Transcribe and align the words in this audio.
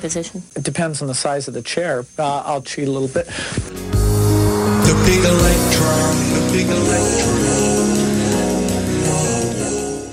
position? 0.00 0.42
It 0.56 0.64
depends 0.64 1.02
on 1.02 1.08
the 1.08 1.14
size 1.14 1.48
of 1.48 1.54
the 1.54 1.62
chair. 1.62 2.04
Uh, 2.18 2.42
I'll 2.44 2.62
cheat 2.62 2.88
a 2.88 2.90
little 2.90 3.08
bit. 3.08 3.26
The 3.26 4.94
big 5.06 5.24
electron, 5.24 6.16
the 6.34 6.42
big 6.52 6.68
electron. 6.68 7.60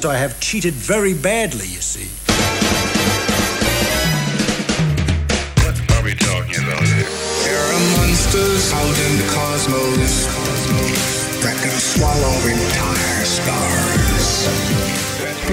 So 0.01 0.11
I 0.11 0.17
have 0.17 0.39
cheated 0.39 0.73
very 0.73 1.13
badly, 1.13 1.65
you 1.65 1.81
see. 1.81 2.07
What 5.65 5.75
are 5.97 6.03
we 6.03 6.13
talking 6.13 6.63
about 6.63 6.83
here? 6.85 7.09
There 7.43 7.59
are 7.59 7.81
monsters 7.97 8.71
out 8.73 8.97
in 9.05 9.17
the 9.17 9.27
cosmos 9.33 10.27
that 11.43 11.57
can 11.61 11.75
swallow 11.79 12.35
entire 12.45 13.25
stars. 13.25 14.47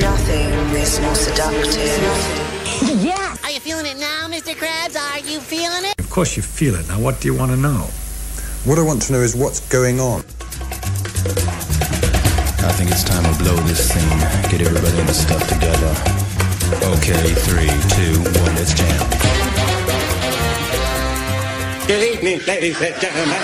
Nothing 0.00 0.52
is 0.76 1.00
more 1.00 1.14
seductive. 1.14 2.54
Are 2.84 3.23
Mr. 4.44 4.56
Krabs? 4.56 4.94
Are 4.94 5.20
you 5.20 5.40
feeling 5.40 5.86
it? 5.86 5.98
Of 5.98 6.10
course 6.10 6.36
you 6.36 6.42
feel 6.42 6.74
it. 6.74 6.86
Now, 6.86 7.00
what 7.00 7.18
do 7.18 7.28
you 7.28 7.34
want 7.34 7.50
to 7.52 7.56
know? 7.56 7.88
What 8.66 8.78
I 8.78 8.82
want 8.82 9.00
to 9.02 9.12
know 9.14 9.20
is 9.20 9.34
what's 9.34 9.60
going 9.72 10.00
on. 10.00 10.20
I 12.60 12.72
think 12.76 12.90
it's 12.90 13.04
time 13.04 13.22
to 13.24 13.42
blow 13.42 13.56
this 13.64 13.90
thing. 13.90 14.06
Get 14.50 14.60
everybody 14.60 15.00
in 15.00 15.06
the 15.06 15.14
stuff 15.14 15.48
together. 15.48 15.88
Okay, 16.92 17.32
three, 17.48 17.72
two, 17.96 18.20
one, 18.44 18.54
let's 18.56 18.74
jam. 18.74 19.08
Good 21.86 22.04
evening, 22.14 22.40
ladies 22.46 22.78
and 22.82 22.94
gentlemen. 23.00 23.40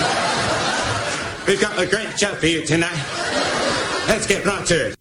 We've 1.47 1.59
got 1.59 1.79
a 1.79 1.87
great 1.87 2.19
show 2.19 2.35
for 2.35 2.45
you 2.45 2.63
tonight. 2.63 3.01
Let's 4.07 4.27
get 4.27 4.45
right 4.45 4.63
to 4.67 4.89
it. 4.89 5.00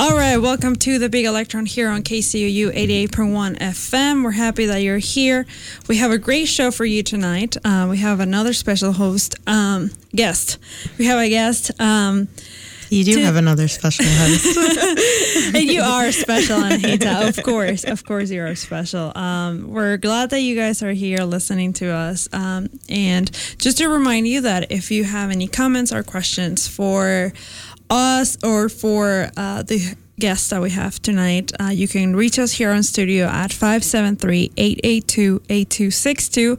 All 0.00 0.16
right, 0.16 0.36
welcome 0.36 0.76
to 0.76 1.00
the 1.00 1.08
Big 1.08 1.24
Electron 1.24 1.66
here 1.66 1.88
on 1.88 2.02
KCOU 2.04 2.72
88.1 3.08 3.58
FM. 3.58 4.22
We're 4.22 4.30
happy 4.30 4.66
that 4.66 4.78
you're 4.80 4.98
here. 4.98 5.44
We 5.88 5.96
have 5.96 6.12
a 6.12 6.18
great 6.18 6.46
show 6.46 6.70
for 6.70 6.84
you 6.84 7.02
tonight. 7.02 7.56
Uh, 7.64 7.88
we 7.90 7.98
have 7.98 8.20
another 8.20 8.52
special 8.52 8.92
host, 8.92 9.34
um, 9.48 9.90
guest. 10.14 10.58
We 10.98 11.06
have 11.06 11.18
a 11.18 11.28
guest. 11.28 11.72
Um, 11.80 12.28
You 12.90 13.04
do 13.04 13.14
To- 13.16 13.22
have 13.24 13.36
another 13.36 13.66
special 13.68 14.04
host. 14.08 14.56
and 15.54 15.64
you 15.68 15.82
are 15.82 16.10
special, 16.12 16.58
Anahita. 16.60 17.28
Of 17.28 17.42
course, 17.44 17.82
of 17.84 18.04
course, 18.06 18.30
you 18.30 18.40
are 18.42 18.54
special. 18.54 19.12
Um, 19.18 19.68
we're 19.68 19.98
glad 19.98 20.30
that 20.30 20.40
you 20.40 20.54
guys 20.56 20.80
are 20.82 20.92
here 20.92 21.24
listening 21.24 21.72
to 21.74 21.88
us. 21.90 22.28
Um, 22.32 22.70
and 22.88 23.30
just 23.58 23.76
to 23.78 23.88
remind 23.88 24.26
you 24.28 24.40
that 24.42 24.70
if 24.72 24.90
you 24.90 25.04
have 25.04 25.30
any 25.30 25.48
comments 25.48 25.92
or 25.92 26.02
questions 26.02 26.66
for 26.66 27.32
us 27.90 28.36
or 28.42 28.68
for 28.68 29.30
uh, 29.36 29.62
the 29.62 29.94
guests 30.18 30.50
that 30.50 30.60
we 30.60 30.70
have 30.70 31.00
tonight, 31.00 31.52
uh, 31.60 31.66
you 31.66 31.88
can 31.88 32.14
reach 32.16 32.38
us 32.38 32.52
here 32.52 32.70
on 32.70 32.82
studio 32.82 33.26
at 33.26 33.52
573 33.52 34.52
882 34.56 35.42
8262. 35.48 36.58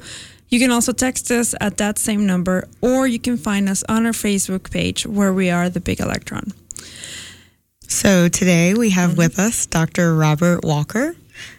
You 0.49 0.59
can 0.59 0.71
also 0.71 0.91
text 0.93 1.29
us 1.31 1.53
at 1.61 1.77
that 1.77 1.99
same 1.99 2.25
number, 2.25 2.67
or 2.81 3.05
you 3.05 3.19
can 3.19 3.37
find 3.37 3.69
us 3.69 3.83
on 3.87 4.05
our 4.05 4.13
Facebook 4.13 4.71
page 4.71 5.05
where 5.05 5.31
we 5.31 5.49
are 5.49 5.69
the 5.69 5.79
Big 5.79 5.99
Electron. 5.99 6.53
so 7.87 8.27
today 8.29 8.73
we 8.73 8.89
have 8.89 9.17
with 9.17 9.37
us 9.37 9.67
Dr. 9.67 10.15
Robert 10.15 10.63
Walker, 10.63 11.15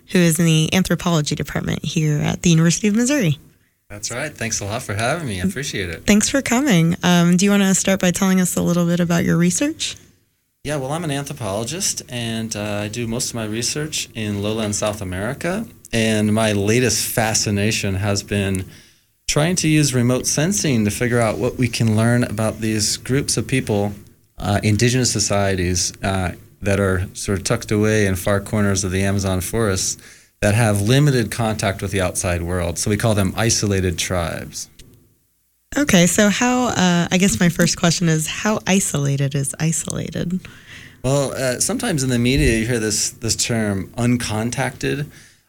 who 0.09 0.19
is 0.19 0.39
in 0.41 0.45
the 0.45 0.75
anthropology 0.75 1.37
department 1.37 1.85
here 1.85 2.19
at 2.19 2.43
the 2.43 2.51
University 2.51 2.89
of 2.89 2.97
Missouri. 2.97 3.39
That's 3.91 4.13
right. 4.13 4.33
Thanks 4.33 4.61
a 4.61 4.65
lot 4.65 4.83
for 4.83 4.95
having 4.95 5.27
me. 5.27 5.41
I 5.41 5.45
appreciate 5.45 5.91
it. 5.91 6.07
Thanks 6.07 6.29
for 6.29 6.41
coming. 6.41 6.97
Um, 7.03 7.37
do 7.37 7.45
you 7.45 7.51
want 7.51 7.65
to 7.65 7.75
start 7.75 8.01
by 8.01 8.13
telling 8.13 8.41
us 8.41 8.55
a 8.55 8.63
little 8.63 8.87
bit 8.87 9.01
about 9.01 9.25
your 9.25 9.37
research? 9.37 9.97
Yeah, 10.63 10.77
well, 10.77 10.93
I'm 10.93 11.03
an 11.03 11.11
anthropologist 11.11 12.03
and 12.09 12.55
uh, 12.55 12.83
I 12.83 12.89
do 12.89 13.09
most 13.09 13.31
of 13.31 13.35
my 13.35 13.47
research 13.47 14.09
in 14.15 14.45
lowland 14.45 14.77
South 14.77 15.03
America. 15.03 15.67
And 15.93 16.33
my 16.33 16.53
latest 16.53 17.05
fascination 17.05 17.97
has 17.97 18.23
been 18.23 18.65
trying 19.27 19.57
to 19.57 19.67
use 19.67 19.93
remote 19.93 20.29
sensing 20.29 20.85
to 20.85 20.91
figure 20.93 21.19
out 21.19 21.39
what 21.39 21.57
we 21.57 21.67
can 21.67 21.97
learn 21.97 22.23
about 22.23 22.61
these 22.61 22.97
groups 22.97 23.37
of 23.37 23.49
people, 23.49 23.93
uh, 24.39 24.61
indigenous 24.63 25.11
societies 25.11 25.93
uh, 26.05 26.33
that 26.63 26.79
are 26.79 27.09
sort 27.15 27.39
of 27.39 27.45
tucked 27.45 27.73
away 27.73 28.07
in 28.07 28.15
far 28.15 28.41
corners 28.41 28.85
of 28.85 28.93
the 28.93 29.03
Amazon 29.03 29.41
forests 29.41 29.97
that 30.41 30.55
have 30.55 30.81
limited 30.81 31.31
contact 31.31 31.83
with 31.83 31.91
the 31.91 32.01
outside 32.01 32.43
world. 32.43 32.79
So 32.79 32.91
we 32.91 32.97
call 32.97 33.15
them 33.15 33.33
isolated 33.37 33.99
tribes. 33.99 34.71
Okay, 35.77 36.07
so 36.07 36.31
how, 36.31 36.69
uh, 36.69 37.09
I 37.11 37.19
guess 37.19 37.39
my 37.39 37.49
first 37.49 37.79
question 37.79 38.09
is 38.09 38.27
how 38.27 38.59
isolated 38.67 39.35
is 39.35 39.55
isolated? 39.61 40.41
Well, 41.05 41.33
uh, 41.33 41.61
sometimes 41.61 42.03
in 42.03 42.11
the 42.11 42.19
media 42.19 42.59
you 42.59 42.67
hear 42.67 42.79
this 42.79 43.11
this 43.11 43.37
term 43.37 43.89
uncontacted, 43.97 45.07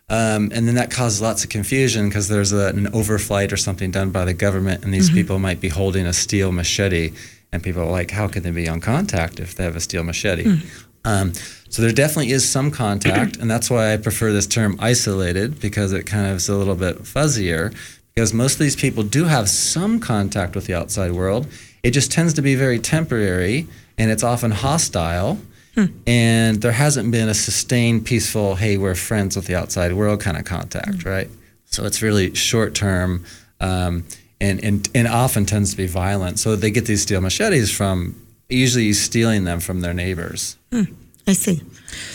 um, 0.09 0.51
and 0.53 0.67
then 0.67 0.75
that 0.75 0.91
causes 0.91 1.21
lots 1.21 1.43
of 1.43 1.49
confusion 1.49 2.07
because 2.07 2.27
there's 2.27 2.51
a, 2.53 2.67
an 2.67 2.85
overflight 2.87 3.51
or 3.51 3.57
something 3.57 3.91
done 3.91 4.11
by 4.11 4.23
the 4.25 4.33
government, 4.33 4.83
and 4.83 4.93
these 4.93 5.09
Mhm. 5.09 5.13
people 5.15 5.39
might 5.39 5.59
be 5.59 5.69
holding 5.69 6.05
a 6.05 6.13
steel 6.13 6.51
machete, 6.51 7.11
and 7.51 7.63
people 7.63 7.81
are 7.81 7.91
like, 7.91 8.11
how 8.11 8.27
can 8.27 8.43
they 8.43 8.51
be 8.51 8.67
on 8.69 8.79
contact 8.79 9.39
if 9.39 9.55
they 9.55 9.63
have 9.63 9.75
a 9.75 9.81
steel 9.81 10.03
machete? 10.03 10.43
Hmm. 10.43 10.55
Um, 11.03 11.33
so 11.71 11.81
there 11.81 11.91
definitely 11.91 12.31
is 12.31 12.47
some 12.47 12.69
contact, 12.69 13.37
and 13.37 13.49
that's 13.49 13.69
why 13.69 13.93
I 13.93 13.97
prefer 13.97 14.31
this 14.31 14.45
term 14.45 14.75
isolated 14.79 15.59
because 15.59 15.93
it 15.93 16.03
kind 16.03 16.27
of 16.27 16.35
is 16.35 16.49
a 16.49 16.55
little 16.55 16.75
bit 16.75 16.99
fuzzier. 17.03 17.73
Because 18.13 18.33
most 18.33 18.53
of 18.55 18.59
these 18.59 18.75
people 18.75 19.03
do 19.03 19.23
have 19.23 19.49
some 19.49 19.99
contact 19.99 20.53
with 20.53 20.65
the 20.65 20.73
outside 20.73 21.13
world, 21.13 21.47
it 21.81 21.91
just 21.91 22.11
tends 22.11 22.33
to 22.33 22.41
be 22.41 22.55
very 22.55 22.77
temporary, 22.77 23.67
and 23.97 24.11
it's 24.11 24.21
often 24.21 24.51
hostile. 24.51 25.39
And 26.05 26.61
there 26.61 26.73
hasn't 26.73 27.09
been 27.11 27.29
a 27.29 27.33
sustained, 27.33 28.05
peaceful, 28.05 28.55
hey, 28.55 28.75
we're 28.77 28.93
friends 28.93 29.37
with 29.37 29.45
the 29.45 29.55
outside 29.55 29.93
world 29.93 30.19
kind 30.19 30.35
of 30.37 30.43
contact, 30.43 31.05
right? 31.05 31.29
So 31.67 31.85
it's 31.85 32.01
really 32.01 32.35
short 32.35 32.75
term 32.75 33.23
um, 33.61 34.03
and, 34.41 34.61
and, 34.61 34.89
and 34.93 35.07
often 35.07 35.45
tends 35.45 35.71
to 35.71 35.77
be 35.77 35.87
violent. 35.87 36.39
So 36.39 36.57
they 36.57 36.71
get 36.71 36.85
these 36.87 37.03
steel 37.03 37.21
machetes 37.21 37.71
from 37.71 38.15
usually 38.49 38.91
stealing 38.91 39.45
them 39.45 39.61
from 39.61 39.79
their 39.79 39.93
neighbors. 39.93 40.57
Hmm, 40.73 40.83
I 41.27 41.33
see. 41.33 41.61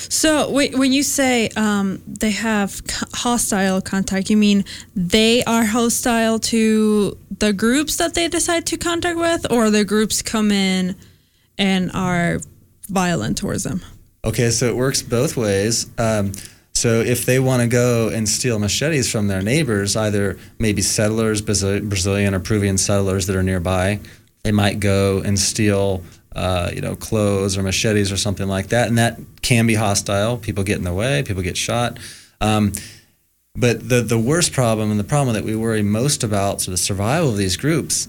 So 0.08 0.50
when 0.50 0.92
you 0.92 1.02
say 1.02 1.48
um, 1.56 2.02
they 2.06 2.30
have 2.30 2.80
hostile 3.12 3.80
contact, 3.80 4.30
you 4.30 4.36
mean 4.36 4.64
they 4.94 5.44
are 5.44 5.64
hostile 5.64 6.38
to 6.38 7.16
the 7.38 7.52
groups 7.52 7.96
that 7.96 8.14
they 8.14 8.28
decide 8.28 8.66
to 8.66 8.76
contact 8.76 9.18
with, 9.18 9.50
or 9.50 9.70
the 9.70 9.84
groups 9.84 10.22
come 10.22 10.50
in 10.50 10.96
and 11.58 11.90
are 11.92 12.40
violent 12.88 13.38
towards 13.38 13.64
them? 13.64 13.82
Okay, 14.24 14.50
so 14.50 14.66
it 14.66 14.76
works 14.76 15.02
both 15.02 15.36
ways. 15.36 15.86
Um, 15.98 16.32
so 16.74 17.00
if 17.00 17.24
they 17.24 17.38
want 17.38 17.62
to 17.62 17.68
go 17.68 18.08
and 18.08 18.28
steal 18.28 18.58
machetes 18.58 19.10
from 19.10 19.28
their 19.28 19.40
neighbors, 19.40 19.96
either 19.96 20.38
maybe 20.58 20.82
settlers, 20.82 21.40
Brazilian 21.40 22.34
or 22.34 22.40
Peruvian 22.40 22.76
settlers 22.76 23.26
that 23.26 23.36
are 23.36 23.42
nearby, 23.42 24.00
they 24.42 24.52
might 24.52 24.78
go 24.78 25.22
and 25.22 25.38
steal, 25.38 26.02
uh, 26.36 26.70
you 26.72 26.82
know, 26.82 26.94
clothes 26.94 27.56
or 27.56 27.62
machetes 27.62 28.12
or 28.12 28.16
something 28.16 28.46
like 28.46 28.68
that, 28.68 28.88
and 28.88 28.98
that 28.98 29.18
can 29.40 29.66
be 29.66 29.74
hostile. 29.74 30.36
People 30.36 30.62
get 30.62 30.76
in 30.76 30.84
the 30.84 30.92
way, 30.92 31.22
people 31.22 31.42
get 31.42 31.56
shot. 31.56 31.98
Um, 32.40 32.72
but 33.54 33.88
the 33.88 34.02
the 34.02 34.18
worst 34.18 34.52
problem 34.52 34.90
and 34.90 35.00
the 35.00 35.04
problem 35.04 35.34
that 35.34 35.44
we 35.44 35.56
worry 35.56 35.82
most 35.82 36.22
about, 36.22 36.60
so 36.60 36.70
the 36.70 36.76
survival 36.76 37.30
of 37.30 37.38
these 37.38 37.56
groups, 37.56 38.08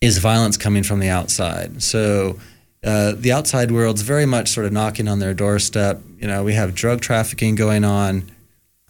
is 0.00 0.16
violence 0.16 0.56
coming 0.56 0.82
from 0.82 0.98
the 0.98 1.10
outside. 1.10 1.82
So 1.82 2.38
uh, 2.82 3.12
the 3.14 3.32
outside 3.32 3.70
world's 3.70 4.00
very 4.00 4.24
much 4.24 4.48
sort 4.48 4.64
of 4.64 4.72
knocking 4.72 5.06
on 5.06 5.18
their 5.18 5.34
doorstep. 5.34 6.00
You 6.18 6.26
know, 6.26 6.42
we 6.44 6.54
have 6.54 6.74
drug 6.74 7.02
trafficking 7.02 7.54
going 7.54 7.84
on, 7.84 8.30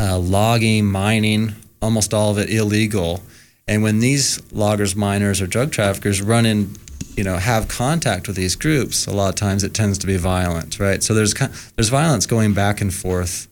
uh, 0.00 0.18
logging, 0.18 0.86
mining, 0.86 1.56
almost 1.82 2.14
all 2.14 2.30
of 2.30 2.38
it 2.38 2.48
illegal. 2.48 3.22
And 3.66 3.82
when 3.82 3.98
these 3.98 4.40
loggers, 4.52 4.94
miners, 4.94 5.40
or 5.42 5.46
drug 5.46 5.72
traffickers 5.72 6.22
run 6.22 6.46
in, 6.46 6.76
you 7.18 7.24
know, 7.24 7.36
have 7.36 7.66
contact 7.66 8.28
with 8.28 8.36
these 8.36 8.54
groups, 8.54 9.04
a 9.08 9.10
lot 9.10 9.28
of 9.28 9.34
times 9.34 9.64
it 9.64 9.74
tends 9.74 9.98
to 9.98 10.06
be 10.06 10.16
violent, 10.16 10.78
right? 10.78 11.02
So 11.02 11.14
there's 11.14 11.34
there's 11.74 11.88
violence 11.88 12.26
going 12.26 12.54
back 12.54 12.80
and 12.80 12.94
forth 12.94 13.48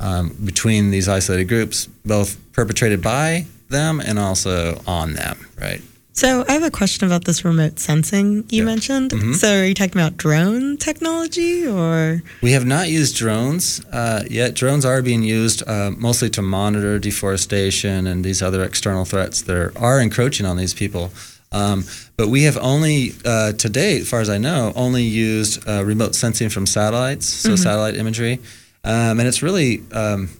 um, 0.00 0.30
between 0.42 0.90
these 0.90 1.08
isolated 1.08 1.44
groups, 1.44 1.86
both 2.06 2.38
perpetrated 2.52 3.02
by 3.02 3.44
them 3.68 4.00
and 4.00 4.18
also 4.18 4.80
on 4.86 5.12
them, 5.12 5.46
right? 5.60 5.82
So 6.14 6.44
I 6.48 6.52
have 6.52 6.62
a 6.62 6.70
question 6.70 7.06
about 7.06 7.24
this 7.24 7.44
remote 7.44 7.78
sensing 7.78 8.44
you 8.48 8.64
mentioned. 8.64 9.10
Mhm. 9.12 9.34
So 9.34 9.60
are 9.60 9.64
you 9.64 9.74
talking 9.74 10.00
about 10.00 10.16
drone 10.16 10.76
technology 10.78 11.66
or? 11.66 12.22
We 12.42 12.52
have 12.52 12.66
not 12.66 12.88
used 12.88 13.16
drones 13.16 13.82
uh, 13.92 14.22
yet. 14.30 14.54
Drones 14.54 14.84
are 14.84 15.02
being 15.02 15.22
used 15.22 15.62
uh, 15.66 15.90
mostly 15.96 16.30
to 16.30 16.42
monitor 16.42 16.98
deforestation 16.98 18.06
and 18.06 18.24
these 18.24 18.42
other 18.42 18.62
external 18.62 19.04
threats 19.04 19.42
that 19.42 19.56
are, 19.56 19.72
are 19.76 20.00
encroaching 20.00 20.46
on 20.46 20.56
these 20.56 20.74
people. 20.74 21.12
Um, 21.52 21.84
but 22.16 22.28
we 22.28 22.42
have 22.44 22.56
only, 22.58 23.14
uh, 23.24 23.52
to 23.52 23.68
date, 23.68 24.02
as 24.02 24.08
far 24.08 24.20
as 24.20 24.30
I 24.30 24.38
know, 24.38 24.72
only 24.74 25.02
used 25.04 25.66
uh, 25.68 25.84
remote 25.84 26.14
sensing 26.14 26.48
from 26.48 26.66
satellites, 26.66 27.26
so 27.26 27.50
Mhm. 27.50 27.58
satellite 27.58 27.96
imagery. 27.96 28.40
Um, 28.84 29.20
and 29.20 29.28
it's 29.28 29.42
really, 29.42 29.82
um, 29.92 30.30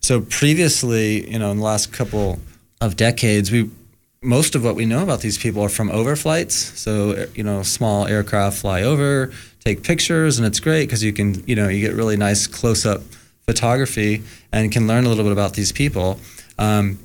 so 0.00 0.20
previously, 0.20 1.30
you 1.30 1.38
know, 1.38 1.50
in 1.50 1.58
the 1.58 1.64
last 1.64 1.92
couple 1.92 2.40
of 2.80 2.96
decades, 2.96 3.50
we 3.50 3.70
most 4.22 4.54
of 4.54 4.64
what 4.64 4.74
we 4.74 4.86
know 4.86 5.02
about 5.02 5.20
these 5.20 5.36
people 5.36 5.62
are 5.62 5.68
from 5.68 5.90
overflights. 5.90 6.52
So, 6.78 7.26
you 7.34 7.42
know, 7.44 7.62
small 7.62 8.06
aircraft 8.06 8.56
fly 8.58 8.82
over, 8.82 9.30
take 9.62 9.82
pictures, 9.82 10.38
and 10.38 10.46
it's 10.46 10.60
great 10.60 10.86
because 10.86 11.02
you 11.02 11.12
can, 11.12 11.42
you 11.46 11.54
know, 11.54 11.68
you 11.68 11.80
get 11.86 11.94
really 11.94 12.16
nice 12.16 12.46
close 12.46 12.86
up 12.86 13.02
photography 13.44 14.22
and 14.50 14.72
can 14.72 14.86
learn 14.86 15.04
a 15.04 15.08
little 15.10 15.24
bit 15.24 15.32
about 15.32 15.52
these 15.54 15.72
people. 15.72 16.18
Um, 16.58 16.98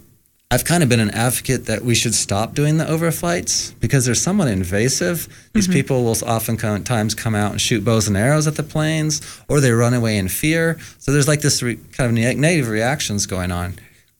I've 0.52 0.66
kind 0.66 0.82
of 0.82 0.90
been 0.90 1.00
an 1.00 1.12
advocate 1.12 1.68
that 1.68 1.86
we 1.86 1.94
should 1.94 2.16
stop 2.16 2.56
doing 2.56 2.78
the 2.78 2.86
overflights 2.86 3.74
because 3.80 4.06
they're 4.06 4.16
somewhat 4.16 4.48
invasive. 4.48 5.28
These 5.54 5.68
Mhm. 5.68 5.74
people 5.74 6.04
will 6.04 6.18
oftentimes 6.26 7.14
come 7.14 7.36
out 7.36 7.52
and 7.52 7.62
shoot 7.62 7.86
bows 7.86 8.08
and 8.08 8.18
arrows 8.18 8.48
at 8.48 8.56
the 8.56 8.64
planes, 8.64 9.22
or 9.48 9.62
they 9.62 9.72
run 9.72 9.94
away 9.94 10.18
in 10.18 10.28
fear. 10.28 10.80
So 10.98 11.12
there's 11.12 11.28
like 11.28 11.42
this 11.42 11.62
re- 11.62 11.78
kind 11.96 12.10
of 12.10 12.14
ne- 12.16 12.34
negative 12.34 12.68
reactions 12.68 13.28
going 13.28 13.52
on, 13.52 13.76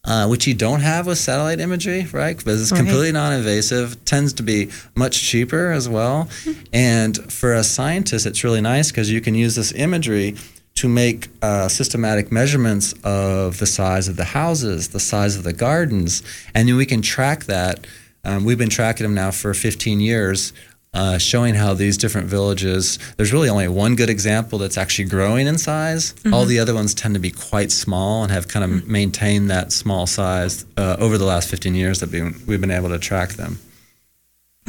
uh, 0.06 0.28
which 0.28 0.46
you 0.46 0.54
don't 0.54 0.82
have 0.82 1.08
with 1.08 1.18
satellite 1.18 1.60
imagery, 1.60 2.08
right? 2.12 2.38
Because 2.38 2.62
it's 2.62 2.72
Right. 2.72 2.78
completely 2.78 3.12
non-invasive, 3.12 3.98
tends 4.06 4.32
to 4.34 4.44
be 4.44 4.70
much 4.96 5.20
cheaper 5.24 5.72
as 5.72 5.90
well. 5.90 6.30
and 6.72 7.18
for 7.32 7.56
a 7.56 7.64
scientist, 7.64 8.28
it's 8.28 8.44
really 8.44 8.62
nice 8.62 8.90
because 8.90 9.10
you 9.10 9.20
can 9.20 9.34
use 9.34 9.56
this 9.56 9.72
imagery 9.76 10.36
to 10.80 10.88
make 10.88 11.28
uh, 11.42 11.68
systematic 11.68 12.32
measurements 12.32 12.94
of 13.04 13.60
the 13.60 13.66
size 13.66 14.08
of 14.08 14.16
the 14.16 14.24
houses, 14.24 14.90
the 14.90 15.00
size 15.00 15.36
of 15.36 15.44
the 15.44 15.52
gardens, 15.52 16.24
and 16.56 16.70
then 16.70 16.78
we 16.78 16.86
can 16.86 17.02
track 17.02 17.44
that. 17.46 17.86
Um, 18.24 18.46
we've 18.46 18.58
been 18.58 18.70
tracking 18.70 19.04
them 19.04 19.14
now 19.14 19.32
for 19.32 19.54
15 19.54 20.00
years, 20.00 20.54
uh, 20.94 21.18
showing 21.18 21.54
how 21.56 21.74
these 21.74 21.98
different 21.98 22.28
villages. 22.28 22.98
There's 23.18 23.34
really 23.34 23.50
only 23.50 23.68
one 23.68 23.98
good 23.98 24.10
example 24.10 24.58
that's 24.58 24.78
actually 24.78 25.10
growing 25.10 25.48
in 25.48 25.58
size. 25.58 26.14
All 26.32 26.46
Mhm. 26.46 26.48
the 26.48 26.60
other 26.60 26.74
ones 26.74 26.94
tend 26.94 27.14
to 27.14 27.20
be 27.20 27.32
quite 27.32 27.72
small 27.74 28.24
and 28.24 28.32
have 28.32 28.48
kind 28.48 28.64
of 28.64 28.88
maintained 28.88 29.50
that 29.52 29.74
small 29.74 30.08
size 30.08 30.64
uh, 30.78 30.96
over 30.98 31.18
the 31.18 31.26
last 31.26 31.50
15 31.50 31.76
years 31.76 32.00
that 32.00 32.10
we've 32.48 32.62
been 32.62 32.72
able 32.72 32.90
to 32.90 33.00
track 33.00 33.34
them. 33.34 33.60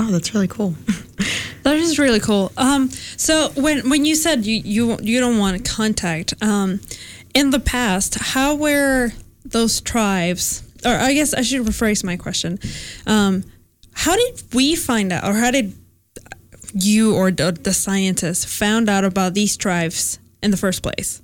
Oh, 0.02 0.10
that's 0.10 0.32
really 0.34 0.48
cool. 0.48 0.74
That 1.62 1.76
is 1.76 1.98
really 1.98 2.20
cool. 2.20 2.52
Um, 2.56 2.88
so 2.88 3.50
when 3.54 3.90
when 3.90 4.06
you 4.06 4.14
said 4.14 4.46
you 4.46 4.62
you, 4.64 4.98
you 5.02 5.20
don't 5.20 5.36
want 5.38 5.58
to 5.58 5.72
contact, 5.72 6.32
um, 6.42 6.80
in 7.34 7.50
the 7.50 7.60
past, 7.60 8.14
how 8.14 8.54
were 8.54 9.10
those 9.44 9.82
tribes? 9.82 10.62
Or 10.86 10.92
I 10.92 11.12
guess 11.12 11.34
I 11.34 11.42
should 11.42 11.66
rephrase 11.66 12.02
my 12.02 12.16
question. 12.16 12.58
Um, 13.06 13.44
how 13.92 14.16
did 14.16 14.42
we 14.54 14.74
find 14.74 15.12
out, 15.12 15.24
or 15.24 15.34
how 15.34 15.50
did 15.50 15.74
you 16.72 17.14
or 17.14 17.30
the, 17.30 17.52
the 17.52 17.74
scientists 17.74 18.46
found 18.46 18.88
out 18.88 19.04
about 19.04 19.34
these 19.34 19.56
tribes 19.58 20.18
in 20.42 20.50
the 20.50 20.56
first 20.56 20.82
place? 20.82 21.20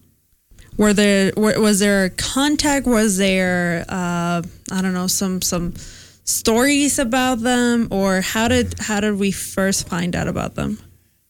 Were 0.77 0.93
there 0.93 1.33
was 1.35 1.79
there 1.79 2.11
contact? 2.11 2.87
Was 2.87 3.17
there 3.17 3.87
uh, 3.89 4.43
I 4.71 4.83
don't 4.83 4.93
know 4.93 5.07
some 5.07 5.41
some 5.41 5.73
stories 6.27 6.99
about 6.99 7.41
them, 7.41 7.89
or 7.91 8.21
how 8.21 8.49
did 8.49 8.75
how 8.79 9.01
did 9.01 9.19
we 9.19 9.31
first 9.33 9.89
find 9.89 10.15
out 10.15 10.29
about 10.29 10.55
them? 10.55 10.79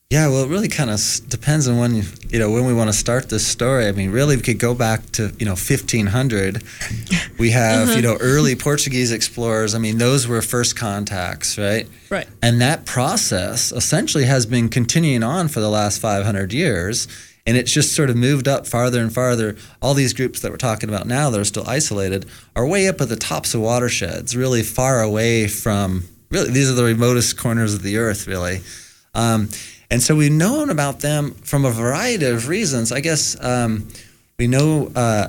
Yeah, 0.08 0.28
well, 0.28 0.44
it 0.44 0.48
really 0.48 0.68
kind 0.68 0.88
of 0.88 1.00
depends 1.28 1.66
on 1.66 1.78
when 1.78 1.96
you, 1.96 2.04
you 2.28 2.38
know 2.38 2.50
when 2.52 2.64
we 2.64 2.72
want 2.72 2.88
to 2.90 2.96
start 2.96 3.28
this 3.28 3.44
story. 3.44 3.88
I 3.88 3.92
mean, 3.92 4.10
really, 4.12 4.36
we 4.36 4.42
could 4.42 4.60
go 4.60 4.72
back 4.74 5.00
to 5.12 5.32
you 5.38 5.46
know 5.46 5.52
1500. 5.56 6.62
We 7.38 7.50
have 7.50 7.88
Uh-huh. 7.88 7.96
you 7.96 8.02
know 8.02 8.16
early 8.20 8.56
Portuguese 8.56 9.12
explorers. 9.12 9.74
I 9.74 9.78
mean, 9.78 9.98
those 9.98 10.26
were 10.26 10.40
first 10.42 10.74
contacts, 10.76 11.58
right? 11.58 11.86
Right. 12.08 12.26
And 12.40 12.60
that 12.62 12.86
process 12.86 13.72
essentially 13.72 14.24
has 14.24 14.46
been 14.46 14.68
continuing 14.70 15.22
on 15.22 15.48
for 15.48 15.60
the 15.60 15.68
last 15.68 16.00
500 16.00 16.52
years. 16.54 17.08
And 17.46 17.56
it's 17.56 17.72
just 17.72 17.94
sort 17.94 18.10
of 18.10 18.16
moved 18.16 18.48
up 18.48 18.66
farther 18.66 19.00
and 19.00 19.12
farther. 19.12 19.56
All 19.80 19.94
these 19.94 20.12
groups 20.12 20.40
that 20.40 20.50
we're 20.50 20.56
talking 20.56 20.88
about 20.88 21.06
now 21.06 21.30
that 21.30 21.40
are 21.40 21.44
still 21.44 21.68
isolated 21.68 22.26
are 22.56 22.66
way 22.66 22.88
up 22.88 23.00
at 23.00 23.08
the 23.08 23.16
tops 23.16 23.54
of 23.54 23.60
watersheds, 23.60 24.36
really 24.36 24.62
far 24.62 25.00
away 25.00 25.46
from, 25.46 26.04
really, 26.30 26.50
these 26.50 26.70
are 26.70 26.74
the 26.74 26.84
remotest 26.84 27.38
corners 27.38 27.74
of 27.74 27.82
the 27.82 27.98
earth, 27.98 28.26
really. 28.26 28.62
Um, 29.14 29.48
and 29.90 30.02
so 30.02 30.16
we've 30.16 30.32
known 30.32 30.70
about 30.70 31.00
them 31.00 31.32
from 31.34 31.64
a 31.64 31.70
variety 31.70 32.26
of 32.26 32.48
reasons. 32.48 32.90
I 32.90 33.00
guess 33.00 33.36
um, 33.42 33.88
we 34.38 34.48
know 34.48 34.90
uh, 34.96 35.28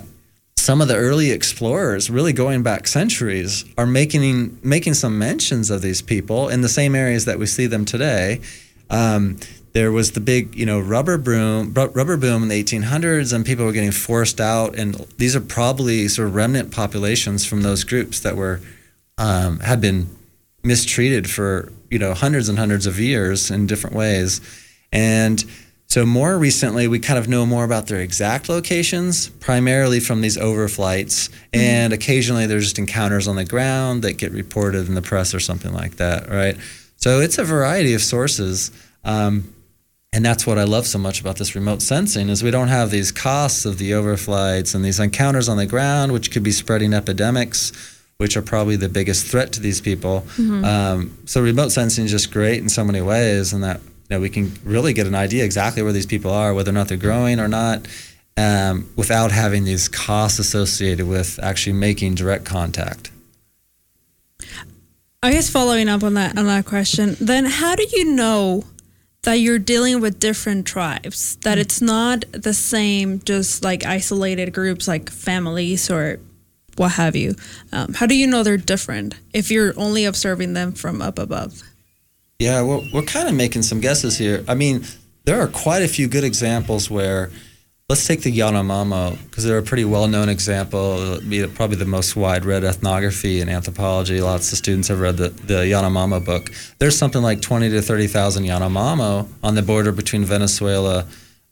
some 0.55 0.81
of 0.81 0.87
the 0.87 0.95
early 0.95 1.31
explorers, 1.31 2.09
really 2.09 2.33
going 2.33 2.63
back 2.63 2.87
centuries, 2.87 3.63
are 3.77 3.85
making 3.85 4.59
making 4.63 4.95
some 4.95 5.17
mentions 5.17 5.69
of 5.69 5.81
these 5.81 6.01
people 6.01 6.49
in 6.49 6.61
the 6.61 6.69
same 6.69 6.95
areas 6.95 7.25
that 7.25 7.37
we 7.39 7.45
see 7.45 7.67
them 7.67 7.85
today. 7.85 8.41
Um, 8.89 9.37
there 9.77 9.91
was 9.91 10.13
the 10.13 10.19
big, 10.19 10.55
you 10.55 10.65
know, 10.65 10.79
rubber 10.79 11.19
boom, 11.19 11.71
rubber 11.71 12.17
boom 12.17 12.41
in 12.41 12.49
the 12.49 12.63
1800s, 12.63 13.31
and 13.31 13.45
people 13.45 13.63
were 13.63 13.71
getting 13.71 13.91
forced 13.91 14.41
out. 14.41 14.75
And 14.75 14.95
these 15.19 15.35
are 15.35 15.39
probably 15.39 16.07
sort 16.07 16.29
of 16.29 16.33
remnant 16.33 16.71
populations 16.71 17.45
from 17.45 17.61
those 17.61 17.83
groups 17.83 18.21
that 18.21 18.35
were 18.35 18.59
um, 19.19 19.59
had 19.59 19.79
been 19.79 20.09
mistreated 20.63 21.29
for 21.29 21.71
you 21.91 21.99
know 21.99 22.15
hundreds 22.15 22.49
and 22.49 22.57
hundreds 22.57 22.87
of 22.87 22.99
years 22.99 23.51
in 23.51 23.67
different 23.67 23.95
ways. 23.95 24.41
And 24.91 25.45
so 25.85 26.07
more 26.07 26.39
recently, 26.39 26.87
we 26.87 26.97
kind 26.97 27.19
of 27.19 27.27
know 27.27 27.45
more 27.45 27.63
about 27.63 27.85
their 27.85 28.01
exact 28.01 28.49
locations, 28.49 29.29
primarily 29.29 29.99
from 29.99 30.21
these 30.21 30.37
overflights, 30.37 31.29
and 31.53 31.93
occasionally 31.93 32.47
there's 32.47 32.63
just 32.63 32.79
encounters 32.79 33.27
on 33.27 33.35
the 33.35 33.45
ground 33.45 34.01
that 34.01 34.13
get 34.13 34.31
reported 34.31 34.87
in 34.87 34.95
the 34.95 35.03
press 35.03 35.35
or 35.35 35.39
something 35.39 35.71
like 35.71 35.97
that, 35.97 36.29
right? 36.29 36.57
So 36.95 37.19
it's 37.19 37.37
a 37.37 37.43
variety 37.43 37.93
of 37.93 38.01
sources. 38.01 38.71
Um, 39.03 39.53
and 40.17 40.25
that's 40.25 40.47
what 40.47 40.57
I 40.57 40.63
love 40.63 40.87
so 40.87 40.97
much 40.97 41.21
about 41.21 41.35
this 41.35 41.53
remote 41.53 41.83
sensing 41.83 42.27
is 42.27 42.41
we 42.41 42.49
don't 42.49 42.69
have 42.69 42.89
these 42.89 43.11
costs 43.11 43.65
of 43.65 43.77
the 43.77 43.91
overflights 43.91 44.73
and 44.73 44.83
these 44.83 44.99
encounters 44.99 45.47
on 45.47 45.57
the 45.57 45.67
ground, 45.67 46.11
which 46.11 46.31
could 46.31 46.41
be 46.41 46.49
spreading 46.49 46.91
epidemics, 46.91 47.71
which 48.17 48.35
are 48.35 48.41
probably 48.41 48.75
the 48.75 48.89
biggest 48.89 49.27
threat 49.27 49.51
to 49.51 49.59
these 49.59 49.79
people. 49.79 50.25
Mhm. 50.37 50.65
Um, 50.65 51.17
so 51.25 51.39
remote 51.39 51.71
sensing 51.71 52.05
is 52.05 52.09
just 52.09 52.31
great 52.31 52.57
in 52.63 52.67
so 52.67 52.83
many 52.83 52.99
ways, 52.99 53.53
and 53.53 53.63
that 53.63 53.79
you 53.79 54.15
know 54.15 54.19
we 54.19 54.29
can 54.29 54.57
really 54.63 54.91
get 54.91 55.05
an 55.05 55.13
idea 55.13 55.45
exactly 55.45 55.83
where 55.83 55.93
these 55.93 56.07
people 56.07 56.31
are, 56.31 56.51
whether 56.51 56.71
or 56.71 56.73
not 56.73 56.87
they're 56.87 56.97
growing 56.97 57.39
or 57.39 57.47
not, 57.47 57.87
um, 58.37 58.89
without 58.95 59.31
having 59.31 59.65
these 59.65 59.87
costs 59.87 60.39
associated 60.39 61.07
with 61.07 61.39
actually 61.43 61.73
making 61.73 62.15
direct 62.15 62.43
contact. 62.43 63.11
I 65.21 65.31
guess 65.31 65.47
following 65.47 65.87
up 65.87 66.03
on 66.03 66.15
that 66.15 66.39
on 66.39 66.47
that 66.47 66.65
question, 66.65 67.17
then 67.21 67.45
how 67.45 67.75
do 67.75 67.85
you 67.93 68.15
know 68.15 68.63
that 69.27 69.39
you're 69.39 69.59
dealing 69.59 69.99
with 69.99 70.21
different 70.21 70.65
tribes? 70.65 71.35
That 71.41 71.57
it's 71.57 71.81
not 71.81 72.23
the 72.31 72.53
same, 72.53 73.19
just 73.25 73.61
like 73.61 73.85
isolated 73.85 74.53
groups 74.53 74.87
like 74.87 75.09
families 75.09 75.91
or 75.91 76.21
what 76.77 76.93
have 76.93 77.13
you. 77.13 77.35
Um, 77.73 77.93
how 77.93 78.05
do 78.05 78.15
you 78.15 78.25
know 78.25 78.41
they're 78.41 78.55
different 78.55 79.15
if 79.33 79.51
you're 79.51 79.73
only 79.75 80.05
observing 80.05 80.53
them 80.53 80.71
from 80.71 81.01
up 81.01 81.19
above? 81.19 81.61
Yeah, 82.39 82.61
well, 82.61 82.87
we're 82.93 83.01
kind 83.01 83.27
of 83.27 83.35
making 83.35 83.63
some 83.63 83.81
guesses 83.81 84.17
here. 84.17 84.45
I 84.47 84.55
mean, 84.55 84.85
there 85.25 85.41
are 85.41 85.47
quite 85.47 85.81
a 85.81 85.89
few 85.89 86.07
good 86.07 86.23
examples 86.23 86.89
where, 86.89 87.29
let's 87.89 88.05
take 88.05 88.21
the 88.21 88.37
Yanomamo, 88.37 89.17
because 89.23 89.45
they're 89.45 89.59
a 89.59 89.63
pretty 89.63 89.85
well 89.85 90.09
known 90.09 90.27
example, 90.27 91.19
be 91.21 91.47
probably 91.47 91.77
the 91.77 91.85
most 91.85 92.17
wide 92.17 92.43
read 92.43 92.65
ethnography 92.65 93.39
in 93.39 93.47
anthropology. 93.47 94.19
Lots 94.19 94.51
of 94.51 94.57
students 94.57 94.89
have 94.89 94.99
read 94.99 95.15
the, 95.15 95.29
the 95.29 95.63
Yanomamo 95.63 96.23
book. 96.25 96.51
There's 96.79 96.97
something 96.97 97.21
like 97.21 97.41
20 97.41 97.69
to 97.69 97.81
30,000 97.81 98.43
Yanomamo 98.43 99.29
on 99.41 99.55
the 99.55 99.61
border 99.61 99.93
between 99.93 100.25
Venezuela 100.25 101.07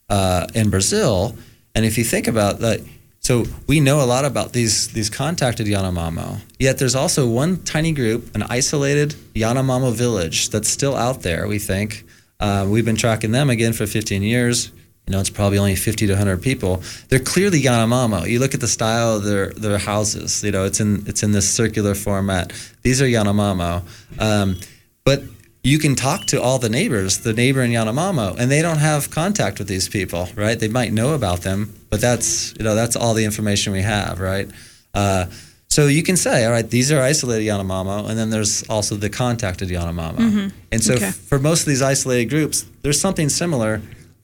uh, 0.10 0.48
and 0.54 0.70
Brazil. 0.70 1.38
And 1.74 1.86
if 1.86 1.98
you 1.98 2.04
think 2.04 2.28
about 2.28 2.60
that, 2.60 2.82
so 3.22 3.46
we 3.68 3.80
know 3.80 4.04
a 4.04 4.06
lot 4.06 4.26
about 4.26 4.52
these 4.52 4.90
these 4.90 5.10
contacted 5.10 5.68
Yanomamo. 5.68 6.42
Yet 6.60 6.80
there's 6.80 6.96
also 6.96 7.28
one 7.30 7.64
tiny 7.64 7.94
group, 7.94 8.36
an 8.36 8.44
isolated 8.44 9.16
Yanomamo 9.34 9.94
village 9.94 10.50
that's 10.50 10.68
still 10.68 10.98
out 10.98 11.22
there. 11.22 11.48
We 11.48 11.60
think 11.60 12.04
uh, 12.42 12.68
we've 12.70 12.86
been 12.86 12.98
tracking 12.98 13.32
them 13.32 13.50
again 13.50 13.72
for 13.72 13.88
15 13.88 14.22
years. 14.22 14.72
You 15.08 15.12
know, 15.12 15.20
it's 15.20 15.30
probably 15.30 15.60
only 15.60 15.76
50 15.76 16.08
to 16.08 16.14
100 16.14 16.42
people. 16.42 16.82
They're 17.10 17.20
clearly 17.20 17.62
Yanomamo. 17.62 18.28
You 18.28 18.40
look 18.40 18.56
at 18.56 18.60
the 18.60 18.68
style 18.68 19.18
of 19.18 19.24
their 19.24 19.52
their 19.54 19.78
houses. 19.78 20.44
You 20.44 20.52
know, 20.52 20.66
it's 20.66 20.80
in 20.80 21.04
it's 21.06 21.22
in 21.22 21.32
this 21.32 21.48
circular 21.48 21.94
format. 21.94 22.52
These 22.82 23.02
are 23.04 23.06
Yanomamo, 23.06 23.84
um, 24.20 24.58
but 25.04 25.22
you 25.64 25.78
can 25.78 25.96
talk 25.96 26.26
to 26.28 26.42
all 26.42 26.58
the 26.60 26.70
neighbors, 26.70 27.20
the 27.20 27.34
neighbor 27.34 27.62
in 27.62 27.72
Yanomamo, 27.72 28.36
and 28.40 28.50
they 28.52 28.62
don't 28.64 28.80
have 28.80 29.12
contact 29.12 29.60
with 29.60 29.68
these 29.68 29.88
people, 29.90 30.28
right? 30.36 30.60
They 30.60 30.68
might 30.70 30.92
know 30.92 31.14
about 31.14 31.42
them, 31.42 31.72
but 31.92 32.02
that's 32.02 32.56
you 32.58 32.64
know 32.66 32.74
that's 32.74 32.96
all 32.96 33.14
the 33.14 33.26
information 33.26 33.74
we 33.74 33.82
have, 33.84 34.20
right? 34.20 34.50
Uh, 34.96 35.26
so 35.70 35.86
you 35.88 36.02
can 36.02 36.18
say, 36.18 36.46
all 36.46 36.52
right, 36.52 36.68
these 36.68 36.92
are 36.92 37.02
isolated 37.02 37.46
Yanomamo, 37.46 38.10
and 38.10 38.18
then 38.18 38.32
there's 38.32 38.64
also 38.70 38.96
the 38.96 39.10
contacted 39.12 39.70
Yanomamo. 39.70 40.18
Mhm. 40.18 40.52
And 40.72 40.84
so 40.84 40.94
Okay. 40.96 41.06
f- 41.08 41.16
for 41.16 41.38
most 41.38 41.62
of 41.62 41.68
these 41.68 41.82
isolated 41.84 42.26
groups, 42.30 42.66
there's 42.82 43.00
something 43.00 43.30
similar. 43.30 43.82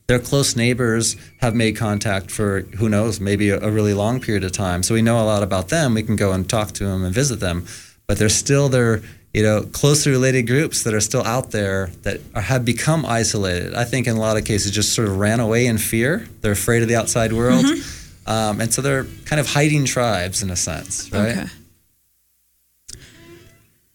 Their 0.07 0.19
close 0.19 0.55
neighbors 0.55 1.15
have 1.39 1.55
made 1.55 1.77
contact 1.77 2.31
for 2.31 2.61
who 2.77 2.89
knows, 2.89 3.19
maybe 3.19 3.49
a, 3.49 3.59
a 3.59 3.71
really 3.71 3.93
long 3.93 4.19
period 4.19 4.43
of 4.43 4.51
time. 4.51 4.83
So 4.83 4.93
we 4.93 5.01
know 5.01 5.21
a 5.21 5.23
lot 5.23 5.43
about 5.43 5.69
them. 5.69 5.93
We 5.93 6.03
can 6.03 6.15
go 6.15 6.31
and 6.33 6.49
talk 6.49 6.71
to 6.73 6.85
them 6.85 7.03
and 7.03 7.13
visit 7.13 7.39
them, 7.39 7.65
but 8.07 8.17
there's 8.17 8.35
still 8.35 8.69
their 8.69 9.01
you 9.33 9.43
know 9.43 9.63
closely 9.63 10.11
related 10.11 10.47
groups 10.47 10.83
that 10.83 10.93
are 10.93 10.99
still 10.99 11.23
out 11.23 11.51
there 11.51 11.87
that 12.03 12.19
are, 12.35 12.41
have 12.41 12.65
become 12.65 13.05
isolated. 13.05 13.73
I 13.73 13.85
think 13.85 14.07
in 14.07 14.17
a 14.17 14.19
lot 14.19 14.37
of 14.37 14.43
cases 14.43 14.71
just 14.71 14.93
sort 14.93 15.07
of 15.07 15.17
ran 15.17 15.39
away 15.39 15.65
in 15.67 15.77
fear. 15.77 16.27
They're 16.41 16.51
afraid 16.51 16.81
of 16.81 16.89
the 16.89 16.95
outside 16.95 17.31
world, 17.31 17.65
um, 18.25 18.59
and 18.59 18.73
so 18.73 18.81
they're 18.81 19.05
kind 19.25 19.39
of 19.39 19.47
hiding 19.47 19.85
tribes 19.85 20.43
in 20.43 20.49
a 20.49 20.57
sense, 20.57 21.11
right? 21.13 21.37
Okay. 21.37 21.45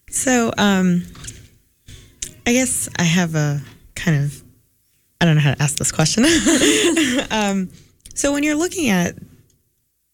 So, 0.09 0.51
um, 0.57 1.05
I 2.47 2.53
guess 2.53 2.89
I 2.95 3.03
have 3.03 3.35
a 3.35 3.61
kind 3.93 4.23
of, 4.23 4.41
I 5.19 5.25
don't 5.25 5.35
know 5.35 5.41
how 5.41 5.53
to 5.53 5.61
ask 5.61 5.77
this 5.77 5.91
question. 5.91 6.25
um, 7.31 7.69
so, 8.13 8.31
when 8.31 8.43
you're 8.43 8.55
looking 8.55 8.89
at 8.89 9.15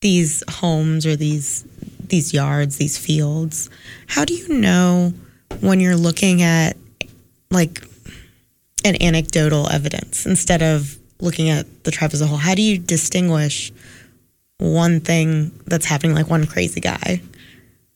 these 0.02 0.44
homes 0.50 1.06
or 1.06 1.16
these 1.16 1.66
these 2.08 2.34
yards, 2.34 2.78
these 2.78 2.98
fields, 2.98 3.70
how 4.08 4.26
do 4.26 4.34
you 4.34 4.48
know 4.50 5.14
when 5.62 5.80
you're 5.80 5.96
looking 5.96 6.42
at 6.42 6.78
like 7.50 7.84
an 8.86 9.02
anecdotal 9.02 9.70
evidence 9.70 10.26
instead 10.26 10.62
of 10.62 10.98
looking 11.20 11.50
at 11.50 11.84
the 11.84 11.92
tribe 11.92 12.12
as 12.14 12.22
a 12.22 12.28
whole? 12.28 12.38
How 12.38 12.56
do 12.56 12.62
you 12.62 12.78
distinguish 12.78 13.72
one 14.58 15.00
thing 15.00 15.52
that's 15.66 15.86
happening, 15.86 16.16
like 16.16 16.30
one 16.30 16.46
crazy 16.46 16.82
guy, 16.82 17.22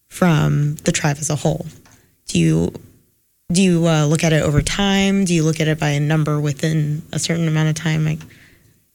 from 0.08 0.76
the 0.84 0.92
tribe 0.92 1.18
as 1.20 1.30
a 1.30 1.36
whole? 1.36 1.66
Do 2.28 2.40
you 2.40 2.74
do 3.52 3.62
you 3.64 3.88
uh, 3.88 4.06
look 4.06 4.24
at 4.26 4.34
it 4.34 4.44
over 4.44 4.62
time? 4.62 5.24
Do 5.24 5.34
you 5.34 5.42
look 5.44 5.62
at 5.62 5.68
it 5.70 5.80
by 5.80 5.90
a 5.90 6.00
number 6.02 6.40
within 6.40 7.02
a 7.14 7.20
certain 7.20 7.48
amount 7.48 7.70
of 7.70 7.76
time? 7.76 8.04
Like, 8.04 8.20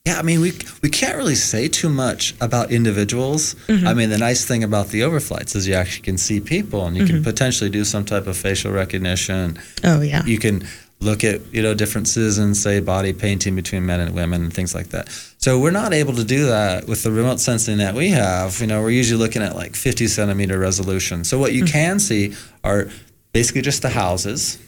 Yeah, 0.07 0.19
I 0.19 0.23
mean, 0.23 0.41
we 0.43 0.53
we 0.83 0.91
can't 0.91 1.17
really 1.17 1.37
say 1.37 1.69
too 1.69 1.89
much 1.89 2.35
about 2.41 2.71
individuals. 2.71 3.55
Mhm. 3.69 3.87
I 3.87 3.95
mean, 3.95 4.11
the 4.11 4.19
nice 4.19 4.45
thing 4.45 4.63
about 4.63 4.89
the 4.91 5.01
overflights 5.01 5.57
is 5.57 5.67
you 5.67 5.75
actually 5.75 6.03
can 6.03 6.19
see 6.19 6.39
people, 6.41 6.87
and 6.87 6.97
you 6.97 7.07
can 7.07 7.21
Mhm. 7.21 7.25
potentially 7.25 7.71
do 7.71 7.83
some 7.85 8.05
type 8.05 8.27
of 8.27 8.37
facial 8.37 8.73
recognition. 8.73 9.59
Oh, 9.85 10.01
yeah. 10.03 10.23
You 10.27 10.39
can 10.39 10.65
look 11.01 11.25
at 11.25 11.41
you 11.51 11.63
know 11.63 11.73
differences 11.75 12.37
in 12.39 12.55
say 12.55 12.79
body 12.81 13.13
painting 13.13 13.57
between 13.57 13.87
men 13.87 14.01
and 14.01 14.15
women 14.15 14.43
and 14.43 14.53
things 14.53 14.75
like 14.75 14.91
that. 14.91 15.09
So 15.39 15.59
we're 15.59 15.71
not 15.83 15.95
able 15.95 16.15
to 16.15 16.25
do 16.25 16.45
that 16.47 16.87
with 16.87 17.03
the 17.05 17.11
remote 17.11 17.41
sensing 17.41 17.79
that 17.79 17.95
we 17.95 18.09
have. 18.11 18.61
You 18.61 18.67
know, 18.67 18.83
we're 18.83 18.91
usually 18.91 19.19
looking 19.19 19.43
at 19.43 19.57
like 19.57 19.75
50 19.77 20.07
centimeter 20.09 20.59
resolution. 20.59 21.25
So 21.25 21.39
what 21.39 21.53
you 21.55 21.65
can 21.65 21.99
see 21.99 22.35
are 22.65 22.89
basically 23.33 23.63
just 23.63 23.83
the 23.83 23.91
houses. 23.91 24.59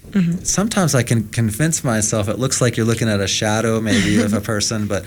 Sometimes 0.43 0.95
I 0.95 1.03
can 1.03 1.29
convince 1.29 1.83
myself 1.83 2.29
it 2.29 2.39
looks 2.39 2.61
like 2.61 2.77
you're 2.77 2.87
looking 2.87 3.09
at 3.09 3.21
a 3.21 3.27
shadow 3.27 3.81
maybe 3.81 4.21
of 4.23 4.33
a 4.33 4.41
person, 4.53 4.87
but 4.87 5.03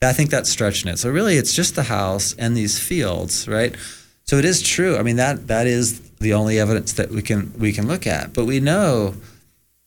I 0.00 0.12
think 0.12 0.30
that's 0.30 0.48
stretching 0.50 0.90
it. 0.90 0.98
So 0.98 1.10
really 1.10 1.36
it's 1.36 1.52
just 1.54 1.74
the 1.74 1.82
house 1.84 2.34
and 2.38 2.56
these 2.56 2.78
fields, 2.78 3.48
right? 3.48 3.74
So 4.24 4.36
it 4.36 4.44
is 4.44 4.62
true. 4.62 4.96
I 4.96 5.02
mean 5.02 5.16
that 5.16 5.48
that 5.48 5.66
is 5.66 6.00
the 6.20 6.32
only 6.34 6.58
evidence 6.60 6.92
that 6.94 7.10
we 7.10 7.22
can 7.22 7.52
we 7.58 7.72
can 7.72 7.88
look 7.88 8.06
at. 8.06 8.32
But 8.32 8.44
we 8.46 8.60
know 8.60 9.14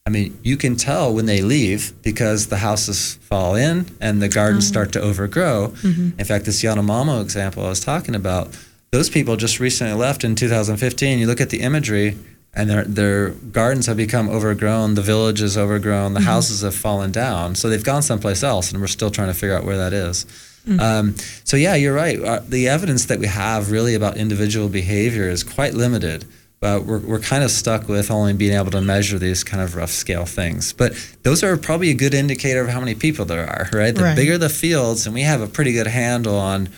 I 0.08 0.12
mean, 0.12 0.38
you 0.44 0.56
can 0.56 0.76
tell 0.76 1.12
when 1.12 1.26
they 1.26 1.42
leave 1.42 1.94
because 2.04 2.48
the 2.48 2.58
houses 2.58 3.16
fall 3.22 3.56
in 3.56 3.88
and 4.00 4.22
the 4.22 4.30
gardens 4.30 4.68
start 4.68 4.92
to 4.92 5.02
overgrow. 5.02 5.70
Mhm. 5.82 6.20
In 6.20 6.26
fact, 6.26 6.46
this 6.46 6.62
Yanomamo 6.62 7.24
example 7.24 7.66
I 7.66 7.70
was 7.70 7.80
talking 7.80 8.14
about, 8.14 8.54
those 8.92 9.10
people 9.10 9.36
just 9.36 9.60
recently 9.60 9.96
left 9.96 10.24
in 10.24 10.36
2015. 10.36 11.18
You 11.18 11.26
look 11.26 11.42
at 11.42 11.50
the 11.50 11.62
imagery, 11.62 12.18
and 12.56 12.70
their 12.70 12.84
their 12.86 13.30
gardens 13.30 13.86
have 13.88 13.98
become 13.98 14.30
overgrown. 14.30 14.96
The 14.96 15.02
village 15.02 15.42
is 15.42 15.58
overgrown. 15.58 16.14
The 16.14 16.22
Mhm. 16.22 16.24
houses 16.24 16.62
have 16.62 16.76
fallen 16.76 17.12
down. 17.12 17.56
So 17.56 17.70
they've 17.70 17.84
gone 17.84 18.02
someplace 18.02 18.44
else, 18.44 18.72
and 18.72 18.80
we're 18.82 18.88
still 18.88 19.12
trying 19.12 19.28
to 19.28 19.34
figure 19.34 19.56
out 19.56 19.66
where 19.66 19.78
that 19.78 19.94
is. 19.94 20.26
Mm. 20.68 20.80
Um, 20.82 21.16
so 21.44 21.58
yeah, 21.58 21.76
you're 21.76 21.94
right. 21.94 22.20
Uh, 22.24 22.42
the 22.48 22.68
evidence 22.68 23.06
that 23.06 23.20
we 23.20 23.28
have 23.28 23.72
really 23.72 23.94
about 23.94 24.18
individual 24.18 24.68
behavior 24.70 25.30
is 25.30 25.44
quite 25.44 25.74
limited. 25.76 26.26
But 26.62 26.86
we're, 26.86 26.98
we're 27.00 27.20
kind 27.20 27.44
of 27.44 27.52
stuck 27.52 27.88
with 27.88 28.10
only 28.10 28.34
being 28.34 28.54
able 28.54 28.72
to 28.72 28.82
measure 28.82 29.20
these 29.20 29.44
kind 29.44 29.62
of 29.62 29.76
rough 29.76 29.92
scale 29.92 30.26
things. 30.26 30.74
But 30.74 30.94
those 31.22 31.44
are 31.44 31.56
probably 31.58 31.92
a 31.92 31.94
good 31.94 32.14
indicator 32.16 32.62
of 32.62 32.70
how 32.70 32.80
many 32.80 32.96
people 32.96 33.26
there 33.26 33.46
are, 33.46 33.70
right? 33.74 33.94
The 33.94 34.02
Right. 34.04 34.16
bigger 34.16 34.38
the 34.40 34.50
fields, 34.50 35.06
and 35.06 35.14
we 35.14 35.22
have 35.22 35.42
a 35.42 35.48
pretty 35.48 35.74
good 35.74 35.86
handle 35.88 36.36
on 36.40 36.70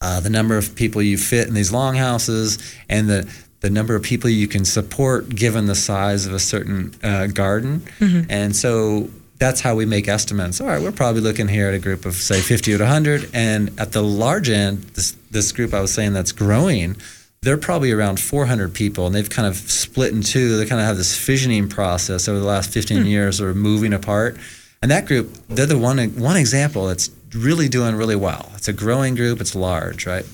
uh, 0.00 0.20
the 0.20 0.30
number 0.30 0.56
of 0.56 0.74
people 0.74 1.02
you 1.02 1.18
fit 1.18 1.48
in 1.48 1.54
these 1.54 1.72
longhouses 1.72 2.58
and 2.88 3.08
the 3.10 3.26
the 3.60 3.70
number 3.70 3.94
of 3.94 4.02
people 4.02 4.28
you 4.30 4.46
can 4.48 4.64
support 4.64 5.28
given 5.30 5.66
the 5.66 5.74
size 5.74 6.26
of 6.26 6.32
a 6.32 6.38
certain 6.38 6.94
uh, 7.02 7.26
garden. 7.28 7.82
Mhm. 8.00 8.26
And 8.28 8.54
so 8.54 9.08
that's 9.38 9.60
how 9.60 9.74
we 9.74 9.84
make 9.86 10.08
estimates. 10.08 10.60
All 10.60 10.66
right, 10.66 10.80
we're 10.82 10.92
probably 10.92 11.20
looking 11.22 11.48
here 11.48 11.68
at 11.68 11.74
a 11.74 11.78
group 11.78 12.04
of 12.06 12.14
say 12.14 12.40
50 12.40 12.72
to 12.76 12.78
100, 12.84 13.28
and 13.34 13.70
at 13.78 13.92
the 13.92 14.02
large 14.02 14.48
end, 14.48 14.82
this 14.94 15.14
this 15.30 15.52
group 15.52 15.74
I 15.74 15.80
was 15.80 15.92
saying 15.92 16.12
that's 16.14 16.32
growing, 16.32 16.96
they're 17.42 17.58
probably 17.58 17.92
around 17.92 18.18
400 18.18 18.72
people, 18.72 19.06
and 19.06 19.14
they've 19.14 19.28
kind 19.28 19.46
of 19.46 19.56
split 19.56 20.12
in 20.12 20.22
two. 20.22 20.56
They 20.56 20.64
kind 20.66 20.80
of 20.80 20.86
have 20.86 20.96
this 20.96 21.14
fissioning 21.16 21.68
process 21.68 22.28
over 22.28 22.38
the 22.38 22.46
last 22.46 22.70
15 22.70 23.02
Hmm. 23.02 23.06
years, 23.06 23.40
or 23.40 23.52
moving 23.54 23.92
apart. 23.92 24.36
And 24.82 24.90
that 24.90 25.06
group, 25.06 25.34
they're 25.48 25.66
the 25.66 25.78
one 25.78 25.98
one 26.16 26.36
example 26.36 26.86
that's 26.86 27.10
really 27.34 27.68
doing 27.68 27.94
really 27.96 28.16
well. 28.16 28.52
It's 28.56 28.68
a 28.68 28.72
growing 28.72 29.14
group. 29.16 29.40
It's 29.40 29.54
large, 29.54 30.06
right? 30.06 30.24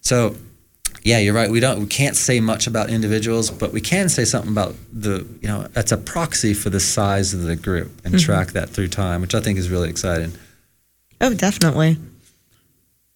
So 0.00 0.36
yeah, 1.04 1.18
you're 1.18 1.34
right. 1.34 1.50
We 1.50 1.60
don't 1.60 1.78
we 1.80 1.86
can't 1.86 2.16
say 2.16 2.40
much 2.40 2.66
about 2.66 2.88
individuals, 2.90 3.50
but 3.50 3.72
we 3.72 3.80
can 3.80 4.08
say 4.08 4.24
something 4.24 4.50
about 4.50 4.74
the 4.92 5.26
you 5.42 5.48
know 5.48 5.68
that's 5.72 5.92
a 5.92 5.96
proxy 5.98 6.54
for 6.54 6.70
the 6.70 6.80
size 6.80 7.34
of 7.34 7.42
the 7.42 7.56
group 7.56 7.90
and 8.04 8.14
Mhm. 8.14 8.20
track 8.24 8.52
that 8.52 8.70
through 8.70 8.88
time, 8.88 9.20
which 9.20 9.34
I 9.34 9.40
think 9.40 9.58
is 9.58 9.68
really 9.68 9.88
exciting. 9.90 10.32
oh, 11.20 11.32
definitely. 11.34 11.96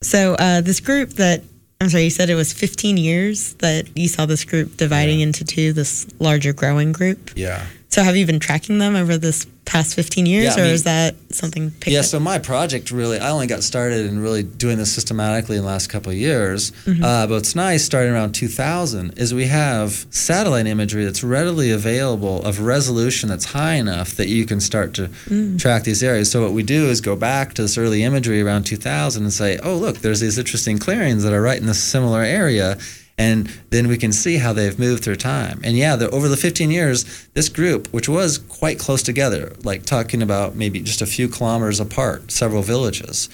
So 0.02 0.34
uh, 0.34 0.60
this 0.60 0.80
group 0.80 1.10
that 1.14 1.42
I'm 1.80 1.88
sorry, 1.88 2.04
you 2.04 2.10
said 2.10 2.28
it 2.30 2.34
was 2.34 2.52
15 2.52 2.96
years 2.96 3.54
that 3.54 3.86
you 3.96 4.08
saw 4.08 4.26
this 4.26 4.44
group 4.44 4.76
dividing 4.76 5.20
into 5.20 5.44
two, 5.44 5.72
this 5.72 6.06
larger 6.18 6.52
growing 6.52 6.90
group. 6.92 7.30
Yeah. 7.36 7.64
So 7.88 8.02
have 8.02 8.16
you 8.16 8.26
been 8.26 8.40
tracking 8.40 8.78
them 8.78 8.96
over 8.96 9.16
this 9.16 9.44
past 9.68 9.94
15 9.94 10.24
years, 10.26 10.44
Yeah, 10.44 10.54
I 10.56 10.60
or 10.60 10.64
mean- 10.64 10.74
is 10.74 10.82
that 10.84 11.14
something 11.30 11.72
yeah, 11.86 11.98
up? 12.00 12.06
so 12.06 12.18
my 12.18 12.38
project 12.38 12.90
really, 12.90 13.18
I 13.18 13.28
only 13.30 13.46
got 13.46 13.62
started 13.62 14.06
in 14.06 14.18
really 14.18 14.42
doing 14.42 14.78
this 14.78 14.90
systematically 14.90 15.56
in 15.56 15.62
the 15.62 15.68
last 15.68 15.88
couple 15.90 16.10
of 16.10 16.16
years. 16.16 16.72
Mhm. 16.86 17.02
Uh, 17.04 17.26
but 17.26 17.34
what's 17.34 17.54
nice, 17.54 17.84
starting 17.84 18.10
around 18.12 18.32
2000, 18.32 19.12
is 19.18 19.34
we 19.34 19.46
have 19.48 20.06
satellite 20.10 20.66
imagery 20.66 21.04
that's 21.04 21.22
readily 21.22 21.70
available 21.70 22.42
of 22.44 22.60
resolution 22.60 23.28
that's 23.28 23.44
high 23.46 23.74
enough 23.74 24.16
that 24.16 24.28
you 24.28 24.46
can 24.46 24.58
start 24.60 24.94
to 24.94 25.10
Mm. 25.28 25.58
track 25.58 25.84
these 25.84 26.02
areas. 26.02 26.30
So 26.30 26.40
what 26.42 26.54
we 26.54 26.62
do 26.62 26.88
is 26.88 27.02
go 27.02 27.14
back 27.14 27.52
to 27.54 27.62
this 27.62 27.76
early 27.76 28.02
imagery 28.02 28.40
around 28.40 28.64
2000 28.64 29.22
and 29.24 29.32
say, 29.32 29.58
oh, 29.62 29.76
look, 29.76 30.00
there's 30.00 30.20
these 30.20 30.38
interesting 30.38 30.78
clearings 30.78 31.22
that 31.24 31.32
are 31.34 31.42
right 31.42 31.60
in 31.60 31.66
this 31.66 31.78
similar 31.82 32.22
area. 32.22 32.78
And 33.18 33.48
then 33.70 33.88
we 33.88 33.98
can 33.98 34.12
see 34.12 34.36
how 34.36 34.52
they've 34.52 34.78
moved 34.78 35.02
through 35.02 35.16
time. 35.16 35.60
And 35.64 35.76
yeah, 35.76 35.96
the, 35.96 36.08
over 36.10 36.28
the 36.28 36.36
15 36.36 36.70
years, 36.70 37.26
this 37.34 37.48
group, 37.48 37.88
which 37.88 38.08
was 38.08 38.38
quite 38.38 38.78
close 38.78 39.02
together, 39.02 39.52
like 39.64 39.84
talking 39.84 40.22
about 40.22 40.54
maybe 40.54 40.80
just 40.80 41.02
a 41.02 41.06
few 41.06 41.28
kilometers 41.28 41.80
apart, 41.80 42.30
several 42.30 42.62
villages, 42.62 43.28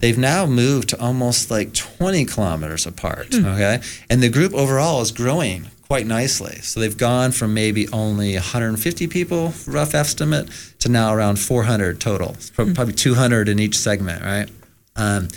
they've 0.00 0.18
now 0.18 0.44
moved 0.44 0.90
to 0.90 1.00
almost 1.00 1.50
like 1.50 1.72
20 1.72 2.26
kilometers 2.26 2.86
apart. 2.86 3.34
Hmm. 3.34 3.46
Okay. 3.46 3.80
And 4.10 4.22
the 4.22 4.28
group 4.28 4.52
overall 4.52 5.00
is 5.00 5.10
growing 5.10 5.68
quite 5.88 6.06
nicely. 6.06 6.56
So 6.56 6.78
they've 6.78 6.96
gone 6.96 7.32
from 7.32 7.52
maybe 7.52 7.88
only 7.88 8.34
150 8.34 9.08
people, 9.08 9.54
rough 9.66 9.94
estimate, 9.94 10.48
to 10.78 10.88
now 10.88 11.12
around 11.12 11.40
400 11.40 11.98
total. 11.98 12.36
Hmm. 12.56 12.74
Probably 12.74 12.94
200 12.94 13.48
in 13.48 13.58
each 13.58 13.76
segment, 13.76 14.22
right? 14.22 14.48
Um, 14.96 15.28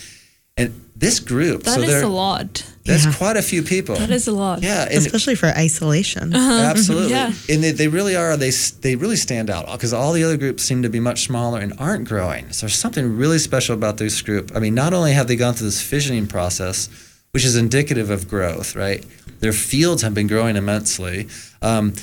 and 0.58 0.80
this 0.96 1.20
group, 1.20 1.64
That 1.64 1.76
so 1.76 1.82
is 1.82 1.90
they're- 1.90 2.04
a 2.04 2.08
lot. 2.08 2.64
That's 2.86 3.06
Yeah. 3.06 3.14
quite 3.14 3.38
a 3.38 3.42
few 3.42 3.64
people. 3.64 3.96
That 3.96 4.12
is 4.12 4.28
a 4.28 4.32
lot. 4.34 4.62
Yeah, 4.62 4.84
and- 4.84 4.98
Especially 4.98 5.36
for 5.36 5.48
isolation. 5.48 6.34
Uh-huh. 6.36 6.52
Absolutely. 6.72 7.12
Yeah. 7.12 7.32
And 7.50 7.64
they, 7.64 7.72
they 7.72 7.88
really 7.88 8.16
are, 8.16 8.36
They 8.38 8.52
they 8.82 8.96
really 8.96 9.16
stand 9.16 9.50
out 9.50 9.72
because 9.72 9.94
all 9.94 10.12
the 10.14 10.24
other 10.24 10.38
groups 10.38 10.64
seem 10.64 10.82
to 10.84 10.90
be 10.90 11.00
much 11.00 11.24
smaller 11.26 11.60
and 11.62 11.74
aren't 11.80 12.06
growing. 12.08 12.52
So 12.52 12.66
there's 12.66 12.76
something 12.76 13.18
really 13.18 13.40
special 13.40 13.74
about 13.74 13.98
this 13.98 14.22
group. 14.22 14.52
I 14.56 14.60
mean, 14.60 14.76
not 14.76 14.94
only 14.94 15.14
have 15.14 15.28
they 15.28 15.38
gone 15.38 15.54
through 15.54 15.68
this 15.68 15.82
fissioning 15.82 16.28
process, 16.28 16.90
which 17.32 17.46
is 17.46 17.56
indicative 17.56 18.10
of 18.10 18.28
growth, 18.28 18.76
right? 18.76 19.04
Their 19.40 19.54
fields 19.54 20.02
have 20.04 20.14
been 20.14 20.28
growing 20.28 20.56
immensely. 20.58 21.28
Um, 21.62 21.94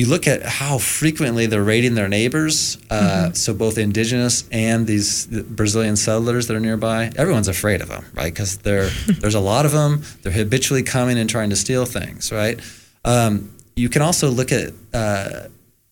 you 0.00 0.06
look 0.14 0.26
at 0.34 0.40
how 0.60 0.78
frequently 0.78 1.44
they're 1.50 1.68
raiding 1.74 1.94
their 1.94 2.08
neighbors. 2.08 2.78
Uh, 2.90 3.32
So 3.44 3.52
both 3.64 3.76
indigenous 3.78 4.44
and 4.50 4.86
these 4.86 5.26
Brazilian 5.60 5.96
settlers 5.96 6.46
that 6.46 6.54
are 6.56 6.60
nearby, 6.70 7.00
everyone's 7.22 7.48
afraid 7.56 7.80
of 7.84 7.88
them, 7.88 8.04
right? 8.20 8.32
Because 8.32 8.52
there's 9.22 9.34
a 9.34 9.44
lot 9.52 9.64
of 9.68 9.72
them. 9.72 10.02
They're 10.22 10.38
habitually 10.42 10.82
coming 10.96 11.18
and 11.20 11.28
trying 11.28 11.50
to 11.50 11.56
steal 11.56 11.84
things, 11.86 12.32
right? 12.32 12.58
Um, 13.04 13.32
you 13.76 13.88
can 13.94 14.02
also 14.02 14.26
look 14.30 14.50
at 14.52 14.72
uh, 14.94 15.48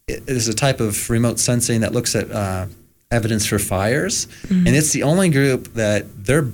it- 0.06 0.24
there's 0.26 0.48
a 0.48 0.54
type 0.54 0.80
of 0.80 1.10
remote 1.10 1.38
sensing 1.38 1.80
that 1.82 1.92
looks 1.92 2.14
at 2.14 2.26
uh, 2.30 2.66
evidence 3.10 3.44
for 3.50 3.58
fires, 3.58 4.26
and 4.50 4.68
it's 4.78 4.92
the 4.92 5.02
only 5.02 5.28
group 5.30 5.62
that 5.74 6.00
they're 6.26 6.48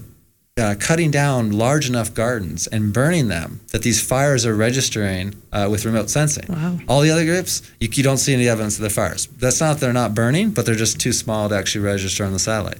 uh, 0.56 0.74
cutting 0.78 1.10
down 1.10 1.50
large 1.50 1.88
enough 1.88 2.14
gardens 2.14 2.66
and 2.68 2.92
burning 2.92 3.26
them 3.28 3.60
that 3.72 3.82
these 3.82 4.00
fires 4.00 4.46
are 4.46 4.54
registering 4.54 5.34
uh, 5.52 5.66
with 5.70 5.84
remote 5.84 6.08
sensing. 6.08 6.44
Wow. 6.48 6.78
All 6.88 7.00
the 7.00 7.10
other 7.10 7.24
groups, 7.24 7.60
you, 7.80 7.88
you 7.92 8.02
don't 8.04 8.18
see 8.18 8.32
any 8.34 8.48
evidence 8.48 8.76
of 8.76 8.82
the 8.82 8.90
fires. 8.90 9.26
That's 9.26 9.60
not 9.60 9.74
that 9.74 9.80
they're 9.80 9.92
not 9.92 10.14
burning, 10.14 10.50
but 10.50 10.64
they're 10.64 10.76
just 10.76 11.00
too 11.00 11.12
small 11.12 11.48
to 11.48 11.56
actually 11.56 11.84
register 11.84 12.24
on 12.24 12.32
the 12.32 12.38
satellite. 12.38 12.78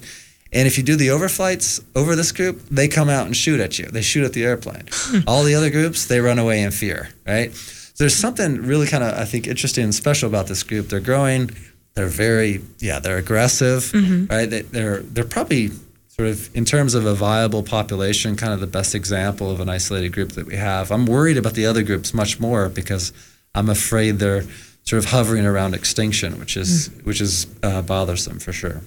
And 0.53 0.67
if 0.67 0.77
you 0.77 0.83
do 0.85 0.95
the 0.95 1.07
overflights 1.09 1.83
over 1.97 2.15
this 2.15 2.31
group, 2.31 2.61
they 2.71 2.87
come 2.87 3.09
out 3.09 3.25
and 3.25 3.35
shoot 3.35 3.59
at 3.59 3.77
you. 3.77 3.87
They 3.87 4.01
shoot 4.01 4.23
at 4.23 4.31
the 4.31 4.45
airplane. 4.45 4.83
All 5.27 5.43
the 5.43 5.55
other 5.55 5.69
groups, 5.69 6.05
they 6.05 6.21
run 6.21 6.39
away 6.39 6.61
in 6.61 6.71
fear, 6.71 7.09
right? 7.27 7.53
So 7.53 8.03
there's 8.03 8.15
something 8.15 8.61
really 8.61 8.87
kind 8.87 9.03
of, 9.03 9.15
I 9.15 9.25
think, 9.25 9.47
interesting 9.47 9.83
and 9.83 9.93
special 9.95 10.29
about 10.29 10.47
this 10.47 10.63
group. 10.63 10.87
They're 10.87 11.01
growing. 11.01 11.49
They're 11.95 12.07
very, 12.07 12.61
yeah, 12.79 12.99
they're 12.99 13.17
aggressive, 13.17 13.83
Mhm. 13.91 14.29
right? 14.29 14.49
They, 14.49 14.61
they're 14.61 14.99
they're 15.01 15.23
probably 15.25 15.71
sort 16.15 16.29
of 16.29 16.55
in 16.55 16.63
terms 16.63 16.93
of 16.93 17.05
a 17.05 17.13
viable 17.13 17.61
population, 17.61 18.37
kind 18.37 18.53
of 18.53 18.61
the 18.61 18.67
best 18.67 18.95
example 18.95 19.51
of 19.51 19.59
an 19.59 19.67
isolated 19.67 20.13
group 20.13 20.31
that 20.33 20.45
we 20.45 20.55
have. 20.55 20.91
I'm 20.91 21.05
worried 21.05 21.37
about 21.37 21.53
the 21.53 21.65
other 21.65 21.83
groups 21.83 22.13
much 22.13 22.39
more 22.39 22.69
because 22.69 23.11
I'm 23.53 23.69
afraid 23.69 24.19
they're 24.19 24.43
sort 24.83 25.03
of 25.03 25.09
hovering 25.11 25.45
around 25.45 25.73
extinction, 25.73 26.39
which 26.39 26.55
is 26.55 26.89
which 27.03 27.19
is 27.19 27.47
uh, 27.63 27.81
bothersome 27.81 28.39
for 28.39 28.53
sure. 28.53 28.81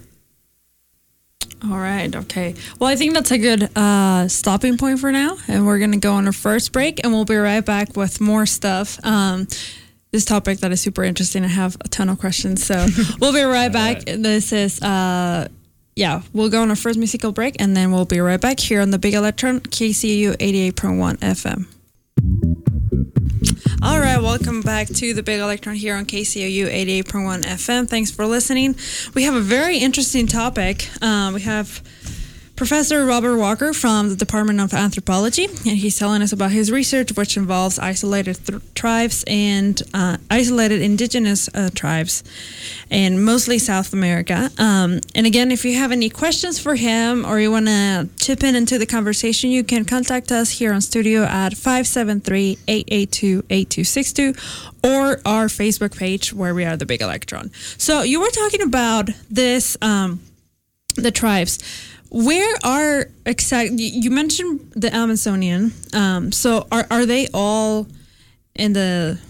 All 1.65 1.79
right. 1.79 2.15
Okay. 2.15 2.55
Well, 2.79 2.89
I 2.89 2.97
think 2.97 3.15
that's 3.15 3.33
a 3.33 3.39
good 3.39 3.77
uh, 3.77 4.29
stopping 4.29 4.79
point 4.79 5.01
for 5.01 5.13
now, 5.13 5.37
and 5.49 5.67
we're 5.67 5.81
gonna 5.81 5.99
go 5.99 6.15
on 6.15 6.27
our 6.27 6.33
first 6.33 6.73
break, 6.73 7.05
and 7.05 7.13
we'll 7.13 7.27
be 7.27 7.37
right 7.37 7.65
back 7.65 7.95
with 7.95 8.23
more 8.23 8.47
stuff. 8.47 9.05
Um, 9.05 9.49
this 10.13 10.25
topic 10.25 10.61
that 10.61 10.73
is 10.73 10.81
super 10.81 11.05
interesting. 11.05 11.45
I 11.45 11.49
have 11.49 11.77
a 11.85 11.89
ton 11.89 12.09
of 12.09 12.19
questions, 12.19 12.65
so 12.65 12.87
we'll 13.21 13.35
be 13.35 13.43
right 13.43 13.71
back. 13.71 14.05
This 14.07 14.53
is. 14.53 14.81
Uh, 14.81 15.49
yeah, 15.99 16.23
we'll 16.33 16.49
go 16.49 16.63
on 16.63 16.71
our 16.71 16.77
first 16.77 16.97
musical 16.97 17.33
break 17.33 17.61
and 17.61 17.77
then 17.77 17.91
we'll 17.91 18.05
be 18.05 18.21
right 18.21 18.41
back 18.41 18.61
here 18.61 18.81
on 18.81 18.93
the 18.93 19.01
Big 19.01 19.15
Electron, 19.15 19.59
KCOU 19.59 20.37
88.1 20.37 21.17
FM. 21.19 21.67
All 23.83 23.99
right, 23.99 24.23
welcome 24.23 24.61
back 24.61 24.87
to 24.87 25.13
the 25.13 25.25
Big 25.25 25.41
Electron 25.41 25.75
here 25.75 25.97
on 25.97 26.07
KCOU 26.07 26.67
88.1 27.03 27.43
FM. 27.43 27.89
Thanks 27.89 28.13
for 28.13 28.27
listening. 28.27 28.77
We 29.15 29.25
have 29.25 29.35
a 29.35 29.41
very 29.41 29.79
interesting 29.79 30.29
topic. 30.29 30.89
Um, 31.03 31.35
we 31.35 31.41
have 31.41 31.83
Professor 32.59 33.07
Robert 33.07 33.37
Walker 33.37 33.73
from 33.73 34.09
the 34.09 34.17
Department 34.17 34.61
of 34.61 34.75
Anthropology, 34.75 35.45
and 35.45 35.79
he's 35.79 35.97
telling 35.97 36.23
us 36.23 36.33
about 36.33 36.51
his 36.51 36.73
research, 36.73 37.17
which 37.17 37.37
involves 37.37 37.79
isolated 37.79 38.45
th- 38.45 38.61
tribes 38.75 39.23
and 39.29 39.81
uh, 39.95 40.17
isolated 40.29 40.83
indigenous 40.83 41.49
uh, 41.55 41.71
tribes, 41.73 42.25
and 42.91 43.25
mostly 43.25 43.61
South 43.61 43.93
America. 43.93 44.51
Um, 44.59 44.99
and 45.15 45.25
again, 45.25 45.53
if 45.53 45.65
you 45.65 45.77
have 45.77 45.93
any 45.93 46.11
questions 46.11 46.59
for 46.59 46.75
him 46.75 47.25
or 47.25 47.39
you 47.39 47.53
want 47.53 47.67
to 47.67 48.09
chip 48.19 48.43
in 48.43 48.57
into 48.57 48.77
the 48.77 48.87
conversation, 48.87 49.51
you 49.51 49.63
can 49.63 49.85
contact 49.85 50.33
us 50.33 50.51
here 50.51 50.73
on 50.73 50.81
studio 50.81 51.23
at 51.23 51.57
573 51.57 52.59
882 52.67 53.45
8262 53.49 54.35
or 54.83 55.21
our 55.25 55.47
Facebook 55.47 55.97
page 55.97 56.33
where 56.33 56.57
we 56.57 56.65
are 56.65 56.77
the 56.77 56.87
Big 56.87 57.03
Electron. 57.03 57.53
So 57.77 58.03
you 58.03 58.21
were 58.21 58.31
talking 58.31 58.63
about 58.63 59.11
this, 59.31 59.77
um, 59.81 60.23
the 60.97 61.13
tribes. 61.13 61.61
Where 62.11 62.57
are 62.65 63.11
exact? 63.27 63.73
You 63.73 64.11
mentioned 64.11 64.73
the 64.75 64.95
Amazonian. 64.95 65.73
Um, 65.93 66.33
so 66.33 66.67
are 66.73 66.87
are 66.91 67.07
they 67.07 67.29
all 67.35 67.87
in 68.55 68.73
the 68.73 69.21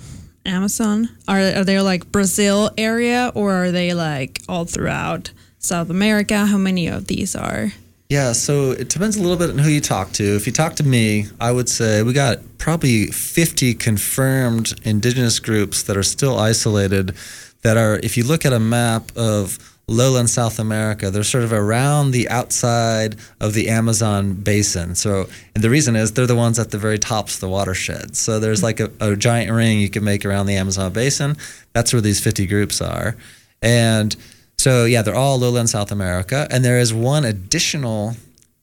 Amazon? 0.46 1.08
Are 1.26 1.38
are 1.38 1.64
they 1.64 1.80
like 1.80 2.10
Brazil 2.12 2.70
area, 2.78 3.32
or 3.34 3.52
are 3.52 3.70
they 3.72 3.94
like 3.94 4.40
all 4.48 4.64
throughout 4.64 5.32
South 5.58 5.90
America? 5.90 6.46
How 6.46 6.58
many 6.58 6.86
of 6.86 7.06
these 7.06 7.34
are? 7.34 7.72
Yeah, 8.08 8.32
so 8.32 8.70
it 8.70 8.88
depends 8.88 9.16
a 9.16 9.20
little 9.20 9.36
bit 9.36 9.50
on 9.50 9.58
who 9.58 9.68
you 9.68 9.82
talk 9.82 10.12
to. 10.12 10.24
If 10.24 10.46
you 10.46 10.52
talk 10.52 10.76
to 10.76 10.82
me, 10.82 11.26
I 11.38 11.52
would 11.52 11.68
say 11.68 12.02
we 12.02 12.14
got 12.14 12.38
probably 12.56 13.08
50 13.08 13.74
confirmed 13.74 14.80
indigenous 14.82 15.38
groups 15.38 15.82
that 15.82 15.96
are 15.96 16.02
still 16.02 16.38
isolated. 16.38 17.14
That 17.62 17.76
are, 17.76 18.00
if 18.02 18.16
you 18.16 18.24
look 18.24 18.46
at 18.46 18.52
a 18.52 18.60
map 18.60 19.10
of 19.16 19.58
lowland 19.88 20.30
South 20.30 20.58
America. 20.58 21.10
They're 21.10 21.24
sort 21.24 21.44
of 21.44 21.52
around 21.52 22.12
the 22.12 22.28
outside 22.28 23.16
of 23.40 23.54
the 23.54 23.68
Amazon 23.68 24.34
basin. 24.34 24.94
So, 24.94 25.28
and 25.54 25.64
the 25.64 25.70
reason 25.70 25.96
is 25.96 26.12
they're 26.12 26.26
the 26.26 26.36
ones 26.36 26.58
at 26.58 26.70
the 26.70 26.78
very 26.78 26.98
tops 26.98 27.34
of 27.34 27.40
the 27.40 27.48
watershed. 27.48 28.14
So 28.14 28.38
there's 28.38 28.62
like 28.62 28.78
a, 28.78 28.90
a 29.00 29.16
giant 29.16 29.50
ring 29.50 29.80
you 29.80 29.88
can 29.88 30.04
make 30.04 30.24
around 30.24 30.46
the 30.46 30.56
Amazon 30.56 30.92
basin. 30.92 31.36
That's 31.72 31.92
where 31.92 32.02
these 32.02 32.20
50 32.20 32.46
groups 32.46 32.80
are. 32.80 33.16
And 33.62 34.14
so, 34.58 34.84
yeah, 34.84 35.02
they're 35.02 35.14
all 35.14 35.38
lowland 35.38 35.70
South 35.70 35.90
America. 35.90 36.46
And 36.50 36.64
there 36.64 36.78
is 36.78 36.92
one 36.92 37.24
additional 37.24 38.14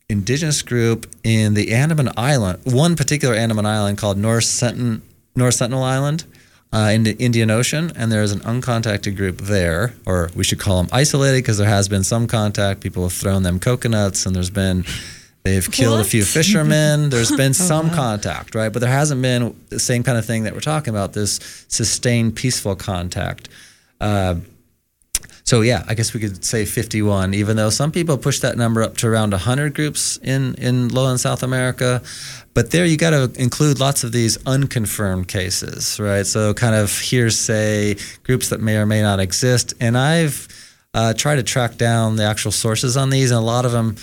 indigenous 0.08 0.62
group 0.62 1.08
in 1.24 1.56
the 1.56 1.74
Andaman 1.74 2.10
Island, 2.16 2.60
one 2.64 2.96
particular 2.96 3.34
Andaman 3.34 3.66
Island 3.66 3.98
called 3.98 4.18
North 4.18 4.44
Sentinel, 4.44 5.02
North 5.36 5.56
Sentinel 5.56 5.84
Island 5.84 6.26
uh, 6.74 6.92
in 6.94 7.04
the 7.04 7.16
Indian 7.18 7.50
Ocean, 7.50 7.92
and 7.96 8.12
there 8.12 8.22
is 8.24 8.32
an 8.32 8.40
uncontacted 8.42 9.16
group 9.16 9.38
there, 9.42 9.94
or 10.06 10.30
we 10.36 10.44
should 10.44 10.60
call 10.60 10.78
them 10.84 10.90
isolated 10.92 11.38
because 11.44 11.58
there 11.58 11.70
has 11.70 11.88
been 11.88 12.04
some 12.04 12.28
contact. 12.28 12.82
People 12.82 13.04
have 13.04 13.14
thrown 13.14 13.44
them 13.44 13.60
coconuts, 13.60 14.26
and 14.26 14.36
there's 14.36 14.50
been 14.50 14.84
they've 15.44 15.72
killed 15.72 16.00
What? 16.00 16.06
a 16.08 16.10
few 16.10 16.24
fishermen. 16.26 17.10
There's 17.10 17.32
been 17.32 17.52
Oh, 17.60 17.68
some 17.72 17.88
wow. 17.90 17.96
contact, 17.96 18.56
right? 18.56 18.70
But 18.74 18.80
there 18.80 18.92
hasn't 18.92 19.22
been 19.22 19.56
the 19.70 19.80
same 19.80 20.04
kind 20.04 20.18
of 20.18 20.26
thing 20.26 20.44
that 20.44 20.54
we're 20.54 20.60
talking 20.60 20.94
about. 20.94 21.14
This 21.14 21.40
sustained 21.68 22.36
peaceful 22.36 22.76
contact. 22.76 23.48
Uh, 24.02 24.36
so 25.44 25.62
yeah, 25.62 25.84
I 25.88 25.94
guess 25.94 26.14
we 26.14 26.20
could 26.20 26.44
say 26.44 26.66
51, 26.66 27.36
even 27.36 27.56
though 27.56 27.70
some 27.70 27.92
people 27.92 28.18
push 28.18 28.40
that 28.40 28.58
number 28.58 28.82
up 28.82 28.98
to 28.98 29.08
around 29.08 29.30
100 29.32 29.76
groups 29.76 30.18
in 30.24 30.56
in 30.56 30.90
Lowland 30.90 31.20
South 31.22 31.44
America. 31.44 32.02
But 32.56 32.72
there 32.72 32.86
you 32.86 32.96
got 32.96 33.10
to 33.10 33.30
include 33.40 33.82
lots 33.82 34.06
of 34.06 34.14
these 34.14 34.38
unconfirmed 34.46 35.28
cases, 35.28 36.00
right? 36.00 36.26
So 36.26 36.54
kind 36.54 36.74
of 36.74 36.90
hearsay 36.90 37.98
groups 38.24 38.48
that 38.50 38.62
may 38.62 38.78
or 38.78 38.86
may 38.86 39.02
not 39.02 39.20
exist. 39.20 39.74
And 39.82 39.98
I've 39.98 40.48
uh, 40.94 41.14
tried 41.14 41.36
to 41.36 41.44
track 41.44 41.76
down 41.76 42.16
the 42.16 42.24
actual 42.24 42.54
sources 42.54 42.96
on 42.96 43.10
these, 43.10 43.30
and 43.30 43.38
a 43.38 43.44
lot 43.44 43.66
of 43.66 43.74
them 43.74 43.98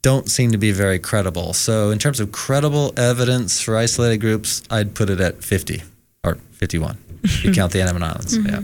don't 0.00 0.30
seem 0.30 0.52
to 0.52 0.58
be 0.58 0.72
very 0.72 0.98
credible. 0.98 1.52
So 1.52 1.90
in 1.90 1.98
terms 1.98 2.18
of 2.18 2.32
credible 2.32 2.94
evidence 2.96 3.60
for 3.60 3.76
isolated 3.76 4.18
groups, 4.18 4.62
I'd 4.70 4.94
put 4.94 5.10
it 5.10 5.20
at 5.20 5.44
50 5.44 5.82
or 6.24 6.36
51. 6.52 6.96
if 7.24 7.44
you 7.44 7.52
count 7.52 7.72
the 7.72 7.82
Andaman 7.82 8.04
Islands, 8.04 8.38
yeah. 8.38 8.62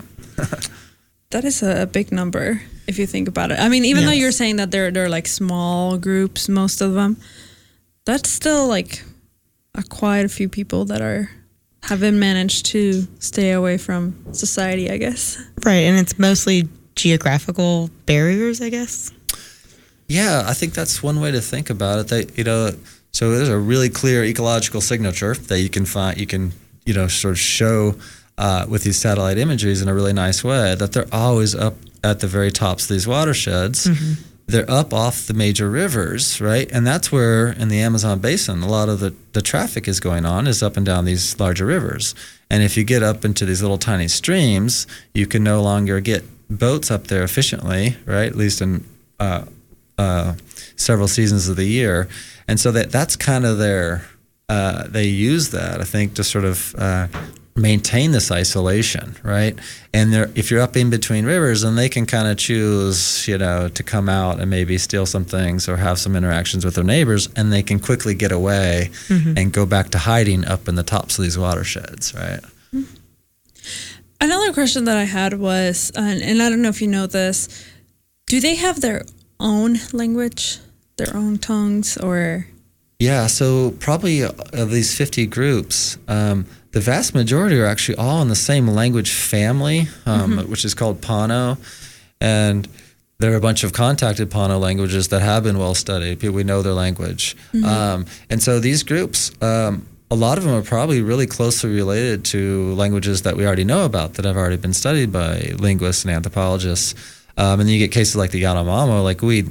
That 1.30 1.44
is 1.44 1.62
a, 1.62 1.86
big 1.86 2.12
number 2.12 2.62
if 2.86 2.98
you 2.98 3.06
think 3.06 3.28
about 3.28 3.50
it. 3.50 3.58
I 3.58 3.68
mean, 3.68 3.84
even 3.84 4.06
though 4.06 4.12
you're 4.12 4.32
saying 4.32 4.56
that 4.56 4.70
they're 4.70 4.90
they're 4.90 5.08
like 5.08 5.26
small 5.26 5.98
groups, 5.98 6.48
most 6.48 6.80
of 6.80 6.94
them, 6.94 7.16
that's 8.06 8.30
still 8.30 8.68
like 8.68 9.02
quite 9.82 10.24
a 10.24 10.28
few 10.28 10.48
people 10.48 10.84
that 10.86 11.00
are 11.00 11.30
haven't 11.82 12.18
managed 12.18 12.66
to 12.66 13.06
stay 13.18 13.52
away 13.52 13.76
from 13.78 14.14
society. 14.32 14.90
I 14.90 14.96
guess. 14.96 15.38
Right, 15.64 15.84
and 15.84 15.98
it's 15.98 16.18
mostly 16.18 16.68
geographical 16.96 17.90
barriers, 18.06 18.60
I 18.60 18.68
guess. 18.70 19.12
Yeah, 20.06 20.44
I 20.46 20.52
think 20.52 20.74
that's 20.74 21.02
one 21.02 21.20
way 21.20 21.30
to 21.30 21.40
think 21.40 21.70
about 21.70 21.98
it. 21.98 22.08
That 22.08 22.38
you 22.38 22.44
know, 22.44 22.70
so 23.12 23.30
there's 23.30 23.48
a 23.48 23.58
really 23.58 23.88
clear 23.88 24.24
ecological 24.24 24.80
signature 24.80 25.34
that 25.34 25.60
you 25.60 25.68
can 25.68 25.84
find. 25.86 26.18
You 26.18 26.26
can 26.26 26.52
you 26.84 26.94
know 26.94 27.08
sort 27.08 27.32
of 27.32 27.38
show 27.38 27.94
uh, 28.38 28.66
with 28.68 28.84
these 28.84 28.98
satellite 28.98 29.38
imageries 29.38 29.82
in 29.82 29.88
a 29.88 29.94
really 29.94 30.12
nice 30.12 30.44
way 30.44 30.74
that 30.74 30.92
they're 30.92 31.12
always 31.12 31.54
up 31.54 31.74
at 32.02 32.20
the 32.20 32.26
very 32.26 32.50
tops 32.50 32.84
of 32.84 32.90
these 32.90 33.06
watersheds. 33.06 33.88
They're 34.46 34.70
up 34.70 34.92
off 34.92 35.26
the 35.26 35.34
major 35.34 35.70
rivers, 35.70 36.40
right? 36.40 36.70
And 36.70 36.86
that's 36.86 37.10
where 37.10 37.48
in 37.48 37.68
the 37.68 37.80
Amazon 37.80 38.18
basin 38.18 38.62
a 38.62 38.68
lot 38.68 38.88
of 38.88 39.00
the, 39.00 39.14
the 39.32 39.40
traffic 39.40 39.88
is 39.88 40.00
going 40.00 40.26
on 40.26 40.46
is 40.46 40.62
up 40.62 40.76
and 40.76 40.84
down 40.84 41.06
these 41.06 41.40
larger 41.40 41.64
rivers. 41.64 42.14
And 42.50 42.62
if 42.62 42.76
you 42.76 42.84
get 42.84 43.02
up 43.02 43.24
into 43.24 43.46
these 43.46 43.62
little 43.62 43.78
tiny 43.78 44.08
streams, 44.08 44.86
you 45.14 45.26
can 45.26 45.42
no 45.42 45.62
longer 45.62 46.00
get 46.00 46.24
boats 46.50 46.90
up 46.90 47.06
there 47.06 47.22
efficiently, 47.22 47.96
right? 48.04 48.26
At 48.26 48.36
least 48.36 48.60
in 48.60 48.84
uh, 49.18 49.46
uh, 49.98 50.34
several 50.76 51.08
seasons 51.08 51.48
of 51.48 51.56
the 51.56 51.64
year, 51.64 52.08
and 52.48 52.58
so 52.58 52.70
that 52.72 52.90
that's 52.90 53.16
kind 53.16 53.44
of 53.44 53.58
their 53.58 54.04
uh, 54.48 54.86
they 54.88 55.06
use 55.06 55.50
that 55.50 55.80
I 55.80 55.84
think 55.84 56.14
to 56.14 56.24
sort 56.24 56.44
of 56.44 56.74
uh, 56.76 57.08
maintain 57.56 58.10
this 58.10 58.32
isolation, 58.32 59.14
right? 59.22 59.56
And 59.92 60.12
they're, 60.12 60.30
if 60.34 60.50
you're 60.50 60.60
up 60.60 60.76
in 60.76 60.90
between 60.90 61.24
rivers, 61.24 61.62
then 61.62 61.76
they 61.76 61.88
can 61.88 62.04
kind 62.04 62.26
of 62.26 62.36
choose, 62.36 63.28
you 63.28 63.38
know, 63.38 63.68
to 63.68 63.82
come 63.84 64.08
out 64.08 64.40
and 64.40 64.50
maybe 64.50 64.76
steal 64.76 65.06
some 65.06 65.24
things 65.24 65.68
or 65.68 65.76
have 65.76 65.98
some 66.00 66.16
interactions 66.16 66.64
with 66.64 66.74
their 66.74 66.82
neighbors, 66.84 67.28
and 67.36 67.52
they 67.52 67.62
can 67.62 67.78
quickly 67.78 68.14
get 68.14 68.32
away 68.32 68.90
Mhm. 69.08 69.38
and 69.38 69.52
go 69.52 69.64
back 69.66 69.90
to 69.90 69.98
hiding 69.98 70.44
up 70.44 70.66
in 70.68 70.74
the 70.74 70.82
tops 70.82 71.16
of 71.18 71.22
these 71.22 71.38
watersheds, 71.38 72.12
right? 72.14 72.40
Another 74.20 74.52
question 74.52 74.84
that 74.84 74.96
I 74.96 75.04
had 75.04 75.38
was, 75.38 75.92
and, 75.94 76.22
and 76.22 76.42
I 76.42 76.48
don't 76.48 76.62
know 76.62 76.68
if 76.70 76.80
you 76.80 76.88
know 76.88 77.06
this, 77.06 77.48
do 78.26 78.40
they 78.40 78.54
have 78.56 78.80
their 78.80 79.04
own 79.38 79.78
language, 79.92 80.58
their 80.96 81.14
own 81.16 81.38
tongues, 81.38 81.96
or 81.98 82.46
Yeah, 82.98 83.26
so 83.26 83.72
probably 83.80 84.22
of 84.22 84.70
these 84.70 84.94
50 84.94 85.26
groups, 85.26 85.98
um, 86.08 86.46
the 86.74 86.80
vast 86.80 87.14
majority 87.14 87.58
are 87.58 87.66
actually 87.66 87.96
all 87.96 88.20
in 88.20 88.28
the 88.28 88.36
same 88.36 88.66
language 88.68 89.12
family, 89.12 89.88
um, 90.06 90.38
Mhm. 90.38 90.48
which 90.48 90.64
is 90.64 90.74
called 90.74 91.00
Pano. 91.00 91.56
And 92.20 92.66
there 93.20 93.32
are 93.32 93.36
a 93.36 93.40
bunch 93.40 93.62
of 93.64 93.72
contacted 93.72 94.28
Pano 94.28 94.60
languages 94.60 95.08
that 95.08 95.22
have 95.22 95.44
been 95.44 95.56
well 95.56 95.74
studied. 95.76 96.18
People, 96.18 96.34
we 96.34 96.42
know 96.44 96.62
their 96.62 96.72
language. 96.74 97.36
Mhm. 97.54 97.64
Um, 97.64 98.06
and 98.28 98.42
so 98.42 98.58
these 98.58 98.82
groups, 98.82 99.30
um, 99.40 99.82
a 100.10 100.16
lot 100.16 100.36
of 100.36 100.44
them 100.44 100.52
are 100.52 100.62
probably 100.62 101.00
really 101.00 101.26
closely 101.26 101.70
related 101.70 102.24
to 102.24 102.74
languages 102.74 103.22
that 103.22 103.36
we 103.36 103.46
already 103.46 103.64
know 103.64 103.84
about 103.84 104.14
that 104.14 104.24
have 104.24 104.36
already 104.36 104.56
been 104.56 104.74
studied 104.74 105.12
by 105.12 105.52
linguists 105.58 106.04
and 106.04 106.12
anthropologists. 106.12 106.94
Um, 107.38 107.60
and 107.60 107.68
then 107.68 107.68
you 107.68 107.78
get 107.78 107.92
cases 107.92 108.16
like 108.16 108.30
the 108.32 108.42
Yanomamo, 108.42 109.02
like 109.02 109.22
we 109.22 109.44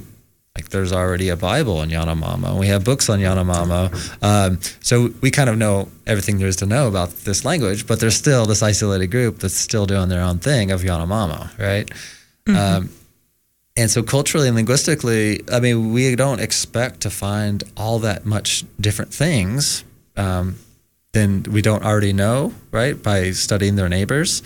like 0.56 0.68
there's 0.68 0.92
already 0.92 1.30
a 1.30 1.36
Bible 1.36 1.82
in 1.82 1.90
Yanomamo. 1.90 2.50
and 2.50 2.58
We 2.60 2.68
have 2.68 2.84
books 2.84 3.08
on 3.08 3.18
Yanomamo. 3.18 4.22
Um, 4.22 4.60
so 4.80 5.10
we 5.20 5.32
kind 5.32 5.50
of 5.50 5.58
know 5.58 5.88
everything 6.06 6.38
there 6.38 6.46
is 6.46 6.54
to 6.56 6.66
know 6.66 6.86
about 6.86 7.10
this 7.10 7.44
language, 7.44 7.88
but 7.88 7.98
there's 7.98 8.14
still 8.14 8.46
this 8.46 8.62
isolated 8.62 9.08
group 9.08 9.40
that's 9.40 9.56
still 9.56 9.84
doing 9.84 10.08
their 10.08 10.20
own 10.20 10.38
thing 10.38 10.70
of 10.70 10.82
Yanomamo, 10.82 11.58
right? 11.58 11.90
Um, 12.46 12.90
and 13.76 13.90
so 13.90 14.04
culturally 14.04 14.46
and 14.46 14.54
linguistically, 14.54 15.40
I 15.50 15.58
mean, 15.58 15.92
we 15.92 16.14
don't 16.14 16.40
expect 16.40 17.00
to 17.00 17.10
find 17.10 17.64
all 17.76 17.98
that 18.00 18.24
much 18.24 18.64
different 18.80 19.12
things 19.12 19.82
um, 20.16 20.56
than 21.12 21.42
we 21.44 21.62
don't 21.62 21.82
already 21.84 22.12
know, 22.12 22.54
right? 22.70 23.02
By 23.02 23.32
studying 23.32 23.74
their 23.74 23.88
neighbors. 23.88 24.42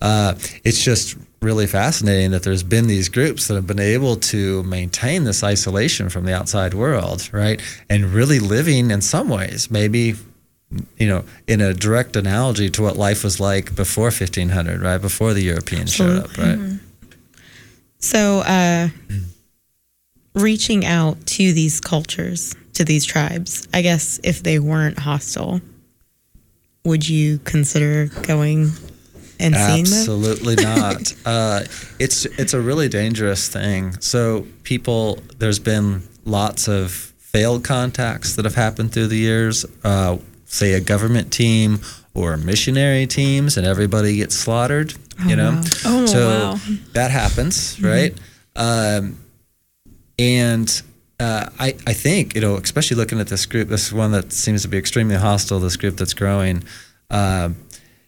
Uh, 0.00 0.34
it's 0.62 0.84
just 0.84 1.16
really 1.40 1.66
fascinating 1.66 2.32
that 2.32 2.42
there's 2.42 2.62
been 2.62 2.86
these 2.88 3.08
groups 3.08 3.46
that 3.46 3.54
have 3.54 3.66
been 3.66 3.78
able 3.78 4.16
to 4.16 4.62
maintain 4.64 5.24
this 5.24 5.44
isolation 5.44 6.08
from 6.08 6.24
the 6.24 6.34
outside 6.34 6.74
world, 6.74 7.28
right? 7.32 7.60
And 7.88 8.06
really 8.06 8.40
living 8.40 8.90
in 8.90 9.00
some 9.00 9.28
ways, 9.28 9.70
maybe 9.70 10.14
you 10.98 11.08
know, 11.08 11.24
in 11.46 11.60
a 11.62 11.72
direct 11.72 12.14
analogy 12.16 12.68
to 12.68 12.82
what 12.82 12.96
life 12.96 13.24
was 13.24 13.40
like 13.40 13.74
before 13.74 14.10
1500, 14.10 14.82
right? 14.82 15.00
Before 15.00 15.32
the 15.32 15.42
Europeans 15.42 15.92
showed 15.94 16.18
up, 16.18 16.36
right? 16.36 16.58
Mhm. 16.58 16.80
So, 18.00 18.40
uh, 18.40 18.88
reaching 20.34 20.84
out 20.84 21.24
to 21.26 21.52
these 21.52 21.80
cultures, 21.80 22.54
to 22.74 22.84
these 22.84 23.04
tribes, 23.04 23.66
I 23.72 23.82
guess 23.82 24.20
if 24.22 24.42
they 24.42 24.58
weren't 24.58 24.98
hostile, 24.98 25.60
would 26.84 27.08
you 27.08 27.38
consider 27.44 28.06
going 28.22 28.72
and? 29.40 29.54
Absolutely 29.54 30.56
not. 30.56 31.14
uh, 31.26 31.60
it's 31.98 32.24
it's 32.24 32.54
a 32.54 32.60
really 32.60 32.88
dangerous 32.88 33.48
thing. 33.48 33.98
So 34.00 34.46
people, 34.62 35.18
there's 35.38 35.58
been 35.58 36.02
lots 36.24 36.68
of 36.68 36.92
failed 37.18 37.64
contacts 37.64 38.36
that 38.36 38.44
have 38.44 38.54
happened 38.54 38.92
through 38.92 39.08
the 39.08 39.16
years. 39.16 39.64
Uh, 39.84 40.18
say 40.46 40.72
a 40.72 40.80
government 40.80 41.32
team 41.32 41.80
or 42.14 42.36
missionary 42.36 43.06
teams, 43.06 43.56
and 43.56 43.66
everybody 43.66 44.16
gets 44.16 44.34
slaughtered. 44.34 44.94
you 45.26 45.36
know, 45.36 45.50
wow. 45.50 45.62
Oh, 45.84 46.06
so 46.06 46.28
wow. 46.28 46.58
that 46.92 47.10
happens, 47.10 47.80
right? 47.82 48.14
Um, 48.56 49.18
and 50.18 50.82
uh, 51.20 51.48
I, 51.58 51.68
I 51.86 51.92
think 51.92 52.34
you 52.34 52.40
know, 52.40 52.56
especially 52.56 52.96
looking 52.96 53.20
at 53.20 53.28
this 53.28 53.46
group, 53.46 53.68
this 53.68 53.86
is 53.86 53.92
one 53.92 54.12
that 54.12 54.32
seems 54.32 54.62
to 54.62 54.68
be 54.68 54.78
extremely 54.78 55.16
hostile. 55.16 55.60
This 55.60 55.76
group 55.76 55.96
that's 55.96 56.14
growing. 56.14 56.64
Um, 57.10 57.56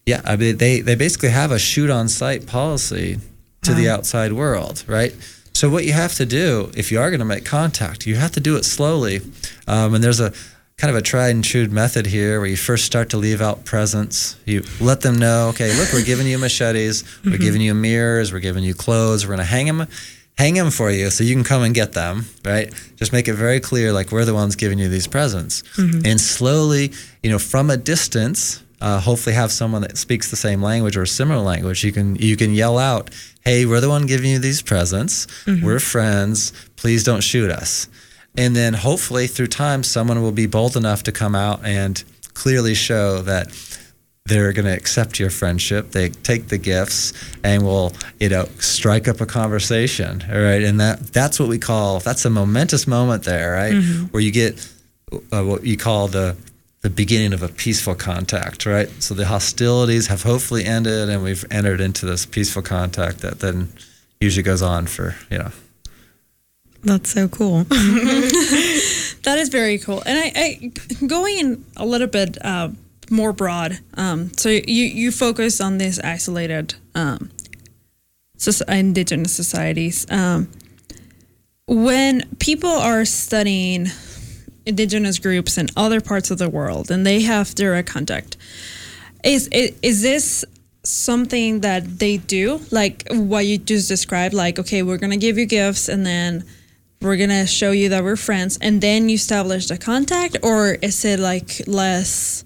yeah, 0.07 0.23
I 0.25 0.37
mean, 0.37 0.57
they 0.57 0.81
they 0.81 0.95
basically 0.95 1.31
have 1.31 1.53
a 1.53 1.59
shoot 1.59 1.91
on 1.91 2.09
sight 2.09 2.47
policy 2.47 3.19
to 3.63 3.75
the 3.75 3.89
uh-huh. 3.89 3.99
outside 3.99 4.33
world, 4.33 4.85
right? 4.87 5.15
So 5.53 5.69
what 5.69 5.85
you 5.85 5.93
have 5.93 6.15
to 6.15 6.27
do 6.27 6.71
if 6.75 6.91
you 6.91 7.01
are 7.01 7.11
going 7.11 7.21
to 7.21 7.27
make 7.27 7.45
contact, 7.45 8.07
you 8.07 8.17
have 8.17 8.33
to 8.33 8.41
do 8.41 8.57
it 8.57 8.65
slowly. 8.65 9.21
Um, 9.67 9.95
and 9.95 10.03
there's 10.03 10.21
a 10.21 10.33
kind 10.79 10.91
of 10.91 10.97
a 10.97 11.03
tried 11.03 11.35
and 11.35 11.45
true 11.45 11.67
method 11.69 12.07
here 12.07 12.41
where 12.41 12.49
you 12.49 12.57
first 12.57 12.87
start 12.87 13.11
to 13.11 13.19
leave 13.19 13.43
out 13.43 13.67
presents. 13.67 14.37
You 14.47 14.65
let 14.81 15.03
them 15.03 15.19
know, 15.19 15.49
okay, 15.49 15.77
look, 15.79 15.93
we're 15.93 16.05
giving 16.05 16.27
you 16.27 16.39
machetes, 16.39 17.05
we're 17.23 17.33
mm-hmm. 17.33 17.43
giving 17.43 17.61
you 17.61 17.75
mirrors, 17.75 18.33
we're 18.33 18.39
giving 18.39 18.65
you 18.65 18.73
clothes, 18.73 19.27
we're 19.27 19.35
going 19.37 19.47
to 19.47 19.53
hang 19.53 19.67
them 19.67 19.87
hang 20.41 20.55
them 20.55 20.71
for 20.71 20.91
you 20.91 21.11
so 21.11 21.23
you 21.23 21.35
can 21.35 21.45
come 21.45 21.63
and 21.63 21.75
get 21.75 21.93
them, 21.93 22.25
right? 22.47 22.73
Just 22.97 23.13
make 23.13 23.29
it 23.29 23.35
very 23.35 23.61
clear 23.61 23.93
like 23.93 24.11
we're 24.11 24.25
the 24.25 24.33
ones 24.33 24.57
giving 24.57 24.79
you 24.79 24.89
these 24.89 25.07
presents. 25.07 25.63
Mm-hmm. 25.77 26.07
And 26.07 26.19
slowly, 26.19 26.93
you 27.23 27.31
know, 27.31 27.39
from 27.39 27.69
a 27.69 27.77
distance, 27.77 28.63
uh, 28.81 29.01
hopefully 29.01 29.35
have 29.35 29.53
someone 29.53 29.83
that 29.83 29.99
speaks 29.99 30.31
the 30.31 30.37
same 30.37 30.63
language 30.63 30.97
or 30.97 31.07
similar 31.07 31.43
language. 31.43 31.85
You 31.85 31.93
can 31.93 32.17
you 32.17 32.37
can 32.37 32.53
yell 32.55 32.79
out, 32.79 33.11
"Hey, 33.45 33.67
we're 33.67 33.81
the 33.81 33.89
one 33.89 34.07
giving 34.07 34.31
you 34.31 34.39
these 34.39 34.63
presents. 34.63 35.27
We're 35.47 35.81
friends. 35.81 36.53
Please 36.77 37.05
don't 37.05 37.23
shoot 37.23 37.51
us." 37.51 37.89
And 38.37 38.55
then 38.55 38.75
hopefully 38.75 39.27
through 39.27 39.49
time, 39.49 39.83
someone 39.83 40.23
will 40.23 40.33
be 40.33 40.47
bold 40.47 40.77
enough 40.77 41.03
to 41.05 41.13
come 41.13 41.35
out 41.35 41.61
and 41.65 42.03
clearly 42.35 42.75
show 42.75 43.23
that 43.23 43.49
they're 44.27 44.53
going 44.53 44.67
to 44.67 44.73
accept 44.73 45.19
your 45.19 45.31
friendship. 45.31 45.91
They 45.91 46.11
take 46.11 46.49
the 46.49 46.59
gifts 46.59 47.13
and 47.43 47.65
will, 47.65 47.93
you 48.21 48.29
know, 48.29 48.45
strike 48.61 49.09
up 49.09 49.21
a 49.21 49.27
conversation. 49.27 50.23
All 50.31 50.41
right, 50.41 50.63
and 50.63 50.79
that 50.81 51.13
that's 51.13 51.41
what 51.41 51.49
we 51.49 51.59
call 51.59 51.99
that's 52.01 52.25
a 52.25 52.31
momentous 52.31 52.87
moment 52.87 53.25
there, 53.25 53.53
right, 53.53 53.75
where 54.13 54.23
you 54.23 54.31
get 54.31 54.55
uh, 55.33 55.43
what 55.43 55.65
you 55.67 55.77
call 55.77 56.07
the 56.09 56.37
the 56.83 56.91
beginning 56.91 57.33
of 57.33 57.43
a 57.43 57.49
peaceful 57.49 57.95
contact, 57.95 58.65
right? 58.65 58.89
So 59.03 59.15
the 59.15 59.27
hostilities 59.27 60.07
have 60.07 60.23
hopefully 60.23 60.65
ended, 60.65 61.09
and 61.09 61.23
we've 61.23 61.45
entered 61.51 61.81
into 61.81 62.07
this 62.07 62.25
peaceful 62.25 62.63
contact 62.63 63.19
that 63.19 63.41
then 63.41 63.73
usually 64.21 64.43
goes 64.43 64.63
on 64.63 64.87
for 64.87 65.15
you 65.31 65.39
know 65.39 65.51
That's 66.83 67.11
so 67.11 67.29
cool. 67.29 67.67
That 69.23 69.39
is 69.39 69.51
very 69.51 69.79
cool. 69.79 70.03
And 70.07 70.19
I, 70.19 70.33
I 70.35 71.07
going 71.07 71.65
a 71.77 71.85
little 71.85 72.07
bit 72.07 72.43
uh, 72.45 72.71
more 73.11 73.33
broad. 73.33 73.79
Um, 73.95 74.33
so 74.37 74.49
you 74.49 74.85
you 74.85 75.13
focus 75.13 75.61
on 75.61 75.79
these 75.79 76.01
isolated 76.01 76.75
um, 76.95 77.31
indigenous 78.69 79.33
societies. 79.33 80.07
Um, 80.11 80.51
when 81.67 82.23
people 82.39 82.71
are 82.71 83.05
studying 83.05 83.89
indigenous 84.71 85.19
groups 85.19 85.59
in 85.59 85.69
other 85.77 86.01
parts 86.01 86.31
of 86.31 86.39
the 86.39 86.49
world 86.49 86.91
and 86.91 87.07
they 87.07 87.21
have 87.23 87.55
direct 87.55 87.89
contact, 87.89 88.37
is 89.23 89.49
is, 89.49 89.73
is 89.83 90.03
this 90.03 90.45
something 90.83 91.61
that 91.61 91.99
they 91.99 92.17
do? 92.17 92.61
Like 92.71 93.05
what 93.11 93.45
you 93.47 93.59
just 93.59 93.89
described 93.89 94.35
like 94.35 94.59
okay 94.59 94.83
we're 94.83 94.99
gonna 94.99 95.19
give 95.19 95.37
you 95.37 95.47
gifts 95.47 95.89
and 95.89 96.07
then 96.07 96.45
we're 97.03 97.17
gonna 97.17 97.47
show 97.47 97.73
you 97.73 97.89
that 97.91 98.03
we're 98.05 98.17
friends 98.17 98.59
and 98.61 98.81
then 98.81 99.09
you 99.09 99.17
establish 99.17 99.67
the 99.67 99.79
contact? 99.79 100.39
Or 100.43 100.73
is 100.81 101.05
it 101.05 101.21
like 101.21 101.63
less 101.67 102.45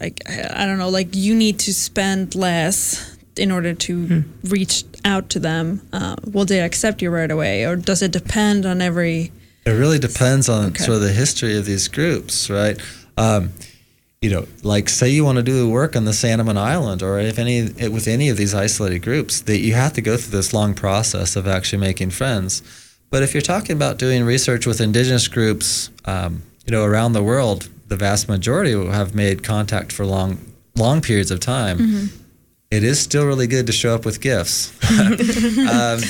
like 0.00 0.20
i 0.28 0.66
don't 0.66 0.76
know 0.76 0.90
like 0.90 1.08
you 1.12 1.34
need 1.34 1.58
to 1.58 1.72
spend 1.72 2.34
less 2.34 3.16
in 3.36 3.50
order 3.50 3.72
to 3.72 4.24
reach 4.44 4.84
out 5.04 5.28
to 5.30 5.38
them 5.38 5.80
uh, 5.92 6.16
will 6.24 6.44
they 6.44 6.60
accept 6.60 7.02
you 7.02 7.10
right 7.10 7.30
away? 7.30 7.64
Or 7.64 7.76
does 7.76 8.02
it 8.02 8.10
depend 8.10 8.64
on 8.66 8.80
every 8.80 9.30
It 9.66 9.72
really 9.72 9.98
depends 9.98 10.48
on 10.48 10.66
Okay. 10.66 10.84
sort 10.84 10.96
of 10.96 11.02
the 11.02 11.12
history 11.12 11.56
of 11.58 11.64
these 11.66 11.88
groups, 11.88 12.48
right? 12.48 12.80
Um, 13.18 13.50
you 14.22 14.30
know, 14.30 14.46
like 14.62 14.88
say 14.88 15.08
you 15.10 15.24
want 15.24 15.36
to 15.36 15.42
do 15.42 15.68
work 15.68 15.94
on 15.96 16.04
the 16.04 16.18
Andaman 16.24 16.56
Island 16.56 17.02
or 17.02 17.18
if 17.18 17.38
any 17.38 17.62
with 17.88 18.08
any 18.08 18.28
of 18.28 18.36
these 18.36 18.54
isolated 18.54 19.00
groups, 19.02 19.40
that 19.42 19.58
you 19.58 19.74
have 19.74 19.92
to 19.94 20.00
go 20.00 20.16
through 20.16 20.36
this 20.38 20.52
long 20.54 20.72
process 20.74 21.36
of 21.36 21.46
actually 21.46 21.78
making 21.80 22.10
friends. 22.10 22.62
But 23.10 23.22
if 23.22 23.34
you're 23.34 23.42
talking 23.42 23.76
about 23.76 23.98
doing 23.98 24.24
research 24.24 24.66
with 24.66 24.80
indigenous 24.80 25.28
groups, 25.28 25.90
um, 26.06 26.42
you 26.64 26.72
know, 26.72 26.84
around 26.84 27.12
the 27.12 27.22
world, 27.22 27.68
the 27.88 27.96
vast 27.96 28.28
majority 28.28 28.74
will 28.74 28.90
have 28.90 29.14
made 29.14 29.42
contact 29.44 29.92
for 29.92 30.04
long, 30.06 30.38
long 30.76 31.00
periods 31.00 31.30
of 31.30 31.38
time. 31.40 32.10
It 32.76 32.84
is 32.84 33.00
still 33.00 33.24
really 33.24 33.46
good 33.46 33.66
to 33.68 33.72
show 33.72 33.94
up 33.94 34.04
with 34.04 34.20
gifts. 34.20 34.70
um, 35.00 36.00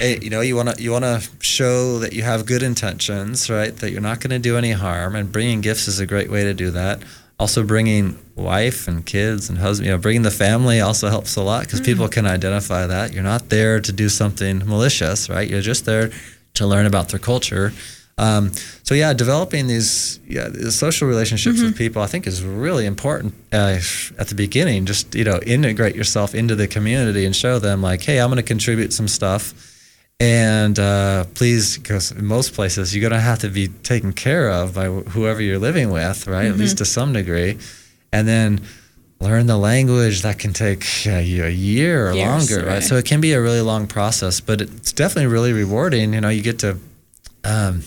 eh, 0.00 0.16
you 0.22 0.30
know, 0.30 0.42
you 0.42 0.54
want 0.54 0.68
to 0.76 0.80
you 0.80 0.92
want 0.92 1.04
to 1.04 1.20
show 1.40 1.98
that 1.98 2.12
you 2.12 2.22
have 2.22 2.46
good 2.46 2.62
intentions, 2.62 3.50
right? 3.50 3.74
That 3.74 3.90
you're 3.90 4.00
not 4.00 4.20
going 4.20 4.30
to 4.30 4.38
do 4.38 4.56
any 4.56 4.70
harm, 4.70 5.16
and 5.16 5.32
bringing 5.32 5.60
gifts 5.60 5.88
is 5.88 5.98
a 5.98 6.06
great 6.06 6.30
way 6.30 6.44
to 6.44 6.54
do 6.54 6.70
that. 6.70 7.02
Also, 7.40 7.64
bringing 7.64 8.16
wife 8.36 8.86
and 8.86 9.04
kids 9.04 9.48
and 9.48 9.58
husband, 9.58 9.86
you 9.86 9.92
know, 9.92 9.98
bringing 9.98 10.22
the 10.22 10.30
family 10.30 10.80
also 10.80 11.08
helps 11.08 11.34
a 11.34 11.42
lot 11.42 11.64
because 11.64 11.80
people 11.80 12.08
can 12.08 12.26
identify 12.26 12.86
that 12.86 13.12
you're 13.12 13.24
not 13.24 13.48
there 13.48 13.80
to 13.80 13.90
do 13.90 14.08
something 14.08 14.58
malicious, 14.58 15.28
right? 15.28 15.50
You're 15.50 15.62
just 15.62 15.84
there 15.84 16.12
to 16.54 16.64
learn 16.64 16.86
about 16.86 17.08
their 17.08 17.18
culture. 17.18 17.72
Um, 18.16 18.52
so 18.84 18.94
yeah, 18.94 19.12
developing 19.12 19.66
these 19.66 20.20
yeah 20.28 20.48
the 20.48 20.70
social 20.70 21.08
relationships 21.08 21.60
with 21.60 21.76
people 21.76 22.00
I 22.00 22.06
think 22.06 22.26
is 22.28 22.44
really 22.44 22.86
important 22.86 23.34
uh, 23.52 23.80
at 24.18 24.28
the 24.28 24.34
beginning. 24.36 24.86
Just 24.86 25.14
you 25.14 25.24
know 25.24 25.40
integrate 25.44 25.96
yourself 25.96 26.34
into 26.34 26.54
the 26.54 26.68
community 26.68 27.24
and 27.26 27.34
show 27.34 27.58
them 27.58 27.82
like, 27.82 28.02
hey, 28.02 28.20
I'm 28.20 28.28
going 28.28 28.36
to 28.36 28.42
contribute 28.44 28.92
some 28.92 29.08
stuff, 29.08 29.52
and 30.20 30.78
uh, 30.78 31.24
please, 31.34 31.76
because 31.76 32.12
in 32.12 32.24
most 32.24 32.54
places 32.54 32.94
you're 32.94 33.00
going 33.00 33.18
to 33.18 33.20
have 33.20 33.40
to 33.40 33.48
be 33.48 33.66
taken 33.68 34.12
care 34.12 34.48
of 34.48 34.74
by 34.74 34.86
wh- 34.86 35.08
whoever 35.08 35.42
you're 35.42 35.58
living 35.58 35.90
with, 35.90 36.28
right? 36.28 36.46
At 36.46 36.56
least 36.56 36.78
to 36.78 36.84
some 36.84 37.12
degree, 37.12 37.58
and 38.12 38.28
then 38.28 38.60
learn 39.20 39.46
the 39.46 39.56
language 39.56 40.22
that 40.22 40.38
can 40.38 40.52
take 40.52 40.84
you 41.06 41.44
a 41.44 41.50
year 41.50 42.10
or 42.10 42.12
Years, 42.12 42.28
longer, 42.28 42.64
right? 42.64 42.74
right. 42.74 42.82
So 42.82 42.94
it 42.96 43.06
can 43.06 43.20
be 43.20 43.32
a 43.32 43.40
really 43.40 43.60
long 43.60 43.88
process, 43.88 44.38
but 44.40 44.60
it's 44.60 44.92
definitely 44.92 45.32
really 45.32 45.52
rewarding. 45.52 46.14
You 46.14 46.20
know, 46.20 46.28
you 46.28 46.42
get 46.42 46.60
to 46.60 46.78
um, 47.42 47.82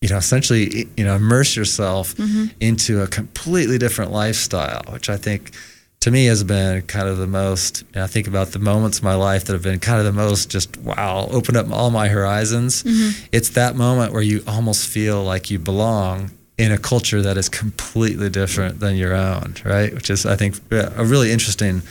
you 0.00 0.08
know, 0.08 0.16
essentially, 0.16 0.88
you 0.96 1.04
know, 1.04 1.16
immerse 1.16 1.54
yourself 1.56 2.14
into 2.60 3.02
a 3.02 3.06
completely 3.06 3.76
different 3.76 4.12
lifestyle, 4.12 4.82
which 4.92 5.10
I 5.10 5.18
think 5.18 5.52
to 6.00 6.10
me 6.10 6.24
has 6.24 6.42
been 6.42 6.80
kind 6.82 7.06
of 7.06 7.18
the 7.18 7.26
most, 7.26 7.82
you 7.82 7.86
know, 7.96 8.04
I 8.04 8.06
think 8.06 8.26
about 8.26 8.48
the 8.52 8.58
moments 8.58 9.00
in 9.00 9.04
my 9.04 9.14
life 9.14 9.44
that 9.44 9.52
have 9.52 9.62
been 9.62 9.78
kind 9.78 9.98
of 9.98 10.06
the 10.06 10.12
most 10.12 10.48
just, 10.48 10.74
wow, 10.78 11.28
open 11.30 11.54
up 11.54 11.70
all 11.70 11.90
my 11.90 12.08
horizons. 12.08 12.82
It's 13.30 13.50
that 13.50 13.76
moment 13.76 14.14
where 14.14 14.22
you 14.22 14.42
almost 14.46 14.88
feel 14.88 15.22
like 15.22 15.50
you 15.50 15.58
belong 15.58 16.30
in 16.56 16.72
a 16.72 16.78
culture 16.78 17.20
that 17.20 17.36
is 17.36 17.50
completely 17.50 18.30
different 18.30 18.80
than 18.80 18.96
your 18.96 19.14
own, 19.14 19.54
right? 19.66 19.92
Which 19.92 20.08
is, 20.08 20.24
I 20.24 20.36
think, 20.36 20.56
a 20.72 21.04
really 21.04 21.30
interesting 21.30 21.82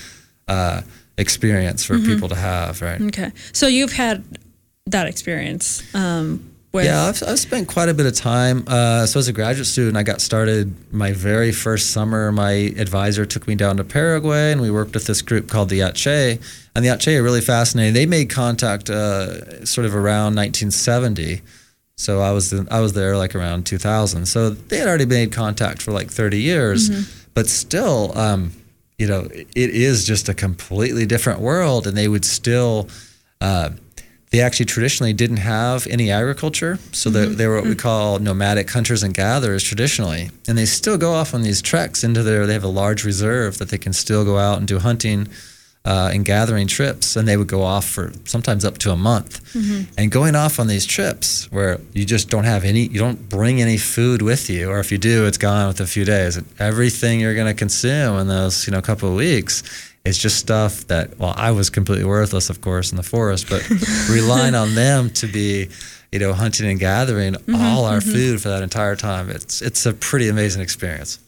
uh, 0.47 0.81
experience 1.19 1.83
for 1.83 1.99
people 1.99 2.29
to 2.29 2.35
have, 2.35 2.81
right? 2.81 2.99
okay 3.01 3.31
so 3.51 3.67
you've 3.67 3.91
had 3.93 4.23
that 4.87 5.05
experience 5.05 5.83
um, 5.93 6.48
with 6.71 6.85
Yeah, 6.85 7.05
I've, 7.05 7.21
I've 7.23 7.39
spent 7.39 7.67
quite 7.67 7.89
a 7.89 7.93
bit 7.93 8.05
of 8.05 8.13
time. 8.13 8.63
Uh, 8.67 9.05
so 9.05 9.19
as 9.19 9.27
a 9.27 9.33
graduate 9.33 9.67
student, 9.67 9.97
I 9.97 10.03
got 10.03 10.21
started 10.21 10.93
my 10.93 11.11
very 11.13 11.51
first 11.51 11.91
summer. 11.91 12.31
My 12.31 12.51
advisor 12.51 13.25
took 13.25 13.47
me 13.47 13.55
down 13.55 13.77
to 13.77 13.83
Paraguay, 13.83 14.51
and 14.51 14.61
we 14.61 14.69
worked 14.69 14.93
with 14.93 15.07
this 15.07 15.21
group 15.21 15.49
called 15.49 15.69
the 15.69 15.81
Ache. 15.81 16.39
And 16.75 16.85
the 16.85 16.89
Ache 16.89 17.07
are 17.19 17.23
really 17.23 17.41
fascinating. 17.41 17.93
They 17.93 18.05
made 18.05 18.29
contact 18.29 18.89
uh, 18.89 19.65
sort 19.65 19.85
of 19.85 19.95
around 19.95 20.35
1970. 20.35 21.41
So 21.95 22.21
I 22.21 22.31
was 22.31 22.53
I 22.71 22.79
was 22.79 22.93
there 22.93 23.17
like 23.17 23.35
around 23.35 23.65
2000. 23.65 24.25
So 24.25 24.51
they 24.51 24.77
had 24.77 24.87
already 24.87 25.05
made 25.05 25.33
contact 25.33 25.81
for 25.81 25.91
like 25.91 26.09
30 26.09 26.39
years, 26.39 26.89
but 27.33 27.47
still, 27.47 28.17
um, 28.17 28.53
you 28.97 29.07
know, 29.07 29.27
it 29.31 29.49
is 29.55 30.05
just 30.05 30.29
a 30.29 30.33
completely 30.33 31.05
different 31.05 31.39
world, 31.41 31.87
and 31.87 31.97
they 31.97 32.07
would 32.07 32.25
still. 32.25 32.87
Uh, 33.41 33.71
they 34.31 34.41
actually 34.41 34.67
traditionally 34.67 35.13
didn't 35.13 35.37
have 35.37 35.87
any 35.87 36.11
agriculture, 36.11 36.77
so 36.91 37.09
they, 37.09 37.25
mm-hmm. 37.25 37.35
they 37.35 37.47
were 37.47 37.55
what 37.55 37.63
we 37.63 37.71
mm-hmm. 37.71 37.79
call 37.79 38.19
nomadic 38.19 38.69
hunters 38.69 39.01
and 39.01 39.13
gatherers 39.13 39.63
traditionally, 39.63 40.29
and 40.47 40.57
they 40.57 40.65
still 40.65 40.97
go 40.97 41.13
off 41.13 41.33
on 41.33 41.41
these 41.41 41.61
treks 41.61 42.03
into 42.03 42.21
their. 42.21 42.45
They 42.45 42.53
have 42.53 42.63
a 42.63 42.67
large 42.67 43.03
reserve 43.03 43.57
that 43.57 43.69
they 43.69 43.77
can 43.77 43.93
still 43.93 44.23
go 44.23 44.37
out 44.37 44.59
and 44.59 44.67
do 44.67 44.79
hunting 44.79 45.29
uh, 45.83 46.11
and 46.13 46.23
gathering 46.25 46.67
trips, 46.67 47.15
and 47.15 47.27
they 47.27 47.37
would 47.37 47.47
go 47.47 47.63
off 47.63 47.85
for 47.85 48.11
sometimes 48.25 48.63
up 48.65 48.77
to 48.79 48.91
a 48.91 48.95
month. 48.95 49.43
Mm-hmm. 49.53 49.91
And 49.97 50.11
going 50.11 50.35
off 50.35 50.59
on 50.59 50.67
these 50.67 50.85
trips 50.85 51.51
where 51.51 51.79
you 51.93 52.05
just 52.05 52.29
don't 52.29 52.43
have 52.43 52.63
any, 52.65 52.81
you 52.81 52.99
don't 52.99 53.29
bring 53.29 53.61
any 53.61 53.77
food 53.77 54.21
with 54.21 54.47
you, 54.49 54.69
or 54.69 54.79
if 54.79 54.91
you 54.91 54.99
do, 54.99 55.25
it's 55.25 55.39
gone 55.39 55.67
with 55.67 55.81
a 55.81 55.87
few 55.87 56.05
days. 56.05 56.37
And 56.37 56.45
everything 56.59 57.19
you're 57.19 57.33
going 57.33 57.47
to 57.47 57.57
consume 57.57 58.19
in 58.19 58.27
those, 58.27 58.67
you 58.67 58.71
know, 58.71 58.81
couple 58.81 59.09
of 59.09 59.15
weeks 59.15 59.63
is 60.09 60.17
just 60.17 60.37
stuff 60.37 60.85
that, 60.87 61.17
well, 61.17 61.33
I 61.37 61.51
was 61.51 61.69
completely 61.69 62.05
worthless, 62.05 62.49
of 62.49 62.59
course, 62.61 62.91
in 62.91 62.97
the 62.97 63.03
forest, 63.03 63.49
but 63.49 63.67
relying 64.09 64.55
on 64.55 64.75
them 64.75 65.09
to 65.11 65.27
be, 65.27 65.69
you 66.11 66.19
know, 66.19 66.33
hunting 66.33 66.67
and 66.69 66.79
gathering 66.79 67.35
all 67.55 67.85
our 67.85 68.01
food 68.01 68.41
for 68.41 68.49
that 68.49 68.63
entire 68.63 68.95
time. 68.95 69.29
It's 69.29 69.61
it's 69.61 69.85
a 69.85 69.93
pretty 69.93 70.27
amazing 70.27 70.61
experience. 70.61 71.19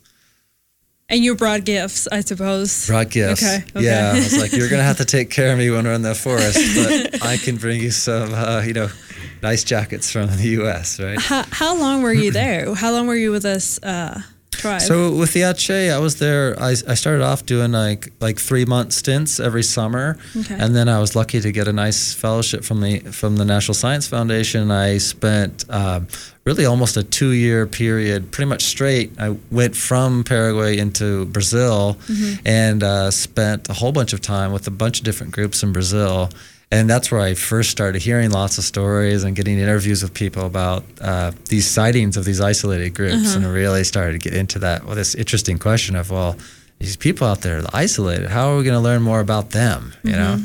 And 1.08 1.24
you 1.24 1.36
brought 1.36 1.66
gifts, 1.66 2.08
I 2.10 2.22
suppose. 2.22 2.88
Brought 2.88 3.10
gifts. 3.10 3.44
Okay, 3.44 3.64
okay. 3.76 3.86
Yeah, 3.86 4.12
I 4.16 4.16
was 4.16 4.38
like, 4.40 4.54
you're 4.54 4.70
gonna 4.70 4.84
have 4.84 4.98
to 4.98 5.06
take 5.06 5.30
care 5.30 5.52
of 5.52 5.58
me 5.60 5.70
when 5.70 5.84
we're 5.84 5.94
in 5.94 6.02
the 6.04 6.16
forest, 6.16 6.58
but 6.76 7.22
I 7.26 7.38
can 7.38 7.58
bring 7.58 7.82
you 7.82 7.92
some, 7.92 8.34
uh, 8.34 8.62
you 8.66 8.72
know, 8.74 8.90
nice 9.44 9.64
jackets 9.66 10.10
from 10.10 10.28
the 10.28 10.48
U.S. 10.62 11.00
Right. 11.02 11.20
How, 11.20 11.44
how 11.52 11.76
long 11.78 12.02
were 12.02 12.14
you 12.14 12.32
there? 12.42 12.74
How 12.74 12.92
long 12.94 13.08
were 13.08 13.16
you 13.16 13.32
with 13.32 13.46
us? 13.46 13.78
uh, 13.84 14.22
tribe? 14.62 14.82
So 14.82 15.12
with 15.16 15.34
the 15.34 15.42
Ache, 15.44 15.92
I 15.92 16.00
was 16.00 16.16
there. 16.20 16.56
I, 16.60 16.72
I 16.72 16.96
started 16.96 17.22
off 17.24 17.46
doing 17.46 17.72
like 17.72 18.12
like 18.20 18.40
three 18.40 18.66
month 18.66 18.94
stints 18.94 19.40
every 19.40 19.64
summer, 19.64 20.18
Okay. 20.36 20.56
and 20.60 20.76
then 20.76 20.88
I 20.88 21.00
was 21.00 21.16
lucky 21.16 21.40
to 21.42 21.52
get 21.52 21.68
a 21.68 21.74
nice 21.74 22.14
fellowship 22.14 22.64
from 22.64 22.82
the 22.82 23.00
from 23.12 23.38
the 23.38 23.46
National 23.46 23.74
Science 23.76 24.08
Foundation. 24.08 24.72
I 24.72 25.00
spent 25.00 25.66
um, 25.70 26.08
really 26.46 26.66
almost 26.66 26.98
a 26.98 27.04
two 27.04 27.32
year 27.32 27.66
period, 27.68 28.32
pretty 28.32 28.50
much 28.50 28.64
straight. 28.64 29.12
I 29.20 29.36
went 29.52 29.76
from 29.76 30.24
Paraguay 30.24 30.78
into 30.78 31.26
Brazil, 31.26 31.98
and 32.46 32.84
uh, 32.84 33.12
spent 33.12 33.70
a 33.70 33.74
whole 33.74 33.92
bunch 33.92 34.14
of 34.14 34.22
time 34.22 34.52
with 34.54 34.68
a 34.68 34.72
bunch 34.72 35.00
of 35.00 35.06
different 35.06 35.34
groups 35.34 35.64
in 35.64 35.72
Brazil. 35.74 36.30
And 36.74 36.90
that's 36.90 37.12
where 37.12 37.20
I 37.20 37.34
first 37.34 37.70
started 37.70 38.02
hearing 38.02 38.32
lots 38.32 38.58
of 38.58 38.64
stories 38.64 39.26
and 39.26 39.36
getting 39.36 39.60
interviews 39.60 40.02
with 40.02 40.14
people 40.14 40.46
about 40.46 40.86
uh, 41.02 41.32
these 41.50 41.68
sightings 41.68 42.16
of 42.16 42.24
these 42.24 42.40
isolated 42.40 42.92
groups, 42.96 43.36
and 43.36 43.46
I 43.46 43.50
really 43.50 43.84
started 43.84 44.14
to 44.14 44.20
get 44.20 44.34
into 44.34 44.60
that. 44.60 44.86
Well, 44.86 44.96
this 44.96 45.14
interesting 45.14 45.60
question 45.60 45.98
of 45.98 46.10
well, 46.12 46.38
these 46.80 46.96
people 46.96 47.28
out 47.28 47.42
there 47.42 47.62
isolated. 47.74 48.30
How 48.30 48.54
are 48.54 48.58
we 48.58 48.64
going 48.64 48.74
to 48.74 48.80
learn 48.80 49.02
more 49.02 49.20
about 49.20 49.50
them? 49.50 49.94
You 50.04 50.14
know? 50.14 50.38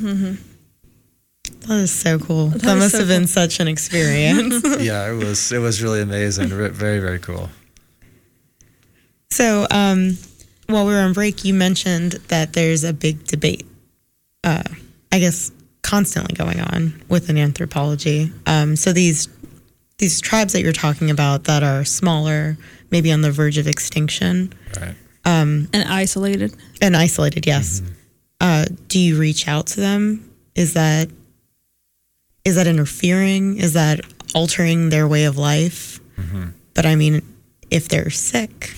That 1.68 1.78
is 1.78 1.92
so 1.92 2.18
cool. 2.18 2.48
That 2.48 2.76
must 2.76 2.92
so 2.92 2.98
have 2.98 3.08
been 3.08 3.26
such 3.26 3.60
an 3.60 3.68
experience. 3.68 4.64
yeah, 4.80 5.10
it 5.10 5.16
was. 5.16 5.52
It 5.52 5.58
was 5.58 5.82
really 5.82 6.00
amazing. 6.02 6.50
Re- 6.50 6.68
Very 6.68 6.98
very 6.98 7.18
cool. 7.18 7.50
so, 9.30 9.66
um, 9.70 10.18
while 10.68 10.86
we 10.86 10.92
were 10.92 11.00
on 11.00 11.12
break, 11.12 11.44
you 11.44 11.54
mentioned 11.54 12.12
that 12.28 12.52
there's 12.52 12.84
a 12.84 12.92
big 12.92 13.24
debate, 13.24 13.66
uh, 14.44 14.62
I 15.12 15.18
guess, 15.18 15.50
constantly 15.86 16.34
going 16.34 16.60
on 16.60 17.00
within 17.08 17.38
anthropology. 17.38 18.32
Um, 18.46 18.76
so 18.76 18.92
these 18.92 19.28
these 19.98 20.20
tribes 20.20 20.52
that 20.52 20.60
you're 20.62 20.72
talking 20.86 21.10
about 21.10 21.44
that 21.44 21.62
are 21.62 21.84
smaller, 21.84 22.58
maybe 22.90 23.10
on 23.12 23.22
the 23.22 23.30
verge 23.30 23.56
of 23.56 23.66
extinction 23.66 24.52
Right. 24.78 24.94
and 25.24 25.68
isolated. 25.74 26.54
and 26.82 26.94
isolated, 26.96 27.46
yes. 27.46 27.80
Uh, 28.40 28.66
do 28.88 28.98
you 28.98 29.18
reach 29.18 29.48
out 29.48 29.66
to 29.68 29.80
them? 29.80 30.28
Is 30.54 30.74
that 30.74 31.08
is 32.44 32.54
that 32.56 32.66
interfering? 32.66 33.56
Is 33.58 33.72
that 33.72 34.00
altering 34.34 34.90
their 34.90 35.08
way 35.08 35.24
of 35.24 35.36
life? 35.38 35.98
But 36.74 36.84
I 36.86 36.94
mean, 36.96 37.22
if 37.70 37.88
they're 37.88 38.10
sick, 38.10 38.74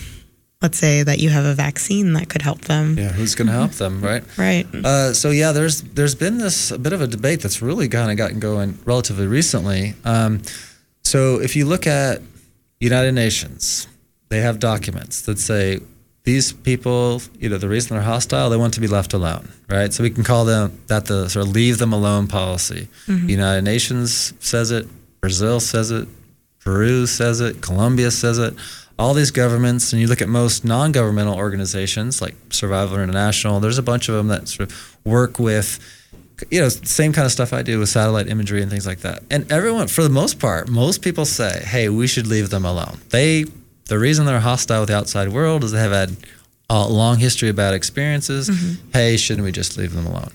let's 0.61 0.79
say 0.79 1.03
that 1.03 1.19
you 1.21 1.31
have 1.31 1.45
a 1.45 1.55
vaccine 1.55 2.15
that 2.15 2.29
could 2.29 2.43
help 2.43 2.63
them, 2.63 2.99
Yeah. 2.99 3.13
Who's 3.13 3.35
going 3.35 3.47
to 3.47 3.53
help 3.53 3.73
them? 3.73 4.01
Right. 4.01 4.25
right? 4.37 4.67
Uh, 4.75 5.15
so 5.15 5.31
yeah, 5.31 5.53
there's 5.53 5.83
there's 5.83 6.15
been 6.15 6.39
this 6.39 6.71
a 6.71 6.79
bit 6.79 6.93
of 6.93 7.01
a 7.01 7.07
debate 7.07 7.41
that's 7.41 7.63
really 7.63 7.89
kind 7.89 8.11
of 8.11 8.17
gotten 8.17 8.41
going 8.41 8.79
relatively 8.85 9.27
recently. 9.27 9.95
Um, 10.05 10.43
so 11.05 11.41
if 11.41 11.55
you 11.57 11.65
look 11.65 11.87
at 11.87 12.23
United 12.81 13.13
Nations, 13.13 13.87
they 14.29 14.41
have 14.41 14.59
documents 14.59 15.23
that 15.23 15.39
say 15.39 15.81
these 16.25 16.53
people, 16.53 17.23
you 17.39 17.49
know, 17.49 17.57
the 17.57 17.69
reason 17.69 17.97
they're 17.97 18.05
hostile, 18.05 18.51
they 18.51 18.57
want 18.57 18.75
to 18.75 18.81
be 18.81 18.87
left 18.89 19.15
alone, 19.15 19.49
right? 19.71 19.93
So 19.95 20.03
we 20.03 20.11
can 20.11 20.25
call 20.25 20.45
them 20.45 20.79
that 20.89 21.07
the 21.07 21.29
sort 21.31 21.47
of 21.47 21.53
leave 21.53 21.79
them 21.79 21.93
alone 21.95 22.27
policy. 22.27 22.89
United 23.07 23.63
Nations 23.63 24.35
says 24.41 24.71
it, 24.71 24.87
Brazil 25.23 25.59
says 25.61 25.91
it, 25.91 26.07
Peru 26.61 27.07
says 27.07 27.41
it, 27.41 27.63
Colombia 27.63 28.11
says 28.11 28.39
it. 28.39 28.55
All 28.99 29.15
these 29.15 29.31
governments, 29.31 29.93
and 29.93 30.03
you 30.03 30.09
look 30.09 30.21
at 30.21 30.29
most 30.29 30.65
non-governmental 30.65 31.37
organizations 31.37 32.21
like 32.21 32.35
Survival 32.51 32.99
International. 32.99 33.61
There's 33.61 33.79
a 33.79 33.83
bunch 33.83 34.09
of 34.09 34.17
them 34.17 34.29
that 34.29 34.49
sort 34.49 34.71
of 34.71 34.97
work 35.05 35.39
with, 35.39 35.79
you 36.51 36.61
know, 36.61 36.69
same 36.69 37.13
kind 37.13 37.25
of 37.25 37.31
stuff 37.31 37.53
I 37.53 37.63
do 37.63 37.79
with 37.79 37.89
satellite 37.89 38.27
imagery 38.29 38.61
and 38.61 38.71
things 38.71 38.87
like 38.87 39.01
that. 39.01 39.23
And 39.31 39.51
everyone, 39.53 39.87
for 39.87 40.03
the 40.03 40.09
most 40.09 40.41
part, 40.41 40.69
most 40.69 41.01
people 41.03 41.25
say, 41.25 41.63
"Hey, 41.65 41.89
we 41.89 42.07
should 42.09 42.27
leave 42.27 42.51
them 42.51 42.65
alone." 42.65 43.01
They, 43.11 43.45
the 43.87 43.99
reason 43.99 44.27
they're 44.27 44.41
hostile 44.41 44.81
with 44.81 44.89
the 44.89 44.97
outside 44.97 45.29
world 45.29 45.63
is 45.63 45.71
they 45.73 45.79
have 45.79 45.93
had 45.93 46.17
a 46.69 46.89
long 46.89 47.19
history 47.19 47.49
of 47.49 47.57
bad 47.57 47.75
experiences. 47.75 48.51
Mm-hmm. 48.51 48.91
Hey, 48.93 49.17
shouldn't 49.17 49.45
we 49.45 49.53
just 49.53 49.77
leave 49.77 49.95
them 49.95 50.07
alone? 50.07 50.33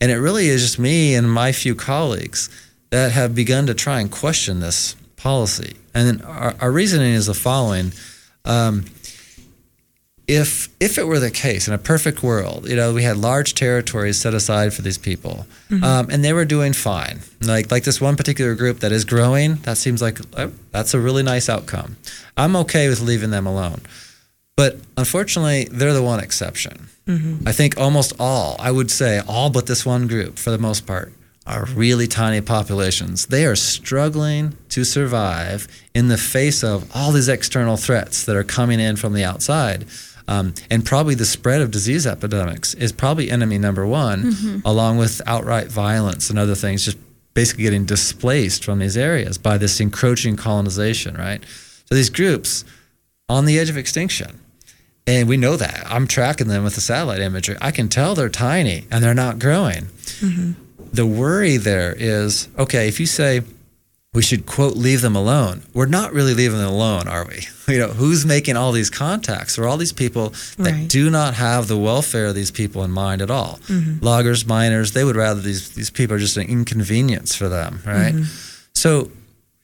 And 0.00 0.10
it 0.10 0.16
really 0.16 0.48
is 0.48 0.62
just 0.62 0.78
me 0.78 1.14
and 1.14 1.30
my 1.30 1.52
few 1.52 1.74
colleagues 1.74 2.50
that 2.90 3.12
have 3.12 3.34
begun 3.34 3.66
to 3.66 3.74
try 3.74 4.00
and 4.00 4.10
question 4.10 4.60
this 4.60 4.96
policy. 5.26 5.74
And 5.94 6.02
then 6.06 6.16
our, 6.26 6.54
our 6.60 6.70
reasoning 6.70 7.14
is 7.20 7.26
the 7.26 7.34
following. 7.34 7.92
Um, 8.44 8.84
if 10.28 10.68
if 10.80 10.98
it 10.98 11.06
were 11.06 11.20
the 11.20 11.30
case 11.30 11.68
in 11.68 11.74
a 11.74 11.78
perfect 11.78 12.22
world, 12.22 12.68
you 12.68 12.76
know, 12.76 12.92
we 12.92 13.02
had 13.02 13.16
large 13.16 13.54
territories 13.54 14.16
set 14.20 14.34
aside 14.34 14.72
for 14.74 14.82
these 14.82 14.98
people, 14.98 15.46
um, 15.70 16.04
and 16.10 16.24
they 16.24 16.32
were 16.32 16.44
doing 16.44 16.72
fine. 16.72 17.20
Like 17.40 17.70
like 17.74 17.84
this 17.84 18.00
one 18.00 18.16
particular 18.16 18.54
group 18.56 18.80
that 18.80 18.92
is 18.92 19.04
growing, 19.04 19.56
that 19.66 19.76
seems 19.78 20.00
like 20.02 20.18
uh, 20.36 20.50
that's 20.72 20.94
a 20.94 21.00
really 21.00 21.22
nice 21.22 21.48
outcome. 21.48 21.96
I'm 22.36 22.54
okay 22.62 22.88
with 22.88 23.00
leaving 23.00 23.30
them 23.30 23.46
alone, 23.46 23.80
but 24.56 24.78
unfortunately, 24.96 25.68
they're 25.70 25.94
the 26.00 26.02
one 26.02 26.20
exception. 26.20 26.76
I 27.50 27.52
think 27.52 27.78
almost 27.78 28.12
all, 28.18 28.56
I 28.58 28.70
would 28.72 28.90
say 28.90 29.20
all 29.28 29.50
but 29.50 29.66
this 29.66 29.86
one 29.86 30.08
group, 30.08 30.38
for 30.38 30.50
the 30.50 30.58
most 30.58 30.86
part, 30.86 31.12
are 31.46 31.66
really 31.66 32.06
tiny 32.06 32.40
populations. 32.40 33.26
They 33.26 33.46
are 33.46 33.54
struggling 33.56 34.56
to 34.70 34.84
survive 34.84 35.68
in 35.94 36.08
the 36.08 36.18
face 36.18 36.64
of 36.64 36.90
all 36.94 37.12
these 37.12 37.28
external 37.28 37.76
threats 37.76 38.24
that 38.24 38.34
are 38.34 38.44
coming 38.44 38.80
in 38.80 38.96
from 38.96 39.12
the 39.12 39.22
outside. 39.24 39.86
Um, 40.28 40.54
and 40.70 40.84
probably 40.84 41.14
the 41.14 41.24
spread 41.24 41.60
of 41.60 41.70
disease 41.70 42.04
epidemics 42.04 42.74
is 42.74 42.90
probably 42.90 43.30
enemy 43.30 43.58
number 43.58 43.86
one, 43.86 44.60
along 44.64 44.98
with 44.98 45.22
outright 45.24 45.68
violence 45.68 46.30
and 46.30 46.38
other 46.38 46.56
things, 46.56 46.84
just 46.84 46.98
basically 47.32 47.62
getting 47.62 47.84
displaced 47.84 48.64
from 48.64 48.80
these 48.80 48.96
areas 48.96 49.38
by 49.38 49.56
this 49.56 49.78
encroaching 49.78 50.36
colonization, 50.36 51.14
right? 51.14 51.44
So 51.84 51.94
these 51.94 52.10
groups 52.10 52.64
on 53.28 53.44
the 53.44 53.58
edge 53.58 53.70
of 53.70 53.76
extinction. 53.76 54.40
And 55.06 55.28
we 55.28 55.36
know 55.36 55.56
that. 55.56 55.84
I'm 55.88 56.08
tracking 56.08 56.48
them 56.48 56.64
with 56.64 56.74
the 56.74 56.80
satellite 56.80 57.20
imagery. 57.20 57.56
I 57.60 57.70
can 57.70 57.88
tell 57.88 58.16
they're 58.16 58.28
tiny 58.28 58.86
and 58.90 59.04
they're 59.04 59.14
not 59.14 59.38
growing. 59.38 59.86
The 60.92 61.06
worry 61.06 61.56
there 61.56 61.94
is 61.98 62.48
okay, 62.58 62.88
if 62.88 62.98
you 63.00 63.06
say 63.06 63.42
we 64.14 64.22
should, 64.22 64.46
quote, 64.46 64.76
leave 64.76 65.02
them 65.02 65.14
alone, 65.14 65.62
we're 65.74 65.84
not 65.84 66.10
really 66.14 66.32
leaving 66.32 66.56
them 66.58 66.68
alone, 66.72 67.06
are 67.08 67.26
we? 67.26 67.46
You 67.68 67.78
know, 67.80 67.88
who's 67.88 68.24
making 68.24 68.56
all 68.56 68.70
these 68.70 68.90
contacts? 68.90 69.58
Are 69.58 69.66
all 69.66 69.76
these 69.76 69.92
people 69.92 70.28
that 70.56 70.72
Right. 70.72 70.88
do 70.88 71.10
not 71.10 71.34
have 71.34 71.66
the 71.66 71.76
welfare 71.76 72.26
of 72.26 72.34
these 72.36 72.52
people 72.52 72.84
in 72.84 72.92
mind 72.92 73.20
at 73.22 73.28
all. 73.30 73.58
Loggers, 74.00 74.46
miners, 74.46 74.92
they 74.92 75.02
would 75.02 75.16
rather 75.16 75.40
these, 75.40 75.70
these 75.70 75.90
people 75.90 76.14
are 76.14 76.20
just 76.20 76.36
an 76.36 76.46
inconvenience 76.48 77.34
for 77.34 77.48
them, 77.48 77.80
right? 77.84 78.14
So 78.72 79.10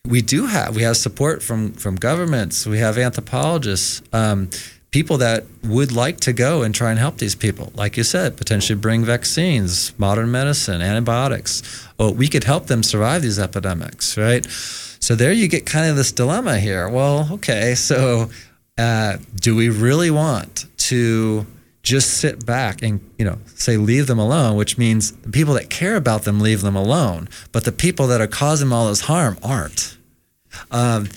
we 0.04 0.20
do 0.20 0.46
have 0.46 0.74
we 0.74 0.82
have 0.82 0.96
support 0.96 1.44
from 1.44 1.74
from 1.74 1.94
governments. 1.94 2.66
We 2.66 2.78
have 2.78 2.98
anthropologists, 2.98 4.02
um, 4.12 4.50
people 4.92 5.16
that 5.16 5.44
would 5.64 5.90
like 5.90 6.20
to 6.20 6.32
go 6.32 6.62
and 6.62 6.74
try 6.74 6.90
and 6.90 6.98
help 6.98 7.16
these 7.16 7.34
people. 7.34 7.72
Like 7.74 7.96
you 7.96 8.04
said, 8.04 8.36
potentially 8.36 8.78
bring 8.78 9.04
vaccines, 9.04 9.98
modern 9.98 10.30
medicine, 10.30 10.82
antibiotics. 10.82 11.62
Oh, 11.98 12.12
we 12.12 12.28
could 12.28 12.44
help 12.44 12.66
them 12.66 12.82
survive 12.82 13.22
these 13.22 13.38
epidemics, 13.38 14.16
right? 14.16 14.46
So 14.46 15.14
there 15.16 15.32
you 15.32 15.48
get 15.48 15.66
kind 15.66 15.90
of 15.90 15.96
this 15.96 16.12
dilemma 16.12 16.58
here. 16.58 16.88
Well, 16.88 17.28
okay, 17.32 17.74
so 17.74 18.30
uh, 18.78 19.16
do 19.34 19.56
we 19.56 19.68
really 19.68 20.10
want 20.10 20.66
to? 20.76 21.46
just 21.82 22.18
sit 22.18 22.46
back 22.46 22.80
and 22.80 23.00
you 23.18 23.24
know 23.24 23.38
say 23.56 23.76
leave 23.76 24.06
them 24.06 24.18
alone 24.20 24.56
which 24.56 24.78
means 24.78 25.10
the 25.12 25.30
people 25.30 25.54
that 25.54 25.68
care 25.68 25.96
about 25.96 26.22
them 26.22 26.38
leave 26.38 26.62
them 26.62 26.76
alone 26.76 27.28
but 27.50 27.64
the 27.64 27.72
people 27.72 28.06
that 28.06 28.20
are 28.20 28.28
causing 28.28 28.70
all 28.70 28.86
this 28.86 29.00
harm 29.00 29.36
aren't 29.42 29.96
um, 30.70 31.08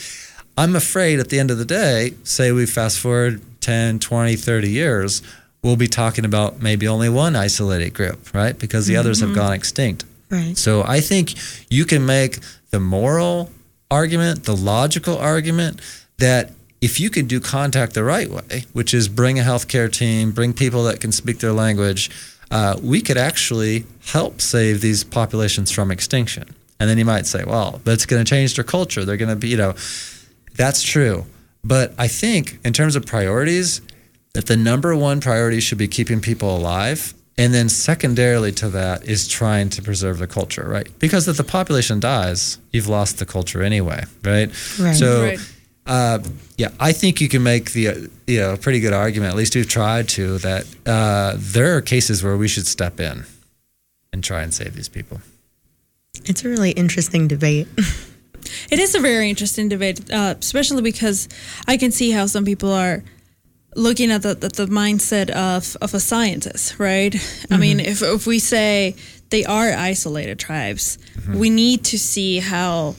i'm 0.57 0.75
afraid 0.75 1.19
at 1.19 1.29
the 1.29 1.37
end 1.37 1.51
of 1.51 1.59
the 1.59 1.65
day 1.65 2.15
say 2.23 2.51
we 2.51 2.65
fast 2.65 2.99
forward 2.99 3.39
10 3.65 3.99
20 3.99 4.35
30 4.35 4.69
years 4.69 5.21
we'll 5.65 5.75
be 5.75 5.87
talking 5.87 6.25
about 6.25 6.61
maybe 6.61 6.87
only 6.87 7.09
one 7.09 7.35
isolated 7.35 7.91
group, 7.91 8.31
right? 8.35 8.57
Because 8.57 8.85
the 8.85 8.95
others 8.95 9.19
have 9.21 9.33
gone 9.33 9.51
extinct. 9.53 10.05
Right. 10.29 10.55
So 10.55 10.83
I 10.83 11.01
think 11.01 11.33
you 11.71 11.85
can 11.85 12.05
make 12.05 12.37
the 12.69 12.79
moral 12.79 13.49
argument, 13.89 14.43
the 14.43 14.55
logical 14.55 15.17
argument 15.17 15.81
that 16.19 16.51
if 16.81 16.99
you 16.99 17.09
can 17.09 17.25
do 17.25 17.39
contact 17.39 17.95
the 17.95 18.03
right 18.03 18.29
way, 18.29 18.65
which 18.73 18.93
is 18.93 19.09
bring 19.09 19.39
a 19.39 19.41
healthcare 19.41 19.91
team, 19.91 20.31
bring 20.31 20.53
people 20.53 20.83
that 20.83 20.99
can 20.99 21.11
speak 21.11 21.39
their 21.39 21.53
language, 21.53 22.11
uh, 22.51 22.77
we 22.83 23.01
could 23.01 23.17
actually 23.17 23.85
help 24.05 24.41
save 24.41 24.81
these 24.81 25.03
populations 25.03 25.71
from 25.71 25.89
extinction. 25.89 26.53
And 26.79 26.87
then 26.87 26.99
you 26.99 27.05
might 27.05 27.25
say, 27.25 27.43
well, 27.43 27.81
but 27.83 27.95
it's 27.95 28.05
going 28.05 28.23
to 28.23 28.29
change 28.29 28.55
their 28.55 28.63
culture. 28.63 29.03
They're 29.03 29.17
going 29.17 29.29
to 29.29 29.35
be, 29.35 29.47
you 29.47 29.57
know, 29.57 29.73
that's 30.53 30.83
true. 30.83 31.25
But 31.65 31.93
I 31.97 32.07
think 32.07 32.59
in 32.63 32.73
terms 32.73 32.95
of 32.95 33.05
priorities, 33.05 33.81
that 34.33 34.45
the 34.45 34.55
number 34.55 34.95
one 34.95 35.19
priority 35.19 35.59
should 35.59 35.77
be 35.77 35.87
keeping 35.87 36.21
people 36.21 36.55
alive. 36.55 37.13
And 37.37 37.53
then 37.53 37.67
secondarily 37.67 38.53
to 38.53 38.69
that 38.69 39.03
is 39.03 39.27
trying 39.27 39.69
to 39.71 39.81
preserve 39.81 40.19
the 40.19 40.27
culture, 40.27 40.65
right? 40.67 40.87
Because 40.99 41.27
if 41.27 41.35
the 41.35 41.43
population 41.43 41.99
dies, 41.99 42.59
you've 42.71 42.87
lost 42.87 43.17
the 43.17 43.25
culture 43.25 43.61
anyway, 43.61 44.05
right? 44.23 44.49
Right. 44.79 44.95
So, 44.95 45.23
Right. 45.23 45.39
Uh, 45.87 46.19
yeah, 46.57 46.69
I 46.79 46.93
think 46.93 47.21
you 47.21 47.29
can 47.29 47.43
make 47.43 47.73
the 47.73 47.87
uh, 47.89 47.95
you 48.25 48.39
know 48.39 48.57
pretty 48.57 48.79
good 48.79 48.93
argument. 48.93 49.29
At 49.29 49.37
least 49.37 49.53
we've 49.53 49.69
tried 49.69 50.09
to 50.09 50.39
that 50.39 50.65
uh, 50.85 51.35
there 51.37 51.77
are 51.77 51.81
cases 51.81 52.23
where 52.23 52.35
we 52.35 52.47
should 52.47 52.65
step 52.65 52.99
in 52.99 53.25
and 54.11 54.23
try 54.23 54.41
and 54.41 54.51
save 54.51 54.73
these 54.73 54.89
people. 54.89 55.21
It's 56.25 56.43
a 56.43 56.49
really 56.49 56.71
interesting 56.71 57.27
debate. 57.27 57.67
It 58.71 58.79
is 58.79 58.95
a 58.95 58.99
very 58.99 59.29
interesting 59.29 59.69
debate, 59.69 60.11
uh, 60.11 60.35
especially 60.39 60.81
because 60.81 61.27
I 61.67 61.77
can 61.77 61.91
see 61.91 62.11
how 62.11 62.25
some 62.25 62.45
people 62.45 62.71
are 62.71 63.03
looking 63.75 64.11
at 64.11 64.21
the, 64.21 64.35
the, 64.35 64.49
the 64.49 64.65
mindset 64.67 65.29
of, 65.29 65.75
of 65.81 65.93
a 65.93 65.99
scientist, 65.99 66.79
right? 66.79 67.15
I 67.51 67.57
mean, 67.57 67.79
if, 67.79 68.01
if 68.01 68.25
we 68.25 68.39
say 68.39 68.95
they 69.29 69.43
are 69.45 69.73
isolated 69.73 70.39
tribes, 70.39 70.97
we 71.27 71.49
need 71.49 71.83
to 71.85 71.99
see 71.99 72.39
how 72.39 72.95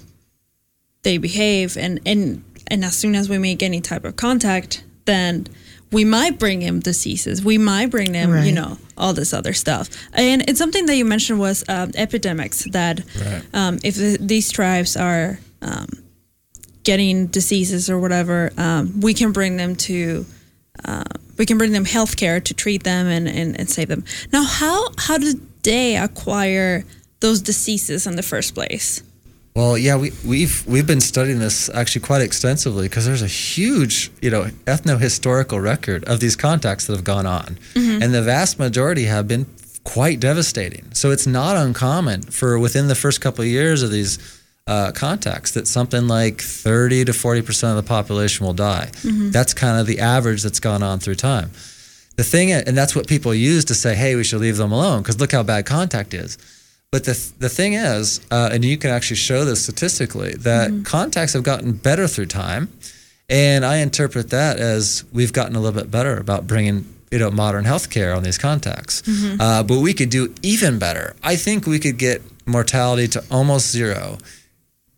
they 1.03 1.19
behave. 1.19 1.77
And, 1.77 2.01
and, 2.05 2.45
and 2.67 2.85
as 2.85 2.97
soon 2.97 3.15
as 3.15 3.29
we 3.29 3.39
make 3.39 3.63
any 3.63 3.81
type 3.81 4.05
of 4.05 4.17
contact, 4.17 4.85
then 5.07 5.47
we 5.93 6.05
might 6.05 6.39
bring 6.39 6.61
them 6.61 6.81
diseases. 6.81 7.45
We 7.45 7.59
might 7.59 7.91
bring 7.91 8.13
them, 8.13 8.31
you 8.45 8.53
know, 8.53 8.77
all 8.97 9.13
this 9.13 9.33
other 9.33 9.53
stuff. 9.53 9.89
And 10.13 10.43
it's 10.49 10.59
something 10.59 10.87
that 10.87 10.97
you 10.97 11.05
mentioned 11.05 11.39
was 11.39 11.65
um, 11.69 11.93
epidemics 11.95 12.65
that 12.73 13.01
Right. 13.21 13.43
um, 13.55 13.79
if 13.85 13.95
the, 13.95 14.19
these 14.21 14.51
tribes 14.51 14.97
are 14.97 15.39
um, 15.63 15.87
getting 16.83 17.27
diseases 17.29 17.89
or 17.89 17.99
whatever, 17.99 18.53
um, 18.59 19.01
we 19.01 19.15
can 19.15 19.33
bring 19.33 19.57
them 19.57 19.77
to 19.77 20.27
uh, 20.85 21.05
we 21.39 21.47
can 21.47 21.57
bring 21.59 21.73
them 21.73 21.85
healthcare 21.85 22.43
to 22.45 22.53
treat 22.55 22.83
them 22.85 23.07
and, 23.07 23.27
and, 23.29 23.59
and 23.59 23.71
save 23.71 23.89
them. 23.89 24.05
Now, 24.33 24.45
how 24.45 24.91
how 24.99 25.19
did 25.19 25.41
they 25.63 25.97
acquire 25.97 26.85
those 27.21 27.41
diseases 27.41 28.07
in 28.07 28.17
the 28.17 28.23
first 28.23 28.55
place? 28.55 29.03
Well, 29.57 29.79
yeah, 29.79 29.97
we, 29.97 30.13
we've 30.23 30.67
we've 30.67 30.87
been 30.87 31.01
studying 31.01 31.39
this 31.39 31.71
actually 31.71 32.03
quite 32.03 32.21
extensively 32.21 32.89
because 32.89 33.07
there's 33.07 33.23
a 33.23 33.27
huge, 33.27 34.11
you 34.21 34.31
know, 34.31 34.51
ethno-historical 34.67 35.59
record 35.61 36.05
of 36.05 36.21
these 36.21 36.37
contacts 36.37 36.87
that 36.87 36.93
have 36.95 37.05
gone 37.05 37.25
on, 37.25 37.57
Mhm. 37.75 38.03
and 38.03 38.13
the 38.13 38.21
vast 38.21 38.59
majority 38.59 39.05
have 39.05 39.27
been 39.27 39.47
quite 39.83 40.21
devastating. 40.21 40.85
So 40.93 41.11
it's 41.11 41.27
not 41.27 41.57
uncommon 41.57 42.21
for 42.25 42.59
within 42.59 42.89
the 42.89 42.95
first 42.95 43.23
couple 43.23 43.43
of 43.45 43.49
years 43.49 43.83
of 43.83 43.91
these 43.91 44.19
uh, 44.67 44.91
contacts 44.93 45.53
that 45.53 45.67
something 45.67 46.07
like 46.07 46.43
30 46.43 47.07
to 47.07 47.13
40 47.15 47.41
percent 47.41 47.71
of 47.79 47.83
the 47.83 47.89
population 47.89 48.45
will 48.45 48.53
die. 48.53 48.91
Mhm. 49.05 49.33
That's 49.33 49.55
kind 49.55 49.81
of 49.81 49.87
the 49.87 50.01
average 50.01 50.43
that's 50.43 50.61
gone 50.61 50.83
on 50.83 50.99
through 50.99 51.15
time. 51.15 51.51
The 52.17 52.25
thing, 52.25 52.53
and 52.53 52.77
that's 52.77 52.95
what 52.95 53.07
people 53.07 53.33
use 53.33 53.65
to 53.67 53.75
say, 53.75 53.95
"Hey, 53.95 54.17
we 54.17 54.25
should 54.25 54.41
leave 54.43 54.59
them 54.59 54.73
alone," 54.73 55.01
because 55.03 55.19
look 55.19 55.33
how 55.33 55.43
bad 55.43 55.65
contact 55.65 56.13
is. 56.13 56.37
But 56.97 57.05
the 57.05 57.31
the 57.41 57.51
thing 57.51 57.75
is, 57.75 58.21
uh, 58.31 58.49
and 58.53 58.65
you 58.65 58.79
can 58.79 58.89
actually 58.91 59.19
show 59.19 59.45
this 59.45 59.61
statistically, 59.61 60.33
that 60.33 60.71
contacts 60.87 61.35
have 61.35 61.43
gotten 61.43 61.73
better 61.73 62.09
through 62.09 62.25
time, 62.25 62.71
and 63.29 63.67
I 63.67 63.77
interpret 63.89 64.31
that 64.31 64.57
as 64.59 65.05
we've 65.13 65.31
gotten 65.35 65.57
a 65.57 65.61
little 65.61 65.79
bit 65.79 65.91
better 65.91 66.17
about 66.17 66.47
bringing 66.47 66.87
you 67.11 67.19
know 67.19 67.31
modern 67.31 67.67
healthcare 67.67 68.17
on 68.17 68.23
these 68.23 68.39
contacts. 68.39 69.03
Mhm. 69.03 69.37
Uh, 69.39 69.63
but 69.63 69.81
we 69.81 69.93
could 69.93 70.09
do 70.09 70.33
even 70.41 70.79
better. 70.79 71.15
I 71.23 71.37
think 71.37 71.67
we 71.67 71.79
could 71.79 71.99
get 71.99 72.23
mortality 72.47 73.09
to 73.09 73.23
almost 73.31 73.71
zero 73.71 74.17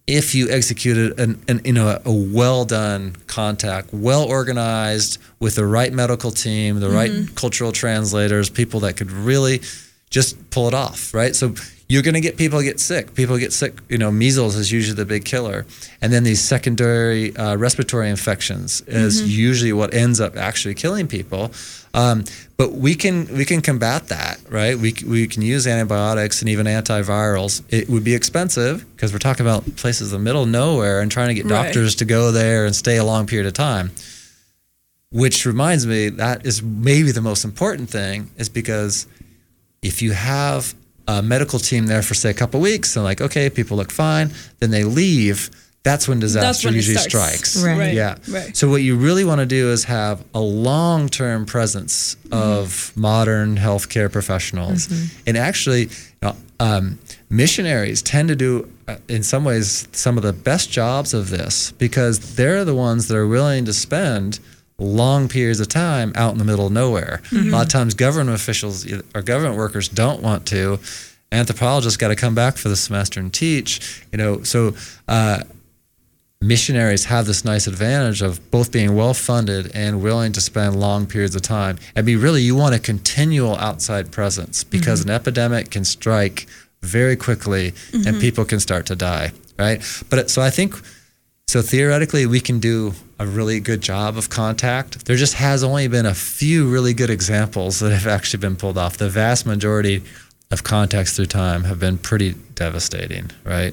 if 0.07 0.37
you 0.37 0.49
executed 0.51 1.19
an, 1.19 1.43
an 1.49 1.61
you 1.65 1.73
know 1.73 1.99
a, 2.05 2.13
well 2.13 2.65
done 2.65 3.17
contact, 3.27 3.93
well 3.93 4.23
organized 4.23 5.19
with 5.41 5.57
the 5.57 5.67
right 5.67 5.93
medical 5.93 6.31
team, 6.31 6.79
the 6.79 6.91
right 6.91 7.11
Mhm. 7.11 7.35
cultural 7.35 7.73
translators, 7.73 8.49
people 8.51 8.79
that 8.87 8.97
could 8.97 9.11
really 9.11 9.63
just 10.11 10.37
pull 10.51 10.69
it 10.69 10.75
off, 10.75 11.13
right? 11.13 11.35
So 11.35 11.55
you're 11.89 12.03
going 12.03 12.15
to 12.15 12.21
get 12.21 12.37
people 12.37 12.61
get 12.61 12.79
sick. 12.81 13.15
People 13.15 13.39
get 13.39 13.53
sick. 13.53 13.79
You 13.89 13.97
know, 13.99 14.11
measles 14.13 14.57
is 14.57 14.71
usually 14.71 14.95
the 14.97 15.07
big 15.07 15.25
killer, 15.25 15.65
and 16.03 16.13
then 16.13 16.23
these 16.23 16.41
secondary 16.43 17.35
uh, 17.37 17.57
respiratory 17.57 18.11
infections 18.11 18.83
is 18.87 19.23
Mhm. 19.23 19.29
usually 19.29 19.73
what 19.73 19.95
ends 19.95 20.21
up 20.21 20.37
actually 20.37 20.75
killing 20.75 21.07
people. 21.07 21.51
Um, 21.95 22.25
but 22.59 22.75
we 22.75 22.95
can 22.95 23.27
we 23.35 23.45
can 23.47 23.63
combat 23.63 24.09
that, 24.09 24.39
right? 24.51 24.79
We 24.79 24.95
we 25.07 25.27
can 25.27 25.41
use 25.43 25.67
antibiotics 25.67 26.43
and 26.43 26.49
even 26.51 26.67
antivirals. 26.67 27.63
It 27.71 27.89
would 27.89 28.05
be 28.05 28.15
expensive 28.15 28.85
because 28.95 29.11
we're 29.13 29.19
talking 29.19 29.47
about 29.47 29.77
places 29.77 30.13
in 30.13 30.19
the 30.19 30.25
middle 30.25 30.43
of 30.43 30.49
nowhere 30.51 31.01
and 31.01 31.11
trying 31.11 31.29
to 31.29 31.35
get 31.35 31.45
Right. 31.47 31.65
doctors 31.65 31.95
to 31.97 32.05
go 32.05 32.31
there 32.33 32.67
and 32.67 32.77
stay 32.77 32.99
a 32.99 33.05
long 33.05 33.27
period 33.27 33.47
of 33.47 33.55
time. 33.55 33.93
Which 35.11 35.47
reminds 35.47 35.87
me, 35.87 36.11
that 36.11 36.45
is 36.45 36.63
maybe 36.63 37.13
the 37.13 37.23
most 37.23 37.43
important 37.43 37.89
thing, 37.89 38.31
is 38.37 38.51
because 38.51 39.07
if 39.81 40.03
you 40.03 40.13
have 40.13 40.75
a 41.09 41.23
medical 41.23 41.59
team 41.59 41.87
there 41.87 42.03
for 42.03 42.15
say 42.15 42.31
a 42.31 42.35
couple 42.35 42.61
weeks 42.61 42.95
and 42.95 43.05
like 43.05 43.21
okay 43.21 43.49
people 43.51 43.77
look 43.77 43.91
fine 43.91 44.31
then 44.61 44.71
they 44.71 44.85
leave 44.85 45.51
that's 45.85 46.07
when 46.07 46.21
disaster 46.21 46.69
when 46.69 46.75
usually 46.75 46.97
starts. 46.99 47.09
strikes 47.51 47.65
Right. 47.65 47.79
Right. 47.79 47.95
yeah 47.95 48.17
Right. 48.29 48.55
so 48.57 48.69
what 48.69 48.83
you 48.83 48.95
really 48.97 49.25
want 49.25 49.41
to 49.41 49.47
do 49.47 49.71
is 49.73 49.85
have 49.85 50.23
a 50.35 50.41
long-term 50.41 51.47
presence 51.47 52.17
of 52.31 52.93
modern 52.95 53.57
healthcare 53.57 54.13
professionals 54.13 54.87
Mhm. 54.87 55.11
and 55.27 55.37
actually 55.39 55.83
you 55.85 55.89
know, 56.23 56.37
um, 56.61 56.99
missionaries 57.31 58.03
tend 58.03 58.29
to 58.29 58.37
do 58.37 58.69
uh, 58.89 58.97
in 59.09 59.23
some 59.23 59.45
ways 59.45 59.87
some 59.93 60.17
of 60.19 60.23
the 60.23 60.33
best 60.33 60.71
jobs 60.71 61.15
of 61.15 61.31
this 61.31 61.73
because 61.79 62.35
they're 62.37 62.65
the 62.65 62.75
ones 62.75 63.07
that 63.09 63.17
are 63.17 63.27
willing 63.27 63.65
to 63.65 63.73
spend 63.73 64.41
long 64.79 65.29
periods 65.29 65.61
of 65.61 65.69
time 65.69 66.13
out 66.15 66.33
in 66.33 66.39
the 66.39 66.45
middle 66.45 66.67
of 66.67 66.73
nowhere. 66.73 67.21
Mhm. 67.31 67.49
A 67.49 67.51
lot 67.51 67.63
of 67.67 67.69
times, 67.69 67.95
government 67.95 68.37
officials 68.37 68.87
or 69.15 69.23
government 69.23 69.57
workers 69.57 69.89
don't 69.89 70.23
want 70.23 70.47
to. 70.47 70.79
Anthropologists 71.33 71.97
got 71.97 72.09
to 72.09 72.17
come 72.17 72.35
back 72.35 72.57
for 72.57 72.69
the 72.69 72.77
semester 72.77 73.21
and 73.21 73.33
teach. 73.33 73.81
You 74.13 74.19
know, 74.19 74.43
so 74.45 74.75
uh, 75.09 75.41
missionaries 76.41 77.07
have 77.07 77.27
this 77.27 77.45
nice 77.45 77.67
advantage 77.67 78.23
of 78.23 78.51
both 78.53 78.71
being 78.71 78.95
well 78.95 79.15
funded 79.15 79.71
and 79.75 80.01
willing 80.01 80.33
to 80.33 80.41
spend 80.41 80.79
long 80.79 81.07
periods 81.07 81.35
of 81.35 81.43
time. 81.43 81.79
I 81.97 82.03
mean, 82.03 82.21
really, 82.21 82.43
you 82.43 82.55
want 82.55 82.75
a 82.75 82.79
continual 82.79 83.57
outside 83.57 84.13
presence 84.13 84.63
because 84.63 85.01
Mhm. 85.01 85.05
an 85.07 85.11
epidemic 85.11 85.71
can 85.71 85.85
strike 85.85 86.47
very 86.83 87.17
quickly 87.17 87.75
and 87.93 88.05
Mhm. 88.07 88.21
people 88.21 88.45
can 88.45 88.61
start 88.61 88.87
to 88.87 88.95
die, 88.95 89.33
right? 89.59 89.83
But 90.09 90.31
so 90.31 90.41
I 90.41 90.51
think 90.51 90.77
so 91.49 91.63
theoretically, 91.63 92.27
we 92.27 92.41
can 92.41 92.61
do 92.61 92.93
a 93.19 93.27
really 93.27 93.59
good 93.59 93.81
job 93.81 94.19
of 94.19 94.29
contact. 94.29 95.07
There 95.07 95.17
just 95.17 95.33
has 95.35 95.65
only 95.65 95.89
been 95.89 96.05
a 96.05 96.15
few 96.15 96.69
really 96.69 96.93
good 96.93 97.09
examples 97.09 97.81
that 97.81 97.91
have 97.91 98.07
actually 98.07 98.41
been 98.41 98.55
pulled 98.55 98.77
off. 98.77 98.99
The 98.99 99.09
vast 99.09 99.47
majority 99.47 100.03
of 100.51 100.63
contacts 100.63 101.17
through 101.17 101.27
time 101.27 101.65
have 101.65 101.81
been 101.81 101.97
pretty 101.97 102.35
devastating, 102.55 103.31
right? 103.45 103.73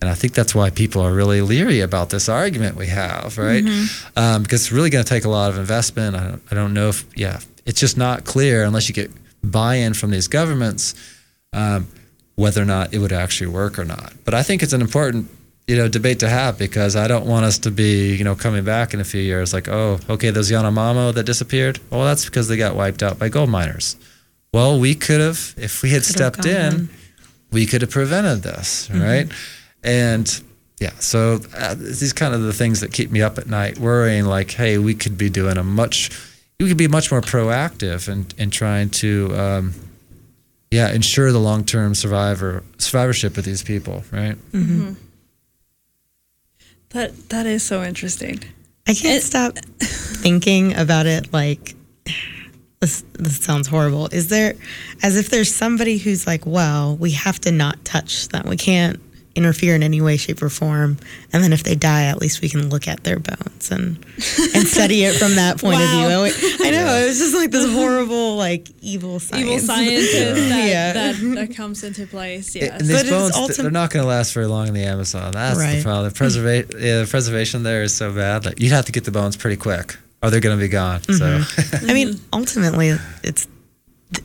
And 0.00 0.08
I 0.08 0.14
think 0.14 0.32
that's 0.32 0.54
why 0.54 0.70
people 0.70 1.02
are 1.02 1.12
really 1.12 1.40
leery 1.40 1.80
about 1.80 2.10
this 2.10 2.28
argument 2.28 2.76
we 2.76 2.86
have, 2.86 3.36
right? 3.36 3.64
Mhm. 3.64 4.16
Um, 4.16 4.42
because 4.44 4.60
it's 4.62 4.72
really 4.72 4.90
going 4.90 5.04
to 5.04 5.08
take 5.08 5.24
a 5.24 5.28
lot 5.28 5.50
of 5.50 5.58
investment. 5.58 6.14
I 6.14 6.24
don't, 6.24 6.42
I 6.52 6.54
don't 6.54 6.72
know 6.72 6.88
if, 6.88 7.04
yeah, 7.16 7.40
it's 7.66 7.80
just 7.80 7.96
not 7.96 8.24
clear 8.24 8.62
unless 8.62 8.88
you 8.88 8.94
get 8.94 9.10
buy 9.42 9.74
in 9.74 9.94
from 9.94 10.12
these 10.12 10.28
governments 10.28 10.94
um, 11.52 11.88
whether 12.36 12.62
or 12.62 12.64
not 12.64 12.94
it 12.94 13.00
would 13.00 13.12
actually 13.12 13.48
work 13.48 13.76
or 13.76 13.84
not. 13.84 14.12
But 14.24 14.34
I 14.34 14.44
think 14.44 14.62
it's 14.62 14.72
an 14.72 14.80
important 14.80 15.28
you 15.68 15.76
know 15.76 15.86
debate 15.86 16.18
to 16.20 16.28
have 16.28 16.58
because 16.58 16.96
I 16.96 17.06
don't 17.06 17.26
want 17.26 17.44
us 17.44 17.58
to 17.58 17.70
be 17.70 18.16
you 18.16 18.24
know 18.24 18.34
coming 18.34 18.64
back 18.64 18.94
in 18.94 19.00
a 19.00 19.04
few 19.04 19.20
years 19.20 19.52
like 19.52 19.68
oh 19.68 20.00
okay 20.08 20.30
those 20.30 20.50
Yanomamo 20.50 21.12
that 21.14 21.24
disappeared 21.24 21.78
well 21.90 22.04
that's 22.04 22.24
because 22.24 22.48
they 22.48 22.56
got 22.56 22.74
wiped 22.74 23.02
out 23.02 23.18
by 23.18 23.28
gold 23.28 23.50
miners. 23.50 23.96
Well, 24.52 24.80
we 24.80 24.94
could 24.94 25.20
have 25.20 25.54
if 25.58 25.82
we 25.82 25.90
had 25.90 26.02
Could 26.02 26.14
stepped 26.16 26.46
in, 26.46 26.72
on. 26.74 26.88
we 27.52 27.66
could 27.66 27.82
have 27.82 27.90
prevented 27.90 28.42
this, 28.42 28.88
Mhm. 28.90 29.02
right? 29.02 29.28
And 29.84 30.26
yeah, 30.80 30.92
so 31.00 31.40
uh, 31.54 31.74
these 31.74 32.14
kind 32.14 32.32
of 32.34 32.40
the 32.42 32.52
things 32.54 32.80
that 32.80 32.90
keep 32.92 33.10
me 33.10 33.20
up 33.20 33.36
at 33.36 33.46
night, 33.46 33.78
worrying 33.78 34.24
like, 34.24 34.50
hey, 34.52 34.78
we 34.78 34.94
could 34.94 35.18
be 35.18 35.28
doing 35.28 35.58
a 35.58 35.62
much, 35.62 36.10
we 36.58 36.66
could 36.68 36.78
be 36.78 36.88
much 36.88 37.10
more 37.10 37.20
proactive 37.20 38.08
in 38.08 38.26
in 38.38 38.48
trying 38.50 38.88
to, 39.02 39.36
um, 39.38 39.74
yeah, 40.70 40.90
ensure 40.92 41.30
the 41.30 41.40
long 41.40 41.62
term 41.64 41.94
survivor 41.94 42.62
survivorship 42.78 43.36
of 43.36 43.44
these 43.44 43.62
people, 43.62 44.02
right? 44.12 44.36
Mhm. 44.52 44.96
That 46.90 47.28
that 47.28 47.46
is 47.46 47.62
so 47.62 47.82
interesting. 47.82 48.40
I 48.86 48.94
can't 48.94 49.22
stop 49.22 49.58
thinking 49.78 50.74
about 50.74 51.06
it 51.06 51.32
like 51.32 51.76
this, 52.80 53.04
this 53.14 53.38
sounds 53.38 53.66
horrible. 53.66 54.06
Is 54.12 54.28
there, 54.28 54.54
as 55.02 55.16
if 55.16 55.30
there's 55.30 55.52
somebody 55.52 55.98
who's 55.98 56.26
like, 56.26 56.46
well, 56.46 56.96
we 56.96 57.10
have 57.12 57.38
to 57.40 57.52
not 57.52 57.84
touch 57.84 58.28
them. 58.28 58.48
We 58.48 58.56
can't 58.56 59.00
interfere 59.38 59.74
in 59.74 59.82
any 59.82 60.02
way, 60.02 60.18
shape, 60.18 60.42
or 60.42 60.50
form. 60.50 60.98
And 61.32 61.42
then 61.42 61.54
if 61.54 61.62
they 61.62 61.74
die, 61.74 62.04
at 62.04 62.18
least 62.20 62.42
we 62.42 62.50
can 62.50 62.68
look 62.68 62.86
at 62.86 63.04
their 63.04 63.18
bones 63.18 63.70
and 63.70 63.96
and 64.54 64.66
study 64.76 65.04
it 65.04 65.14
from 65.14 65.36
that 65.36 65.58
point 65.58 65.76
Wow. 65.80 66.16
of 66.20 66.34
view. 66.34 66.66
I 66.66 66.70
know 66.70 66.94
it 66.96 67.06
was 67.06 67.18
just 67.18 67.34
like 67.34 67.50
this 67.50 67.72
horrible, 67.72 68.36
like 68.36 68.68
evil 68.82 69.18
science. 69.20 69.46
Evil 69.46 69.58
scientist 69.60 70.12
that, 70.12 70.68
Yeah. 70.68 70.92
that, 70.92 71.16
that 71.36 71.56
comes 71.56 71.82
into 71.84 72.06
place. 72.06 72.54
Yes. 72.54 72.80
And 72.80 72.88
these 72.88 73.08
bones, 73.08 73.34
th- 73.34 73.56
they're 73.56 73.70
not 73.70 73.90
going 73.90 74.02
to 74.02 74.08
last 74.08 74.34
very 74.34 74.46
long 74.46 74.68
in 74.68 74.74
the 74.74 74.84
Amazon. 74.84 75.32
That's 75.32 75.56
the 75.58 75.64
Right. 75.64 75.82
problem. 75.82 76.12
The, 76.12 76.18
preserva- 76.18 76.72
yeah, 76.74 77.00
the 77.00 77.06
preservation 77.08 77.62
there 77.62 77.82
is 77.82 77.94
so 77.94 78.12
bad. 78.12 78.44
Like 78.44 78.60
you'd 78.60 78.72
have 78.72 78.84
to 78.86 78.92
get 78.92 79.04
the 79.04 79.10
bones 79.12 79.36
pretty 79.36 79.56
quick, 79.56 79.96
or 80.22 80.30
they're 80.30 80.40
going 80.40 80.58
to 80.58 80.60
be 80.62 80.68
gone. 80.68 81.02
So 81.04 81.12
mm-hmm. 81.12 81.90
I 81.90 81.94
mean, 81.94 82.20
ultimately, 82.32 82.94
it's 83.22 83.46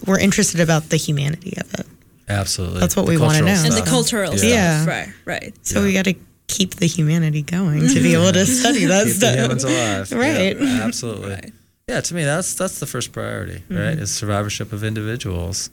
we're 0.07 0.19
interested 0.19 0.59
about 0.59 0.89
the 0.89 0.97
humanity 0.97 1.53
of 1.59 1.73
it. 1.73 1.85
Absolutely, 2.29 2.79
That's 2.79 2.95
what 2.95 3.05
The 3.05 3.11
we 3.13 3.17
wanna 3.17 3.39
cultural 3.39 3.55
know. 3.55 3.63
and 3.65 3.73
the 3.85 3.89
cultural 3.89 4.31
Yeah. 4.31 4.37
stuff. 4.37 4.49
Yeah. 4.49 4.85
Right, 4.85 5.09
right. 5.25 5.53
So 5.63 5.83
we 5.83 5.93
got 5.93 6.05
to 6.05 6.15
keep 6.47 6.75
the 6.75 6.85
humanity 6.85 7.41
going 7.41 7.87
to 7.87 8.01
be 8.01 8.13
able 8.19 8.31
to 8.31 8.45
study 8.45 8.85
that 8.85 9.05
Keep 9.05 9.15
stuff. 9.15 9.35
the 9.35 9.41
humans 9.41 9.63
alive. 9.63 10.11
Right. 10.11 10.57
Yeah, 10.59 10.81
absolutely. 10.83 11.51
Yeah, 11.87 12.01
to 12.01 12.13
me, 12.15 12.23
that's 12.23 12.53
that's 12.53 12.79
the 12.79 12.85
first 12.85 13.11
priority, 13.11 13.63
right? 13.69 13.97
Is 13.97 14.13
survivorship 14.13 14.71
of 14.71 14.83
individuals, 14.83 15.69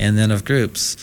and 0.00 0.16
then 0.18 0.30
of 0.30 0.44
groups. 0.44 0.96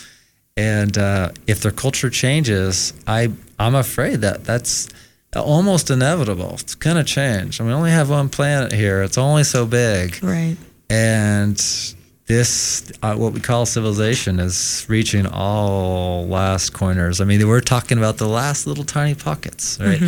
And 0.57 0.97
uh, 0.97 1.31
if 1.47 1.61
their 1.61 1.71
culture 1.71 2.09
changes, 2.09 2.93
I 3.07 3.31
I'm 3.57 3.75
afraid 3.75 4.21
that 4.21 4.43
that's 4.43 4.89
almost 5.35 5.89
inevitable. 5.89 6.55
It's 6.59 6.75
gonna 6.75 7.05
change. 7.05 7.61
I 7.61 7.63
mean, 7.63 7.71
we 7.71 7.77
only 7.77 7.91
have 7.91 8.09
one 8.09 8.27
planet 8.29 8.73
here. 8.73 9.01
It's 9.03 9.17
only 9.17 9.43
so 9.45 9.65
big, 9.65 10.21
Right. 10.21 10.57
and 10.89 11.57
this 12.39 12.83
uh, 13.01 13.15
what 13.15 13.33
we 13.33 13.39
call 13.39 13.65
civilization 13.65 14.39
is 14.39 14.85
reaching 14.87 15.25
all 15.25 16.27
last 16.27 16.69
corners. 16.73 17.19
I 17.19 17.25
mean, 17.25 17.45
we're 17.47 17.59
talking 17.59 17.97
about 17.97 18.17
the 18.17 18.27
last 18.27 18.67
little 18.67 18.83
tiny 18.83 19.15
pockets, 19.15 19.79
right? 19.81 19.99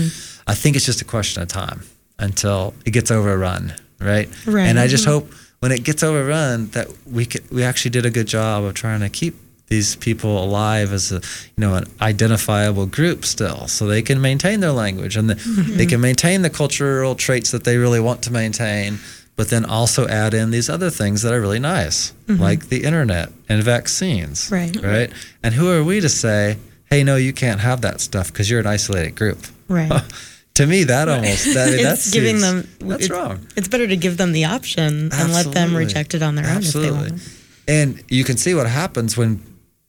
I 0.48 0.54
think 0.54 0.76
it's 0.76 0.86
just 0.86 1.02
a 1.02 1.06
question 1.06 1.42
of 1.42 1.50
time 1.50 1.82
until 2.20 2.76
it 2.86 2.92
gets 2.92 3.10
overrun, 3.10 3.74
right? 4.00 4.30
Right. 4.46 4.68
And 4.68 4.80
I 4.80 4.88
just 4.88 5.04
Mhm. 5.06 5.08
hope 5.14 5.34
when 5.62 5.72
it 5.72 5.84
gets 5.84 6.04
overrun 6.04 6.70
that 6.74 6.88
we 7.12 7.26
could, 7.26 7.42
we 7.52 7.64
actually 7.64 7.90
did 7.92 8.06
a 8.06 8.12
good 8.12 8.28
job 8.28 8.64
of 8.66 8.76
trying 8.76 9.00
to 9.00 9.10
keep 9.10 9.36
these 9.70 9.96
people 9.96 10.44
alive 10.44 10.94
as 10.94 11.12
a 11.12 11.16
you 11.56 11.62
know 11.64 11.74
an 11.76 11.86
identifiable 12.02 12.86
group 12.86 13.26
still 13.26 13.68
so 13.68 13.88
they 13.88 14.02
can 14.04 14.20
maintain 14.22 14.60
their 14.60 14.74
language 14.74 15.16
and 15.16 15.30
the, 15.30 15.36
they 15.78 15.86
can 15.88 16.02
maintain 16.02 16.42
the 16.44 16.50
cultural 16.50 17.16
traits 17.16 17.50
that 17.52 17.64
they 17.64 17.78
really 17.78 18.00
want 18.02 18.22
to 18.22 18.32
maintain 18.32 19.00
but 19.42 19.50
then 19.50 19.66
also 19.66 20.08
add 20.08 20.36
in 20.36 20.52
these 20.52 20.70
other 20.70 20.92
things 20.92 21.24
that 21.24 21.34
are 21.34 21.42
really 21.42 21.58
nice 21.58 22.14
mm-hmm. 22.28 22.40
like 22.40 22.70
the 22.70 22.84
internet 22.84 23.32
and 23.50 23.64
vaccines 23.64 24.52
Right. 24.52 24.76
right 24.84 25.12
and 25.42 25.56
who 25.56 25.68
are 25.72 25.84
we 25.84 26.00
to 26.00 26.10
say 26.10 26.58
hey 26.92 27.04
no 27.04 27.16
you 27.16 27.34
can't 27.34 27.60
have 27.60 27.82
that 27.82 28.02
stuff 28.02 28.32
because 28.32 28.52
you're 28.52 28.60
an 28.60 28.68
isolated 28.68 29.16
group 29.16 29.40
Right. 29.68 29.92
to 30.54 30.68
me 30.68 30.84
that 30.84 31.10
almost 31.10 31.56
that, 31.56 31.70
it's 31.74 31.82
that's 31.82 32.12
giving 32.12 32.40
them. 32.40 32.68
that's 32.82 33.06
it's, 33.06 33.10
wrong 33.10 33.48
It's 33.56 33.68
better 33.68 33.88
to 33.88 33.98
give 33.98 34.18
them 34.18 34.32
the 34.32 34.46
option 34.46 35.10
and 35.12 35.34
let 35.34 35.52
them 35.52 35.76
reject 35.76 36.14
it 36.14 36.22
on 36.22 36.36
their 36.36 36.46
own 36.46 36.58
if 36.58 36.74
they 36.74 36.80
Absolutely. 36.90 37.10
want. 37.12 37.38
And 37.68 38.04
you 38.10 38.24
can 38.24 38.38
see 38.38 38.54
what 38.54 38.68
happens 38.68 39.18
when 39.18 39.42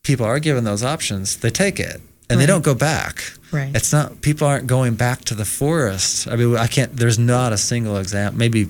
people 0.03 0.24
are 0.24 0.38
given 0.38 0.64
those 0.64 0.82
options. 0.82 1.36
They 1.36 1.50
take 1.50 1.78
it 1.78 2.00
and 2.30 2.40
they 2.40 2.46
don't 2.46 2.64
go 2.64 2.74
back. 2.74 3.34
Right. 3.50 3.74
It's 3.74 3.92
not 3.92 4.22
people 4.22 4.46
aren't 4.46 4.66
going 4.66 4.94
back 4.94 5.24
to 5.26 5.34
the 5.34 5.44
forest. 5.44 6.26
I 6.26 6.36
mean, 6.36 6.57
I 6.57 6.68
can't. 6.68 6.96
There's 6.96 7.18
not 7.18 7.53
a 7.53 7.59
single 7.59 7.98
example. 7.98 8.38
Maybe 8.38 8.68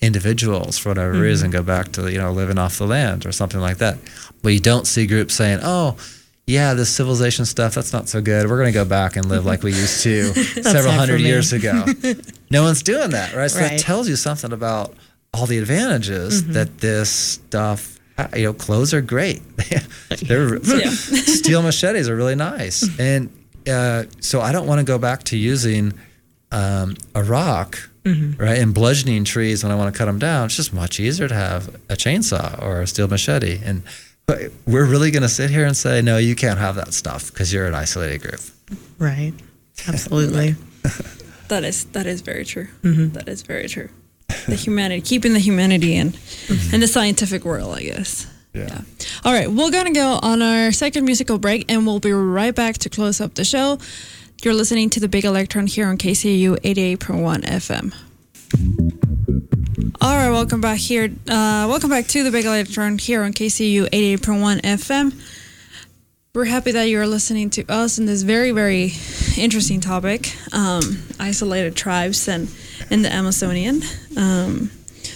individuals 0.00 0.78
for 0.78 0.90
whatever 0.90 1.12
Mm-hmm. 1.12 1.22
reason 1.22 1.50
go 1.50 1.62
back 1.62 1.92
to 1.92 2.10
you 2.12 2.18
know 2.18 2.32
living 2.32 2.58
off 2.58 2.78
the 2.78 2.86
land 2.86 3.26
or 3.26 3.32
something 3.32 3.60
like 3.60 3.78
that. 3.78 3.98
But 4.42 4.50
you 4.50 4.60
don't 4.60 4.86
see 4.86 5.06
groups 5.06 5.34
saying, 5.34 5.60
"Oh." 5.62 5.96
Yeah, 6.48 6.74
this 6.74 6.88
civilization 6.90 7.44
stuff, 7.44 7.74
that's 7.74 7.92
not 7.92 8.08
so 8.08 8.20
good. 8.20 8.48
We're 8.48 8.58
going 8.58 8.72
to 8.72 8.78
go 8.78 8.84
back 8.84 9.16
and 9.16 9.26
live 9.28 9.44
like 9.44 9.64
we 9.64 9.72
used 9.84 10.04
to 10.04 10.32
several 10.62 10.92
hundred 10.92 11.20
years 11.20 11.52
ago. 11.52 11.84
no 12.52 12.62
one's 12.62 12.84
doing 12.84 13.10
that, 13.10 13.34
right? 13.34 13.50
So 13.50 13.58
that 13.58 13.80
tells 13.80 14.08
you 14.08 14.14
something 14.14 14.52
about 14.52 14.94
all 15.34 15.46
the 15.46 15.58
advantages 15.58 16.44
Mm-hmm. 16.44 16.52
that 16.52 16.78
this 16.78 17.10
stuff. 17.10 17.98
You 18.36 18.44
know, 18.44 18.52
clothes 18.52 18.94
are 18.94 19.00
great. 19.00 19.42
They're 20.22 20.60
steel 20.62 21.62
machetes 21.62 22.08
are 22.08 22.14
really 22.14 22.36
nice, 22.36 22.88
and 23.00 23.28
uh, 23.68 24.04
so 24.20 24.40
I 24.40 24.52
don't 24.52 24.68
want 24.68 24.78
to 24.78 24.84
go 24.84 24.98
back 24.98 25.24
to 25.24 25.36
using 25.36 25.94
um, 26.52 26.94
a 27.16 27.24
rock, 27.24 27.76
right, 28.06 28.58
and 28.58 28.72
bludgeoning 28.72 29.24
trees 29.24 29.62
when 29.62 29.72
I 29.72 29.74
want 29.74 29.92
to 29.92 29.98
cut 29.98 30.06
them 30.06 30.18
down. 30.18 30.46
It's 30.46 30.56
just 30.56 30.72
much 30.72 31.00
easier 31.00 31.28
to 31.28 31.34
have 31.34 31.74
a 31.88 31.96
chainsaw 31.96 32.62
or 32.62 32.80
a 32.80 32.86
steel 32.86 33.08
machete, 33.08 33.60
and 33.64 33.82
but 34.26 34.52
we're 34.66 34.86
really 34.86 35.10
going 35.10 35.22
to 35.22 35.28
sit 35.28 35.50
here 35.50 35.64
and 35.64 35.76
say, 35.76 36.02
no, 36.02 36.18
you 36.18 36.34
can't 36.34 36.58
have 36.58 36.74
that 36.74 36.92
stuff 36.92 37.30
because 37.32 37.52
you're 37.52 37.66
an 37.66 37.74
isolated 37.74 38.22
group. 38.22 38.40
Right. 38.98 39.32
Absolutely. 39.86 40.56
That 41.48 41.64
is 41.64 41.84
that 41.86 42.06
is 42.06 42.22
very 42.22 42.44
true. 42.44 42.66
Mm-hmm. 42.82 43.10
That 43.10 43.28
is 43.28 43.42
very 43.42 43.68
true. 43.68 43.88
The 44.48 44.56
humanity, 44.56 45.00
keeping 45.00 45.32
the 45.32 45.38
humanity 45.38 45.94
in, 45.94 46.14
in 46.72 46.80
the 46.80 46.88
scientific 46.88 47.44
world, 47.44 47.76
I 47.76 47.82
guess. 47.82 48.26
Yeah. 48.52 48.80
All 49.24 49.32
right, 49.32 49.50
we're 49.50 49.70
gonna 49.70 49.92
go 49.92 50.18
on 50.22 50.42
our 50.42 50.72
second 50.72 51.04
musical 51.04 51.38
break, 51.38 51.70
and 51.70 51.86
we'll 51.86 52.00
be 52.00 52.12
right 52.12 52.54
back 52.54 52.78
to 52.78 52.88
close 52.88 53.20
up 53.20 53.34
the 53.34 53.44
show. 53.44 53.78
You're 54.42 54.54
listening 54.54 54.90
to 54.90 55.00
the 55.00 55.08
Big 55.08 55.24
Electron 55.24 55.66
here 55.66 55.86
on 55.88 55.96
KCOU 55.96 56.58
88.1 56.60 57.42
FM. 57.44 57.94
All 60.00 60.14
right, 60.14 60.30
welcome 60.30 60.60
back 60.60 60.78
here. 60.78 61.04
Uh, 61.26 61.66
welcome 61.68 61.88
back 61.90 62.06
to 62.08 62.22
the 62.22 62.30
Big 62.30 62.44
Electron 62.44 62.98
here 62.98 63.22
on 63.22 63.32
KCOU 63.32 63.88
88.1 63.88 64.60
FM. 64.60 65.14
We're 66.34 66.44
happy 66.44 66.70
that 66.72 66.84
you're 66.84 67.06
listening 67.06 67.48
to 67.50 67.64
us 67.66 67.98
in 67.98 68.04
this 68.04 68.22
very, 68.22 68.50
very 68.52 68.92
interesting 69.38 69.80
topic 69.80 70.36
um, 70.52 71.02
isolated 71.18 71.74
tribes 71.74 72.28
and, 72.28 72.48
in 72.90 73.02
the 73.02 73.12
Amazonian. 73.12 73.82
Um, 74.16 74.70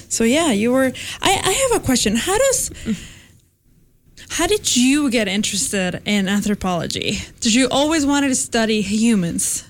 so, 0.09 0.25
yeah, 0.25 0.51
you 0.51 0.73
were. 0.73 0.93
I, 1.21 1.41
I 1.45 1.68
have 1.71 1.83
a 1.83 1.85
question. 1.85 2.16
How 2.16 2.39
does. 2.39 2.71
How 4.31 4.47
did 4.47 4.76
you 4.76 5.11
get 5.11 5.26
interested 5.26 6.01
in 6.05 6.28
anthropology? 6.28 7.18
Did 7.41 7.53
you 7.53 7.66
always 7.68 8.07
wanted 8.07 8.28
to 8.28 8.37
study 8.37 8.81
humans? 8.81 9.64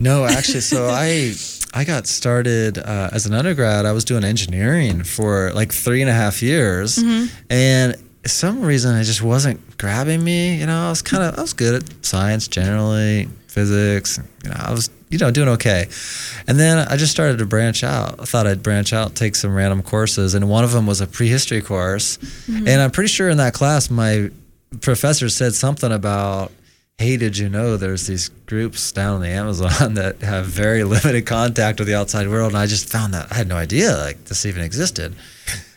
No, 0.00 0.24
actually, 0.24 0.62
so 0.62 0.88
I 0.90 1.34
I 1.74 1.84
got 1.84 2.06
started 2.06 2.78
uh, 2.78 3.10
as 3.12 3.26
an 3.26 3.34
undergrad. 3.34 3.84
I 3.84 3.92
was 3.92 4.04
doing 4.04 4.24
engineering 4.24 5.04
for 5.04 5.52
like 5.52 5.72
three 5.72 6.00
and 6.00 6.10
a 6.10 6.14
half 6.14 6.42
years, 6.42 6.98
and 7.50 7.94
some 8.24 8.62
reason 8.62 8.96
it 8.96 9.04
just 9.04 9.22
wasn't 9.22 9.60
grabbing 9.76 10.24
me. 10.24 10.56
You 10.58 10.66
know, 10.66 10.86
I 10.86 10.88
was 10.88 11.02
kind 11.02 11.22
of 11.22 11.38
I 11.38 11.42
was 11.42 11.52
good 11.52 11.82
at 11.82 12.04
science 12.04 12.48
generally, 12.48 13.28
physics. 13.46 14.18
You 14.42 14.50
know, 14.50 14.56
I 14.58 14.72
was 14.72 14.88
you 15.12 15.18
know 15.18 15.30
doing 15.30 15.48
okay, 15.50 15.86
and 16.48 16.58
then 16.58 16.78
I 16.88 16.96
just 16.96 17.12
started 17.12 17.38
to 17.38 17.46
branch 17.46 17.84
out. 17.84 18.20
I 18.20 18.24
thought 18.24 18.46
I'd 18.46 18.62
branch 18.62 18.92
out, 18.92 19.14
take 19.14 19.36
some 19.36 19.54
random 19.54 19.82
courses, 19.82 20.34
and 20.34 20.48
one 20.48 20.64
of 20.64 20.72
them 20.72 20.86
was 20.86 21.00
a 21.00 21.06
prehistory 21.06 21.60
course, 21.60 22.16
mm-hmm. 22.16 22.66
and 22.66 22.82
I'm 22.82 22.90
pretty 22.90 23.08
sure 23.08 23.28
in 23.28 23.36
that 23.36 23.54
class 23.54 23.90
my 23.90 24.30
professor 24.80 25.28
said 25.28 25.54
something 25.54 25.92
about 25.92 26.50
hey, 26.98 27.16
did 27.16 27.36
you 27.36 27.48
know 27.48 27.76
there's 27.76 28.06
these 28.06 28.28
groups 28.46 28.92
down 28.92 29.16
in 29.16 29.22
the 29.22 29.28
Amazon 29.28 29.94
that 29.94 30.20
have 30.22 30.46
very 30.46 30.84
limited 30.96 31.26
contact 31.26 31.78
with 31.78 31.88
the 31.88 31.94
outside 31.94 32.28
world? 32.28 32.52
And 32.52 32.58
I 32.58 32.66
just 32.66 32.88
found 32.88 33.14
that 33.14 33.30
I 33.30 33.34
had 33.34 33.48
no 33.48 33.56
idea 33.56 33.96
like 33.96 34.24
this 34.26 34.46
even 34.46 34.62
existed. 34.62 35.14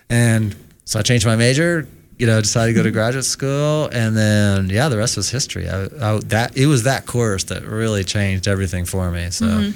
And 0.10 0.56
so 0.86 1.00
I 1.00 1.02
changed 1.02 1.26
my 1.26 1.36
major, 1.36 1.88
you 2.18 2.28
know, 2.28 2.40
decided 2.42 2.74
to 2.74 2.76
go 2.76 2.84
to 2.84 2.92
graduate 2.92 3.26
school, 3.26 3.90
and 3.92 4.16
then 4.16 4.70
yeah, 4.70 4.90
the 4.90 4.98
rest 4.98 5.18
was 5.18 5.30
history. 5.30 5.70
I, 5.70 5.84
I, 5.84 6.20
that 6.26 6.58
it 6.58 6.68
was 6.68 6.84
that 6.84 7.06
course 7.06 7.46
that 7.46 7.64
really 7.64 8.04
changed 8.04 8.48
everything 8.48 8.86
for 8.86 9.12
me. 9.12 9.30
So. 9.32 9.72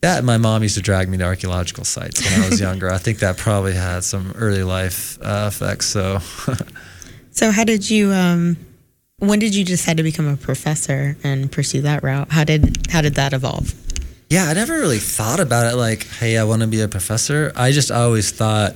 That 0.00 0.22
my 0.22 0.38
mom 0.38 0.62
used 0.62 0.76
to 0.76 0.80
drag 0.80 1.08
me 1.08 1.18
to 1.18 1.24
archaeological 1.24 1.84
sites 1.84 2.24
when 2.24 2.40
I 2.40 2.48
was 2.48 2.60
younger. 2.68 2.88
I 2.88 2.98
think 2.98 3.18
that 3.18 3.36
probably 3.36 3.72
had 3.72 4.04
some 4.04 4.32
early 4.36 4.62
life 4.62 5.18
uh, 5.20 5.50
effects. 5.52 5.86
So, 5.86 6.20
So, 7.38 7.52
how 7.52 7.62
did 7.62 7.88
you? 7.88 8.10
Um, 8.12 8.56
when 9.20 9.38
did 9.38 9.54
you 9.54 9.64
decide 9.64 9.96
to 9.98 10.02
become 10.02 10.26
a 10.26 10.36
professor 10.36 11.16
and 11.22 11.52
pursue 11.52 11.82
that 11.82 12.02
route? 12.02 12.32
How 12.32 12.42
did 12.42 12.90
how 12.90 13.00
did 13.00 13.14
that 13.14 13.32
evolve? 13.32 13.74
Yeah, 14.28 14.46
I 14.46 14.54
never 14.54 14.72
really 14.72 14.98
thought 14.98 15.38
about 15.38 15.72
it 15.72 15.76
like, 15.76 16.04
hey, 16.04 16.36
I 16.36 16.42
want 16.42 16.62
to 16.62 16.66
be 16.66 16.80
a 16.80 16.88
professor. 16.88 17.52
I 17.54 17.70
just 17.70 17.92
always 17.92 18.32
thought, 18.32 18.74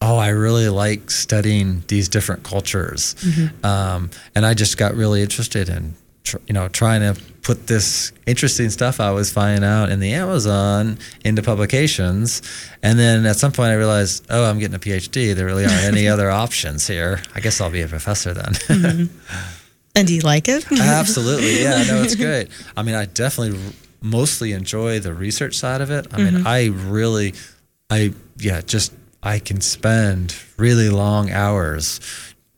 oh, 0.00 0.16
I 0.16 0.28
really 0.28 0.68
like 0.68 1.10
studying 1.10 1.82
these 1.88 2.08
different 2.08 2.42
cultures. 2.42 3.14
Mm-hmm. 3.20 3.64
Um, 3.64 4.10
and 4.34 4.44
I 4.44 4.54
just 4.54 4.76
got 4.76 4.94
really 4.94 5.22
interested 5.22 5.68
in, 5.68 5.94
tr- 6.24 6.38
you 6.46 6.54
know, 6.54 6.68
trying 6.68 7.00
to 7.00 7.20
put 7.42 7.66
this 7.66 8.12
interesting 8.26 8.70
stuff 8.70 9.00
I 9.00 9.12
was 9.12 9.32
finding 9.32 9.64
out 9.64 9.88
in 9.88 10.00
the 10.00 10.12
Amazon 10.12 10.98
into 11.24 11.42
publications. 11.42 12.42
And 12.82 12.98
then 12.98 13.24
at 13.24 13.36
some 13.36 13.52
point 13.52 13.70
I 13.70 13.74
realized, 13.74 14.26
oh, 14.30 14.44
I'm 14.44 14.58
getting 14.58 14.74
a 14.74 14.80
PhD. 14.80 15.34
There 15.34 15.46
really 15.46 15.64
aren't 15.64 15.84
any 15.84 16.08
other 16.14 16.30
options 16.30 16.86
here. 16.86 17.22
I 17.34 17.40
guess 17.40 17.60
I'll 17.60 17.70
be 17.70 17.82
a 17.82 17.88
professor 17.88 18.34
then. 18.34 18.52
Mm-hmm. 18.52 19.16
And 19.96 20.06
do 20.06 20.14
you 20.14 20.20
like 20.20 20.46
it? 20.46 20.70
Absolutely. 20.70 21.62
Yeah, 21.62 21.82
no, 21.84 22.02
it's 22.02 22.14
great. 22.26 22.50
I 22.76 22.82
mean, 22.82 22.94
I 22.94 23.06
definitely 23.06 23.58
r- 23.58 23.72
mostly 24.02 24.52
enjoy 24.52 25.00
the 25.00 25.14
research 25.14 25.56
side 25.56 25.80
of 25.80 25.90
it. 25.90 26.06
I 26.12 26.18
mean, 26.18 26.34
mm-hmm. 26.34 26.46
I 26.46 26.66
really, 26.66 27.32
I, 27.88 28.12
yeah, 28.36 28.60
just, 28.60 28.92
I 29.26 29.40
can 29.40 29.60
spend 29.60 30.36
really 30.56 30.88
long 30.88 31.32
hours 31.32 31.98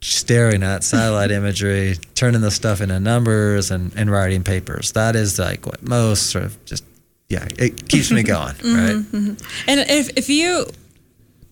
staring 0.02 0.62
at 0.62 0.84
satellite 0.84 1.30
imagery, 1.30 1.96
turning 2.14 2.42
the 2.42 2.50
stuff 2.50 2.82
into 2.82 3.00
numbers 3.00 3.70
and, 3.70 3.90
and 3.96 4.10
writing 4.10 4.44
papers. 4.44 4.92
That 4.92 5.16
is 5.16 5.38
like 5.38 5.64
what 5.64 5.82
most 5.82 6.26
sort 6.30 6.44
of 6.44 6.62
just, 6.66 6.84
yeah, 7.30 7.48
it 7.58 7.88
keeps 7.88 8.10
me 8.10 8.22
going, 8.34 8.54
right? 8.62 8.96
Mhm. 8.96 9.42
And 9.66 9.80
if, 9.88 10.10
if 10.16 10.28
you 10.28 10.66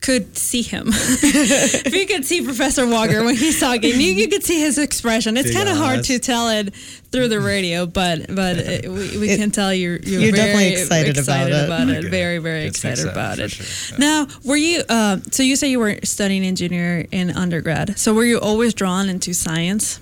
could 0.06 0.38
see 0.38 0.62
him, 0.62 0.84
if 0.92 1.92
you 1.94 2.06
could 2.06 2.24
see 2.24 2.40
Professor 2.42 2.86
Walker 2.86 3.24
when 3.24 3.34
he's 3.36 3.58
talking, 3.58 3.90
you, 3.90 4.12
you 4.20 4.28
could 4.28 4.44
see 4.44 4.60
his 4.60 4.78
expression. 4.78 5.36
It's 5.36 5.52
kind 5.52 5.68
of 5.68 5.76
hard 5.76 6.04
to 6.04 6.18
tell 6.20 6.48
it 6.48 6.72
through 7.10 7.28
the 7.28 7.40
radio, 7.40 7.86
but 7.86 8.26
but 8.28 8.56
uh, 8.58 8.78
we, 8.84 9.18
we 9.18 9.30
It- 9.30 9.38
can 9.38 9.50
tell 9.50 9.74
you're 9.74 9.98
you're, 9.98 10.20
you're 10.20 10.32
very 10.32 10.52
definitely 10.52 10.80
excited 10.80 11.18
about 11.18 11.48
it. 11.50 11.64
about 11.64 11.88
it. 11.88 11.98
Okay. 11.98 12.08
Very 12.08 12.38
very 12.38 12.66
It's 12.66 12.78
excited 12.78 13.06
exciting, 13.06 13.10
about 13.10 13.38
it. 13.40 13.50
sure. 13.50 13.98
Now, 13.98 14.26
were 14.44 14.56
you? 14.56 14.82
Uh, 14.88 15.18
so 15.32 15.42
you 15.42 15.56
say 15.56 15.68
you 15.70 15.80
were 15.80 15.98
studying 16.04 16.44
engineer 16.44 17.06
in 17.10 17.30
undergrad. 17.30 17.98
So 17.98 18.14
were 18.14 18.24
you 18.24 18.38
always 18.40 18.74
drawn 18.74 19.08
into 19.08 19.34
science? 19.34 19.98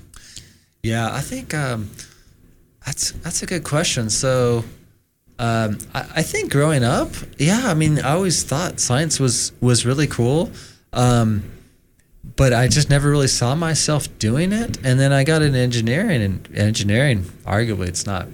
Yeah, 0.83 1.09
I 1.15 1.23
think 1.23 1.55
um, 1.55 1.89
that's 2.85 3.13
that's 3.25 3.43
a 3.43 3.47
good 3.47 3.65
question. 3.65 4.11
So, 4.11 4.65
um, 5.39 5.79
I, 5.95 6.07
I 6.17 6.23
think 6.23 6.51
growing 6.53 6.85
up, 6.85 7.11
yeah, 7.39 7.63
I 7.65 7.75
mean, 7.75 7.99
I 7.99 8.13
always 8.13 8.43
thought 8.45 8.81
science 8.81 9.19
was 9.19 9.53
was 9.61 9.85
really 9.85 10.07
cool, 10.07 10.51
um, 10.93 11.45
but 12.37 12.53
I 12.53 12.69
just 12.69 12.89
never 12.91 13.11
really 13.11 13.27
saw 13.29 13.55
myself 13.55 14.07
doing 14.19 14.53
it. 14.53 14.79
And 14.85 14.99
then 15.01 15.13
I 15.13 15.25
got 15.25 15.43
into 15.43 15.59
engineering, 15.59 16.23
and 16.23 16.57
engineering, 16.57 17.23
arguably, 17.45 17.89
it's 17.89 18.07
not. 18.07 18.29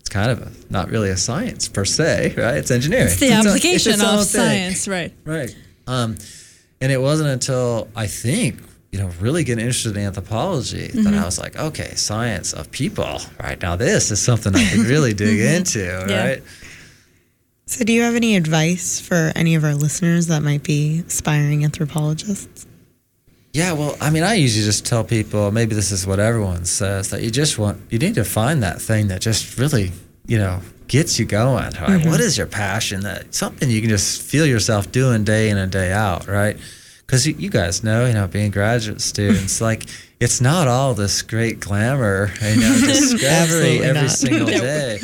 It's 0.00 0.08
kind 0.08 0.30
of 0.30 0.40
a, 0.40 0.52
not 0.72 0.88
really 0.88 1.10
a 1.10 1.16
science 1.16 1.66
per 1.66 1.84
se, 1.84 2.34
right? 2.38 2.56
It's 2.58 2.70
engineering. 2.70 3.06
It's 3.08 3.18
the 3.18 3.26
its 3.26 3.46
application 3.46 3.92
its 3.94 4.04
own 4.04 4.20
of 4.20 4.28
thing. 4.28 4.40
science, 4.40 4.86
right? 4.86 5.12
Right. 5.24 5.56
Um, 5.88 6.16
and 6.80 6.92
it 6.92 7.00
wasn't 7.00 7.28
until 7.30 7.88
I 7.96 8.06
think, 8.06 8.60
you 8.96 9.02
know, 9.02 9.10
really 9.20 9.44
getting 9.44 9.62
interested 9.66 9.94
in 9.94 10.02
anthropology 10.04 10.86
that 10.88 11.04
Mhm. 11.12 11.18
I 11.18 11.24
was 11.26 11.38
like, 11.38 11.54
okay, 11.54 11.92
science 11.96 12.54
of 12.54 12.70
people. 12.70 13.20
Right 13.42 13.60
now, 13.60 13.76
this 13.76 14.10
is 14.10 14.20
something 14.22 14.54
I 14.56 14.64
can 14.70 14.84
really 14.84 15.12
dig 15.24 15.38
into. 15.38 15.80
Yeah. 16.08 16.16
Right. 16.28 16.42
So, 17.66 17.84
do 17.84 17.92
you 17.92 18.00
have 18.02 18.14
any 18.14 18.36
advice 18.36 18.98
for 19.00 19.32
any 19.36 19.54
of 19.54 19.64
our 19.64 19.74
listeners 19.74 20.28
that 20.28 20.42
might 20.42 20.62
be 20.62 21.02
aspiring 21.06 21.62
anthropologists? 21.62 22.64
Yeah. 23.52 23.72
Well, 23.72 23.96
I 24.00 24.08
mean, 24.08 24.22
I 24.22 24.34
usually 24.34 24.64
just 24.64 24.86
tell 24.86 25.04
people 25.04 25.50
maybe 25.50 25.74
this 25.74 25.92
is 25.92 26.06
what 26.06 26.18
everyone 26.18 26.64
says 26.64 27.10
that 27.10 27.22
you 27.22 27.30
just 27.30 27.58
want, 27.58 27.80
you 27.90 27.98
need 27.98 28.14
to 28.14 28.24
find 28.24 28.62
that 28.62 28.80
thing 28.80 29.08
that 29.08 29.20
just 29.20 29.58
really, 29.58 29.92
you 30.26 30.38
know, 30.38 30.62
gets 30.88 31.18
you 31.18 31.26
going. 31.26 31.64
Right? 31.64 32.00
Mhm. 32.02 32.06
What 32.06 32.20
is 32.20 32.38
your 32.38 32.46
passion? 32.46 33.00
That 33.02 33.34
something 33.34 33.68
you 33.68 33.80
can 33.82 33.90
just 33.90 34.22
feel 34.22 34.46
yourself 34.46 34.90
doing 34.90 35.24
day 35.24 35.50
in 35.50 35.58
and 35.58 35.70
day 35.70 35.92
out, 35.92 36.26
right? 36.28 36.56
Because 37.06 37.26
you, 37.26 37.34
you 37.38 37.50
guys 37.50 37.84
know, 37.84 38.04
you 38.06 38.12
know, 38.14 38.26
being 38.26 38.50
graduate 38.50 39.00
students, 39.00 39.60
like 39.70 39.86
it's 40.20 40.40
not 40.40 40.66
all 40.68 40.94
this 40.94 41.22
great 41.22 41.60
glamour, 41.60 42.32
you 42.42 42.56
know, 42.60 42.78
discovery 42.86 43.80
every 43.80 44.02
not. 44.02 44.10
single 44.10 44.46
Nope. 44.48 44.60
day. 44.60 44.98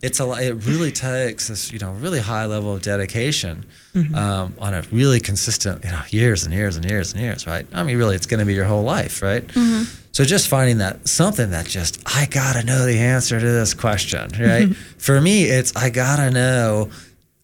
It's 0.00 0.20
a. 0.20 0.30
It 0.34 0.52
really 0.64 0.92
takes 0.92 1.48
this, 1.48 1.72
you 1.72 1.78
know, 1.80 1.90
really 1.92 2.20
high 2.20 2.44
level 2.46 2.74
of 2.74 2.82
dedication 2.82 3.64
Mhm. 3.96 4.14
um, 4.14 4.54
on 4.60 4.74
a 4.74 4.82
really 4.92 5.18
consistent, 5.18 5.82
you 5.84 5.90
know, 5.90 6.02
years 6.10 6.44
and 6.44 6.54
years 6.54 6.76
and 6.76 6.84
years 6.88 7.12
and 7.12 7.20
years, 7.22 7.46
right? 7.48 7.66
I 7.72 7.82
mean, 7.82 7.96
really, 7.96 8.14
it's 8.14 8.26
going 8.26 8.38
to 8.38 8.46
be 8.46 8.54
your 8.54 8.66
whole 8.66 8.84
life, 8.84 9.22
right? 9.22 9.44
Mm-hmm. 9.48 9.84
So 10.12 10.24
just 10.24 10.46
finding 10.46 10.78
that 10.78 11.08
something 11.08 11.50
that 11.50 11.66
just 11.66 12.00
I 12.06 12.26
gotta 12.26 12.64
know 12.64 12.84
the 12.86 12.98
answer 12.98 13.40
to 13.40 13.46
this 13.46 13.74
question, 13.74 14.30
right? 14.38 14.68
For 14.98 15.20
me, 15.20 15.44
it's 15.44 15.74
I 15.74 15.90
gotta 15.90 16.30
know 16.30 16.90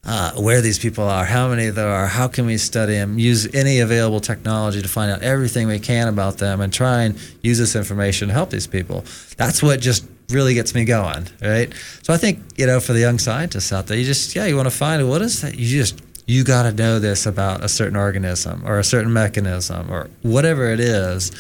uh, 0.07 0.33
where 0.33 0.61
these 0.61 0.79
people 0.79 1.05
are, 1.05 1.25
how 1.25 1.49
many 1.49 1.71
there 1.71 1.89
are, 1.89 2.07
how 2.07 2.29
can 2.29 2.47
we 2.47 2.57
study 2.57 2.95
them, 2.95 3.19
use 3.19 3.53
any 3.55 3.81
available 3.81 4.21
technology 4.21 4.83
to 4.83 4.89
find 4.89 5.11
out 5.11 5.23
everything 5.23 5.67
we 5.67 5.79
can 5.79 6.09
about 6.09 6.39
them, 6.39 6.61
and 6.61 6.73
try 6.73 7.03
and 7.03 7.19
use 7.43 7.59
this 7.59 7.75
information 7.75 8.29
to 8.29 8.35
help 8.35 8.51
these 8.51 8.67
people. 8.67 9.05
That's 9.37 9.63
what 9.63 9.81
just 9.81 10.07
really 10.31 10.55
gets 10.55 10.75
me 10.75 10.85
going, 10.85 11.27
right? 11.43 11.73
So 12.03 12.13
I 12.13 12.17
think 12.17 12.41
you 12.57 12.67
know 12.67 12.81
for 12.81 12.93
the 12.93 13.01
young 13.01 13.19
scientists 13.19 13.73
out 13.73 13.87
there, 13.87 13.97
you 13.97 14.05
just 14.05 14.35
yeah, 14.35 14.47
you 14.47 14.57
want 14.57 14.67
to 14.67 14.77
find 14.77 15.09
what 15.09 15.23
is 15.23 15.41
that 15.43 15.59
you 15.59 15.67
just 15.67 16.01
you 16.27 16.45
got 16.45 16.63
to 16.63 16.73
know 16.73 16.99
this 16.99 17.27
about 17.27 17.63
a 17.63 17.69
certain 17.69 17.97
organism 17.97 18.67
or 18.67 18.79
a 18.79 18.85
certain 18.85 19.13
mechanism 19.13 19.91
or 19.93 20.09
whatever 20.23 20.71
it 20.71 20.81
is 20.81 21.31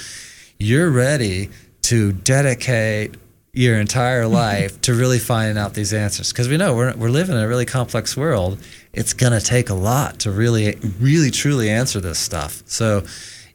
you're 0.59 0.91
ready 0.91 1.51
to 1.83 2.13
dedicate 2.13 3.15
your 3.55 3.79
entire 3.79 4.27
life 4.27 4.81
to 4.83 4.93
really 4.95 5.19
finding 5.19 5.57
out 5.57 5.75
these 5.75 5.93
answers 5.95 6.33
because 6.33 6.49
we 6.49 6.57
know 6.57 6.75
we're, 6.75 6.95
we're 6.97 7.09
living 7.09 7.37
in 7.37 7.41
a 7.41 7.49
really 7.49 7.65
complex 7.65 8.17
world 8.17 8.59
it's 8.93 9.13
going 9.13 9.33
to 9.33 9.41
take 9.41 9.71
a 9.71 9.75
lot 9.75 10.19
to 10.19 10.31
really 10.31 10.77
really 11.01 11.31
truly 11.31 11.71
answer 11.71 12.01
this 12.01 12.19
stuff 12.19 12.63
so 12.67 13.03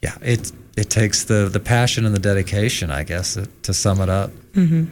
yeah 0.02 0.16
it 0.22 0.52
it 0.78 0.89
takes 0.89 1.26
the 1.26 1.50
the 1.52 1.60
passion 1.60 2.06
and 2.06 2.16
the 2.16 2.20
dedication 2.20 2.89
i 2.89 3.04
guess 3.04 3.38
to 3.62 3.74
sum 3.74 4.00
it 4.02 4.10
up 4.10 4.32
Mm-hmm. 4.54 4.86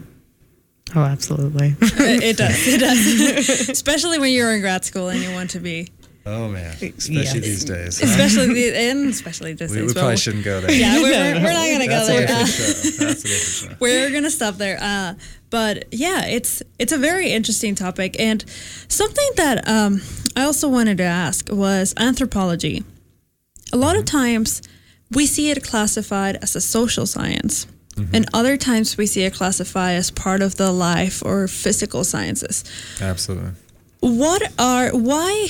Oh, 0.95 1.01
absolutely. 1.01 1.75
it, 1.81 2.23
it 2.23 2.37
does. 2.37 2.67
It 2.67 2.79
does. 2.79 3.69
Especially 3.69 4.19
when 4.19 4.31
you're 4.31 4.53
in 4.53 4.61
grad 4.61 4.85
school 4.85 5.09
and 5.09 5.19
you 5.19 5.31
want 5.33 5.49
to 5.51 5.59
be. 5.59 5.89
Oh 6.27 6.47
man 6.49 6.71
especially 6.81 7.15
Yes. 7.23 7.33
these 7.33 7.63
days 7.65 7.99
huh? 7.99 8.07
Especially 8.07 8.53
the, 8.53 8.65
and 8.89 9.09
especially 9.09 9.53
this 9.53 9.71
we, 9.71 9.77
days. 9.77 9.87
we 9.87 9.93
but 9.93 9.99
probably 9.99 10.17
shouldn't 10.17 10.45
go 10.45 10.59
there 10.61 10.71
Yeah, 10.71 11.01
we're, 11.01 11.11
we're, 11.11 11.43
we're 11.43 11.53
not 11.53 11.67
gonna 11.71 11.87
That's 11.87 12.07
go 12.09 12.13
a 12.13 12.17
there. 12.17 12.27
different 12.27 12.49
show. 12.97 13.05
That's 13.05 13.23
a 13.23 13.27
different 13.27 13.71
show. 13.71 13.77
we're 13.79 14.11
gonna 14.11 14.29
stop 14.39 14.55
there. 14.57 14.77
Uh, 14.81 15.13
but 15.49 15.85
yeah, 15.91 16.25
it's 16.25 16.61
it's 16.77 16.91
a 16.91 16.97
very 16.97 17.31
interesting 17.31 17.73
topic, 17.75 18.15
and 18.19 18.43
something 18.89 19.29
that 19.37 19.57
um, 19.67 20.01
I 20.35 20.43
also 20.43 20.67
wanted 20.67 20.97
to 20.97 21.03
ask 21.05 21.49
was 21.51 21.93
anthropology. 21.97 22.83
A 23.73 23.77
lot 23.77 23.95
of 23.95 24.03
times, 24.05 24.61
we 25.11 25.25
see 25.25 25.49
it 25.49 25.63
classified 25.63 26.35
as 26.41 26.55
a 26.55 26.61
social 26.61 27.05
science, 27.05 27.65
and 28.13 28.25
other 28.33 28.57
times 28.57 28.97
we 28.97 29.05
see 29.07 29.23
it 29.23 29.33
classified 29.33 29.95
as 29.95 30.11
part 30.11 30.41
of 30.41 30.55
the 30.55 30.71
life 30.71 31.23
or 31.25 31.47
physical 31.47 32.03
sciences. 32.03 32.63
absolutely 33.01 33.51
What 34.01 34.41
are 34.59 34.89
why 34.91 35.47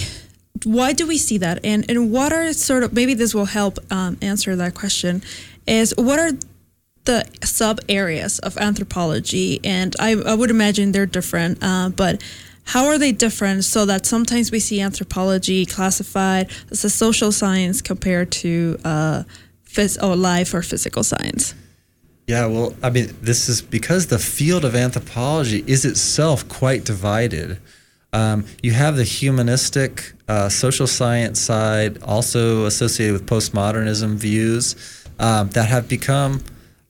why 0.64 0.93
do 0.93 1.08
we 1.08 1.18
see 1.18 1.38
that? 1.39 1.60
And 1.64 1.89
and 1.89 2.12
what 2.12 2.34
are 2.34 2.53
sort 2.53 2.84
of 2.84 2.93
maybe 2.93 3.14
this 3.14 3.34
will 3.34 3.45
help 3.45 3.80
um, 3.91 4.18
answer 4.22 4.55
that 4.55 4.74
question 4.74 5.24
is 5.66 5.93
what 5.97 6.20
are 6.20 6.32
the 7.05 7.26
sub 7.43 7.80
areas 7.88 8.39
of 8.39 8.58
anthropology? 8.58 9.60
And 9.64 9.95
I, 9.99 10.12
I 10.14 10.34
would 10.34 10.49
imagine 10.49 10.91
they're 10.91 11.05
different 11.05 11.60
uh, 11.62 11.89
but 11.89 12.22
how 12.68 12.88
are 12.88 12.97
they 12.97 13.14
different 13.14 13.64
so 13.64 13.86
that 13.86 14.05
sometimes 14.05 14.51
we 14.51 14.60
see 14.60 14.82
anthropology 14.82 15.66
classified 15.66 16.51
as 16.70 16.84
a 16.84 16.89
social 16.89 17.32
science 17.32 17.82
compared 17.82 18.30
to 18.32 18.78
uh, 18.84 19.24
phys- 19.66 20.01
or 20.03 20.18
life 20.18 20.53
or 20.53 20.62
physical 20.62 21.03
science? 21.03 21.55
Yeah, 22.28 22.45
well, 22.47 22.76
I 22.84 22.89
mean, 22.89 23.16
this 23.22 23.47
is 23.47 23.62
because 23.62 24.08
the 24.08 24.20
field 24.20 24.66
of 24.66 24.76
anthropology 24.76 25.64
is 25.66 25.86
itself 25.86 26.49
quite 26.49 26.84
divided. 26.84 27.58
Um, 28.14 28.45
you 28.64 28.72
have 28.72 28.95
the 28.95 29.03
humanistic, 29.03 30.14
uh, 30.28 30.49
social 30.49 30.88
science 30.88 31.39
side, 31.39 32.01
also 32.03 32.66
associated 32.66 33.14
with 33.14 33.26
postmodernism 33.26 34.16
views 34.16 34.76
um, 35.20 35.49
that 35.49 35.68
have 35.70 35.88
become, 35.89 36.41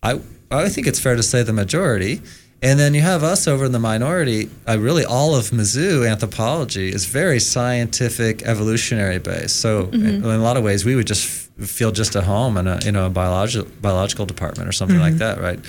I, 0.04 0.20
I 0.52 0.70
think 0.70 0.86
it's 0.88 1.00
fair 1.00 1.16
to 1.16 1.24
say, 1.24 1.44
the 1.44 1.54
majority. 1.54 2.22
And 2.62 2.80
then 2.80 2.94
you 2.96 3.02
have 3.02 3.24
us 3.24 3.48
over 3.48 3.66
in 3.66 3.72
the 3.72 3.80
minority. 3.80 4.50
Uh, 4.68 4.80
really, 4.80 5.06
all 5.06 5.36
of 5.36 5.52
Mizzou 5.52 6.10
anthropology 6.10 6.90
is 6.90 7.06
very 7.06 7.40
scientific, 7.40 8.42
evolutionary 8.44 9.20
based. 9.20 9.60
So, 9.60 9.90
in, 9.94 10.02
Mhm. 10.02 10.16
in 10.18 10.24
a 10.26 10.38
lot 10.40 10.58
of 10.58 10.64
ways, 10.64 10.84
we 10.84 10.96
would 10.96 11.06
just 11.06 11.50
f- 11.60 11.68
feel 11.70 11.92
just 11.92 12.16
at 12.16 12.24
home 12.24 12.58
in 12.58 12.66
a, 12.68 12.80
in 12.84 12.96
a 12.96 13.10
biological 13.12 13.70
biological 13.80 14.26
department 14.26 14.68
or 14.68 14.72
something 14.72 15.00
like 15.00 15.14
Mhm. 15.16 15.20
that, 15.20 15.40
right? 15.40 15.60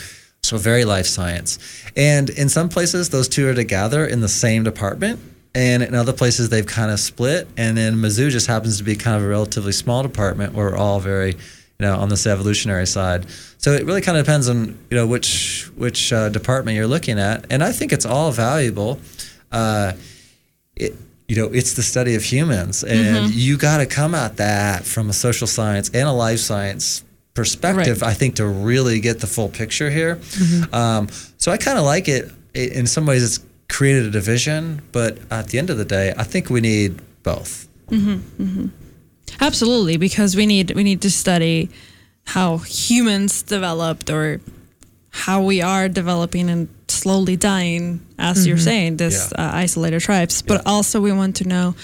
So, 0.43 0.57
very 0.57 0.87
life 0.87 1.07
science. 1.07 1.59
And 1.95 2.31
in 2.31 2.49
some 2.49 2.71
places, 2.71 3.11
those 3.11 3.29
two 3.29 3.47
are 3.49 3.55
together 3.55 4.07
in 4.07 4.21
the 4.23 4.29
same 4.29 4.63
department. 4.65 5.21
And 5.59 5.83
in 5.83 5.95
other 5.95 6.13
places, 6.13 6.49
they've 6.51 6.65
kind 6.67 6.91
of 6.91 7.01
split. 7.01 7.49
And 7.57 7.77
then 7.77 7.97
Mizzou 7.97 8.31
just 8.31 8.47
happens 8.47 8.79
to 8.79 8.85
be 8.85 8.95
kind 8.95 9.17
of 9.17 9.23
a 9.25 9.29
relatively 9.29 9.73
small 9.73 10.03
department 10.03 10.53
where 10.55 10.71
we're 10.71 10.77
all 10.77 11.01
very, 11.01 11.33
you 11.33 11.81
know, 11.81 11.97
on 11.97 12.09
this 12.11 12.27
evolutionary 12.27 12.87
side. 12.87 13.27
So 13.59 13.73
it 13.73 13.85
really 13.85 14.01
kind 14.01 14.17
of 14.17 14.25
depends 14.25 14.49
on, 14.49 14.79
you 14.91 14.97
know, 14.97 15.07
which 15.07 15.69
which 15.77 16.13
uh, 16.13 16.29
department 16.29 16.77
you're 16.77 16.87
looking 16.87 17.19
at. 17.19 17.45
And 17.51 17.63
I 17.65 17.73
think 17.73 17.93
it's 17.93 18.07
all 18.07 18.31
valuable. 18.31 19.01
Uh, 19.51 19.93
it, 20.77 20.95
you 21.27 21.37
know, 21.37 21.47
it's 21.53 21.75
the 21.75 21.83
study 21.83 22.15
of 22.15 22.23
humans, 22.23 22.85
and 22.85 23.27
Mhm. 23.27 23.31
you 23.35 23.57
got 23.59 23.79
to 23.79 23.87
come 23.87 24.15
at 24.15 24.37
that 24.37 24.85
from 24.85 25.11
a 25.11 25.13
social 25.13 25.47
science 25.47 25.91
and 25.93 26.09
a 26.09 26.13
life 26.13 26.39
science 26.39 27.03
perspective. 27.35 28.03
I 28.03 28.15
think 28.15 28.37
to 28.37 28.47
really 28.47 29.01
get 29.01 29.21
the 29.21 29.27
full 29.27 29.49
picture 29.49 29.91
here. 29.91 30.17
Mm-hmm. 30.17 30.75
Um, 30.75 31.09
so 31.37 31.53
I 31.53 31.57
kind 31.57 31.79
of 31.79 31.85
like 31.85 32.09
it. 32.09 32.31
I- 32.55 32.71
In 32.81 32.87
some 32.87 33.05
ways, 33.07 33.23
it's 33.23 33.41
created 33.79 34.05
a 34.07 34.11
division, 34.11 34.83
but 34.91 35.12
at 35.31 35.45
the 35.51 35.57
end 35.61 35.70
of 35.70 35.79
the 35.79 35.85
day, 35.85 36.07
I 36.22 36.24
think 36.24 36.51
we 36.51 36.61
need 36.61 36.91
both. 37.22 37.68
hmm 37.89 38.16
hmm 38.43 38.66
Absolutely, 39.41 39.97
because 39.99 40.31
we 40.41 40.47
need 40.47 40.66
we 40.79 40.83
need 40.91 41.01
to 41.03 41.11
study 41.11 41.68
how 42.35 42.59
humans 42.59 43.43
developed 43.57 44.11
or 44.11 44.41
how 45.24 45.39
we 45.51 45.62
are 45.62 45.89
developing 45.89 46.51
and 46.51 46.66
slowly 46.89 47.37
dying, 47.37 48.01
as 48.18 48.47
you're 48.47 48.57
Mhm. 48.59 48.70
saying, 48.70 48.97
this 48.97 49.16
uh, 49.43 49.62
isolated 49.64 50.01
tribes. 50.01 50.43
But 50.43 50.59
also, 50.66 51.01
we 51.01 51.12
want 51.12 51.37
to 51.37 51.45
know 51.55 51.74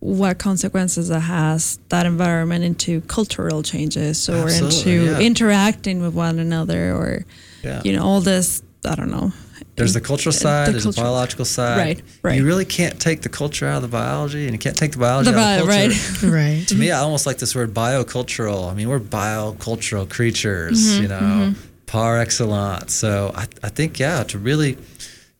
what 0.00 0.38
consequences 0.38 1.10
it 1.10 1.20
has 1.40 1.78
that 1.88 2.06
environment 2.06 2.62
into 2.64 3.00
cultural 3.16 3.62
changes 3.62 4.28
or 4.28 4.44
Absolutely, 4.44 4.92
into 4.94 5.04
yeah. 5.10 5.18
interacting 5.30 5.96
with 6.04 6.14
one 6.14 6.38
another 6.38 6.82
or 7.00 7.24
Yeah. 7.64 7.80
you 7.84 7.92
know 7.96 8.04
all 8.08 8.20
this 8.32 8.62
I 8.84 8.94
don't 8.94 9.10
know. 9.10 9.32
There's 9.76 9.92
the 9.94 10.00
cultural 10.00 10.32
The 10.32 10.38
side, 10.38 10.72
there's 10.72 10.82
cultural- 10.84 11.04
the 11.04 11.10
biological 11.10 11.44
side. 11.44 11.78
Right, 11.78 12.02
right. 12.22 12.36
You 12.38 12.46
really 12.46 12.64
can't 12.64 12.98
take 13.00 13.20
the 13.22 13.28
culture 13.28 13.66
out 13.66 13.76
of 13.76 13.82
the 13.82 13.88
biology, 13.88 14.44
and 14.44 14.52
you 14.52 14.58
can't 14.58 14.76
take 14.76 14.92
the 14.92 14.98
biology 14.98 15.30
The 15.30 15.38
out 15.38 15.60
of 15.60 15.66
the 15.66 15.72
culture. 15.72 15.88
right. 16.22 16.56
Right. 16.58 16.68
To 16.68 16.74
me, 16.74 16.90
I 16.90 16.98
almost 17.00 17.26
like 17.26 17.38
this 17.38 17.54
word 17.54 17.74
biocultural. 17.74 18.70
I 18.70 18.74
mean, 18.74 18.88
we're 18.88 19.00
biocultural 19.00 20.08
creatures, 20.08 20.78
Mm-hmm, 20.82 21.02
you 21.02 21.08
know, 21.08 21.54
par 21.86 22.18
excellence. 22.18 22.94
So 22.94 23.32
I, 23.34 23.46
I 23.62 23.68
think, 23.68 23.98
yeah, 23.98 24.22
to 24.24 24.38
really, 24.38 24.78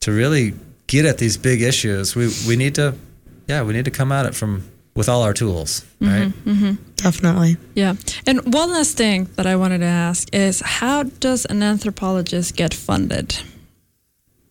to 0.01 0.13
really 0.13 0.55
get 0.87 1.05
at 1.07 1.19
these 1.19 1.37
big 1.37 1.63
issues, 1.63 2.15
we, 2.15 2.31
we 2.47 2.57
need 2.57 2.75
to, 2.77 2.95
yeah, 3.49 3.63
we 3.63 3.73
need 3.73 3.85
to 3.87 3.91
come 3.91 4.13
at 4.13 4.27
it 4.27 4.35
from 4.35 4.69
with 4.95 5.09
all 5.11 5.23
our 5.23 5.35
tools, 5.35 5.85
right? 6.01 6.29
Mm-hmm. 6.45 6.73
Definitely. 6.97 7.59
Yeah. 7.75 7.95
And 8.27 8.55
one 8.55 8.71
last 8.71 8.97
thing 8.97 9.29
that 9.37 9.47
I 9.47 9.55
wanted 9.57 9.79
to 9.81 9.85
ask 9.87 10.29
is 10.35 10.61
how 10.61 11.03
does 11.03 11.45
an 11.47 11.63
anthropologist 11.63 12.57
get 12.57 12.73
funded? 12.73 13.37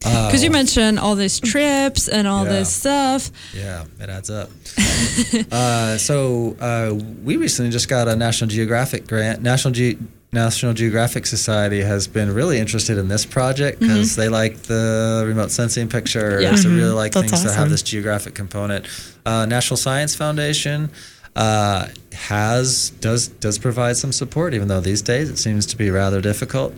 Because 0.06 0.44
you 0.44 0.52
mentioned 0.52 1.00
all 1.00 1.16
these 1.16 1.40
trips 1.40 2.08
and 2.08 2.28
all 2.28 2.42
Oh. 2.42 2.46
Yeah. 2.46 2.60
this 2.60 2.74
stuff. 2.74 3.32
Yeah, 3.54 3.86
it 4.00 4.10
adds 4.10 4.30
up. 4.30 4.50
uh, 5.52 5.98
so 5.98 6.56
uh, 6.60 6.94
we 7.24 7.38
recently 7.38 7.72
just 7.72 7.90
got 7.90 8.08
a 8.08 8.16
National 8.16 8.50
Geographic 8.50 9.08
grant. 9.08 9.42
National 9.42 9.74
Ge- 9.74 9.98
National 10.32 10.74
Geographic 10.74 11.26
Society 11.26 11.82
has 11.82 12.08
been 12.08 12.34
really 12.34 12.60
interested 12.60 12.98
in 12.98 13.08
this 13.08 13.26
project 13.26 13.80
because 13.80 14.16
they 14.16 14.28
like 14.30 14.58
the 14.64 15.24
remote 15.26 15.50
sensing 15.52 15.88
pictures. 15.88 16.44
Yeah. 16.44 16.52
They 16.56 16.70
really 16.70 16.92
like 16.94 17.14
That's 17.14 17.30
things 17.32 17.44
that 17.44 17.56
have 17.56 17.70
this 17.70 17.82
geographic 17.82 18.36
component. 18.36 18.86
Uh, 19.26 19.46
National 19.46 19.78
Science 19.78 20.14
Foundation 20.14 20.90
uh, 21.38 21.88
has 22.14 22.90
does 23.02 23.30
does 23.30 23.58
provide 23.58 23.96
some 23.98 24.12
support, 24.12 24.54
even 24.54 24.68
though 24.68 24.82
these 24.82 25.02
days 25.02 25.30
it 25.30 25.38
seems 25.38 25.66
to 25.68 25.78
be 25.78 25.90
rather 25.90 26.20
difficult. 26.22 26.74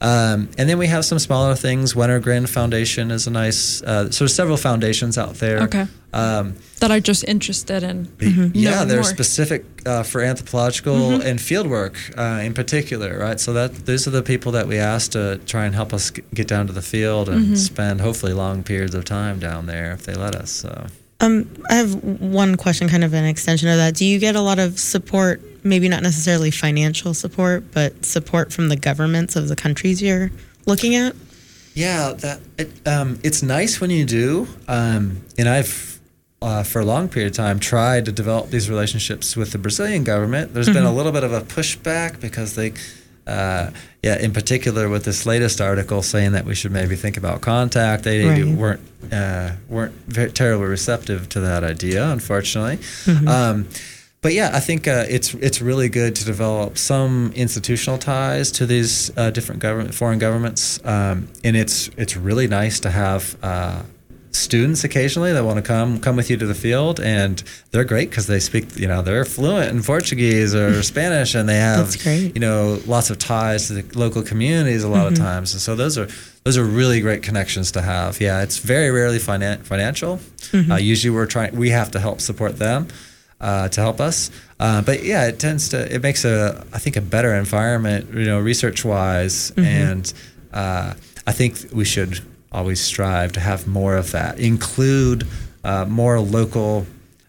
Um, 0.00 0.50
and 0.58 0.68
then 0.68 0.76
we 0.78 0.88
have 0.88 1.04
some 1.06 1.18
smaller 1.18 1.54
things. 1.54 1.94
Wenner-Gren 1.94 2.46
Foundation 2.46 3.10
is 3.10 3.26
a 3.26 3.30
nice. 3.30 3.82
Uh, 3.82 4.10
so 4.10 4.24
there's 4.24 4.34
several 4.34 4.58
foundations 4.58 5.16
out 5.16 5.36
there. 5.36 5.62
Okay. 5.62 5.86
Um, 6.12 6.56
That 6.80 6.90
are 6.90 7.00
just 7.00 7.24
interested 7.24 7.82
in. 7.82 8.08
yeah, 8.54 8.84
they're 8.84 8.96
more. 8.96 9.04
Mm-hmm. 9.04 9.14
specific 9.14 9.64
uh, 9.86 10.02
for 10.02 10.20
anthropological 10.20 11.20
and 11.22 11.40
field 11.40 11.66
work 11.66 11.96
uh, 12.18 12.40
in 12.44 12.52
particular, 12.54 13.18
right? 13.18 13.40
So 13.40 13.52
that 13.54 13.86
those 13.86 14.06
are 14.06 14.10
the 14.12 14.22
people 14.22 14.52
that 14.52 14.66
we 14.68 14.76
asked 14.78 15.12
to 15.12 15.38
try 15.46 15.64
and 15.64 15.74
help 15.74 15.92
us 15.94 16.10
get 16.10 16.46
down 16.48 16.66
to 16.66 16.72
the 16.74 16.82
field 16.82 17.28
and 17.28 17.44
Mm-hmm. 17.46 17.54
spend 17.54 18.00
hopefully 18.02 18.32
long 18.34 18.62
periods 18.62 18.94
of 18.94 19.04
time 19.04 19.38
down 19.38 19.66
there 19.66 19.92
if 19.92 20.02
they 20.04 20.14
let 20.14 20.34
us. 20.34 20.50
So 20.50 20.86
Um, 21.20 21.48
I 21.70 21.74
have 21.74 21.94
one 22.04 22.56
question, 22.56 22.88
kind 22.88 23.04
of 23.04 23.14
an 23.14 23.24
extension 23.24 23.68
of 23.68 23.76
that. 23.78 23.94
Do 23.94 24.04
you 24.04 24.18
get 24.18 24.36
a 24.36 24.40
lot 24.40 24.58
of 24.58 24.78
support, 24.78 25.40
maybe 25.64 25.88
not 25.88 26.02
necessarily 26.02 26.50
financial 26.50 27.14
support, 27.14 27.72
but 27.72 28.04
support 28.04 28.52
from 28.52 28.68
the 28.68 28.76
governments 28.76 29.34
of 29.34 29.48
the 29.48 29.56
countries 29.56 30.02
you're 30.02 30.30
looking 30.66 30.94
at? 30.94 31.14
yeah, 31.76 32.14
that 32.14 32.40
it, 32.56 32.88
um, 32.88 33.18
it's 33.22 33.42
nice 33.42 33.80
when 33.82 33.90
you 33.90 34.04
do, 34.04 34.48
um, 34.66 35.22
and 35.38 35.48
I've. 35.48 35.94
Uh, 36.42 36.62
for 36.62 36.80
a 36.80 36.84
long 36.84 37.08
period 37.08 37.30
of 37.30 37.36
time, 37.36 37.58
tried 37.58 38.04
to 38.04 38.12
develop 38.12 38.50
these 38.50 38.68
relationships 38.68 39.36
with 39.36 39.52
the 39.52 39.58
Brazilian 39.58 40.04
government. 40.04 40.52
There's 40.52 40.68
been 40.68 40.84
a 40.84 40.92
little 40.92 41.10
bit 41.10 41.24
of 41.24 41.32
a 41.32 41.40
pushback 41.40 42.20
because 42.20 42.54
they, 42.54 42.74
uh, 43.26 43.70
yeah, 44.02 44.18
in 44.18 44.32
particular 44.32 44.88
with 44.88 45.04
this 45.04 45.26
latest 45.26 45.60
article 45.60 46.02
saying 46.02 46.32
that 46.32 46.44
we 46.44 46.54
should 46.54 46.72
maybe 46.72 46.94
think 46.96 47.16
about 47.16 47.40
contact, 47.40 48.04
they 48.04 48.24
Right. 48.24 48.46
weren't 48.56 48.80
uh, 49.12 49.50
weren't 49.68 49.94
very 50.08 50.30
terribly 50.30 50.66
receptive 50.66 51.28
to 51.30 51.40
that 51.40 51.62
idea, 51.64 52.08
unfortunately. 52.10 52.78
Um, 53.26 53.66
but 54.22 54.32
yeah, 54.32 54.50
I 54.54 54.60
think 54.60 54.88
uh, 54.88 55.04
it's 55.08 55.34
it's 55.34 55.60
really 55.62 55.88
good 55.88 56.16
to 56.16 56.24
develop 56.24 56.78
some 56.78 57.32
institutional 57.36 57.98
ties 57.98 58.50
to 58.52 58.66
these 58.66 59.10
uh, 59.16 59.30
different 59.30 59.60
government 59.62 59.94
foreign 59.94 60.18
governments, 60.18 60.80
um, 60.84 61.28
and 61.44 61.56
it's 61.56 61.88
it's 61.96 62.16
really 62.16 62.48
nice 62.48 62.80
to 62.80 62.90
have. 62.90 63.36
Students 64.36 64.84
occasionally 64.84 65.32
that 65.32 65.44
want 65.44 65.56
to 65.56 65.62
come 65.62 65.98
come 66.00 66.14
with 66.14 66.28
you 66.30 66.36
to 66.36 66.46
the 66.46 66.54
field 66.54 67.00
and 67.00 67.42
they're 67.70 67.84
great 67.84 68.10
because 68.10 68.26
they 68.26 68.38
speak 68.38 68.76
you 68.76 68.86
know 68.86 69.00
they're 69.02 69.24
fluent 69.24 69.70
in 69.74 69.82
portuguese 69.82 70.54
or 70.54 70.82
spanish 70.94 71.34
and 71.34 71.48
they 71.48 71.56
have 71.56 71.86
you 72.34 72.40
know 72.40 72.78
lots 72.86 73.08
of 73.10 73.18
ties 73.18 73.66
to 73.68 73.72
the 73.80 73.98
local 73.98 74.22
communities 74.22 74.84
a 74.84 74.88
lot 74.88 75.06
of 75.06 75.14
times 75.16 75.52
and 75.54 75.60
so 75.60 75.74
those 75.74 75.96
are 75.98 76.06
those 76.44 76.56
are 76.58 76.64
really 76.64 77.00
great 77.00 77.22
connections 77.22 77.72
to 77.72 77.80
have. 77.82 78.20
Yeah 78.20 78.42
it's 78.42 78.58
very 78.58 78.90
rarely 78.90 79.18
finan- 79.18 79.62
financial. 79.64 80.20
Uh, 80.70 80.76
usually 80.76 81.12
we're 81.16 81.26
trying 81.26 81.56
we 81.56 81.70
have 81.70 81.90
to 81.92 81.98
help 81.98 82.20
support 82.20 82.58
them 82.58 82.86
uh, 83.40 83.68
to 83.70 83.80
help 83.80 84.00
us. 84.00 84.30
Uh, 84.60 84.80
but 84.82 85.02
yeah 85.02 85.26
it 85.26 85.38
tends 85.40 85.70
to 85.70 85.78
it 85.94 86.02
makes 86.02 86.24
a 86.24 86.64
i 86.72 86.78
think 86.78 86.96
a 86.96 87.00
better 87.00 87.34
environment 87.34 88.02
you 88.14 88.24
know 88.24 88.38
research 88.40 88.84
wise 88.84 89.52
and 89.56 90.12
uh, 90.52 90.94
i 91.26 91.32
think 91.32 91.52
we 91.72 91.84
should 91.84 92.20
always 92.56 92.80
strive 92.80 93.32
to 93.32 93.40
have 93.40 93.66
more 93.66 93.96
of 93.96 94.10
that 94.12 94.40
include 94.40 95.26
uh, 95.62 95.84
more 95.84 96.18
local 96.18 96.86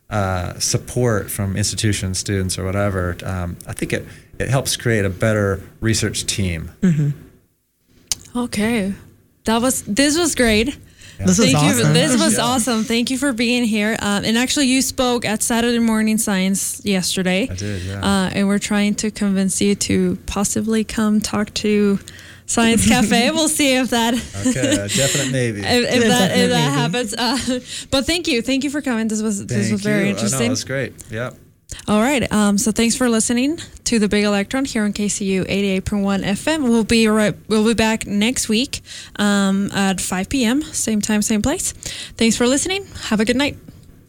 uh, 0.10 0.58
support 0.60 1.30
from 1.30 1.58
institutions, 1.58 2.18
students, 2.18 2.58
or 2.58 2.64
whatever, 2.64 3.18
um, 3.26 3.58
I 3.68 3.74
think 3.74 3.92
it, 3.94 4.06
it 4.40 4.50
helps 4.50 4.78
create 4.78 5.06
a 5.06 5.10
better 5.10 5.62
research 5.82 6.26
team. 6.26 6.72
Okay. 8.36 8.94
That 9.44 9.62
was 9.62 9.84
this 9.84 10.18
was 10.18 10.36
great. 10.36 10.78
This 11.18 11.40
is 11.40 11.52
Thank 11.52 11.64
you. 11.64 11.80
awesome. 11.82 11.94
This 11.94 12.22
was 12.22 12.38
awesome. 12.38 12.84
Thank 12.84 13.10
you 13.10 13.18
for 13.18 13.34
being 13.34 13.64
here. 13.64 13.98
Um, 14.00 14.24
and 14.24 14.38
actually, 14.38 14.68
you 14.68 14.82
spoke 14.82 15.26
at 15.26 15.42
Saturday 15.42 15.80
Morning 15.80 16.18
Science 16.20 16.80
yesterday. 16.86 17.48
I 17.50 17.56
did, 17.56 17.82
yeah. 17.82 18.06
Uh, 18.06 18.30
and 18.34 18.48
we're 18.48 18.60
trying 18.60 18.94
to 18.96 19.10
convince 19.10 19.60
you 19.60 19.74
to 19.76 20.18
possibly 20.28 20.84
come 20.84 21.20
talk 21.20 21.54
to 21.56 21.98
Science 22.48 22.88
Cafe. 22.90 23.30
we'll 23.32 23.48
see 23.50 23.76
if 23.76 23.90
that 23.92 24.14
Okay, 24.48 24.72
a 24.74 24.88
definite 24.88 25.32
maybe. 25.32 25.60
if, 25.64 25.94
if 25.96 26.04
that 26.04 26.38
if 26.38 26.50
that 26.50 26.72
happens. 26.74 27.14
Uh, 27.14 27.60
but 27.92 28.06
thank 28.06 28.28
you, 28.28 28.42
thank 28.42 28.64
you 28.64 28.70
for 28.70 28.82
coming. 28.82 29.08
This 29.08 29.22
was 29.22 29.46
this 29.46 29.68
Thank 29.68 29.72
was 29.74 29.82
very 29.82 30.06
you. 30.06 30.10
interesting. 30.12 30.42
I 30.42 30.46
know, 30.46 30.50
was 30.52 30.64
great. 30.64 30.94
Yeah. 31.12 31.32
All 31.88 32.00
right. 32.02 32.30
Um, 32.32 32.58
so 32.58 32.72
thanks 32.72 32.96
for 32.96 33.10
listening 33.10 33.60
to 33.84 34.00
the 34.00 34.08
Big 34.08 34.24
Electron 34.24 34.64
here 34.66 34.84
on 34.84 34.94
KCOU 34.94 35.46
88.1 35.48 36.24
FM. 36.24 36.64
We'll 36.64 36.84
be 36.86 37.08
right. 37.08 37.36
We'll 37.50 37.66
be 37.66 37.74
back 37.74 38.08
next 38.08 38.48
week 38.50 38.82
um, 39.18 39.70
at 39.74 40.00
5 40.02 40.30
p.m. 40.30 40.62
Same 40.64 41.02
time, 41.02 41.22
same 41.22 41.42
place. 41.42 41.74
Thanks 42.18 42.36
for 42.38 42.48
listening. 42.48 42.86
Have 43.10 43.20
a 43.20 43.26
good 43.26 43.36
night. 43.36 43.58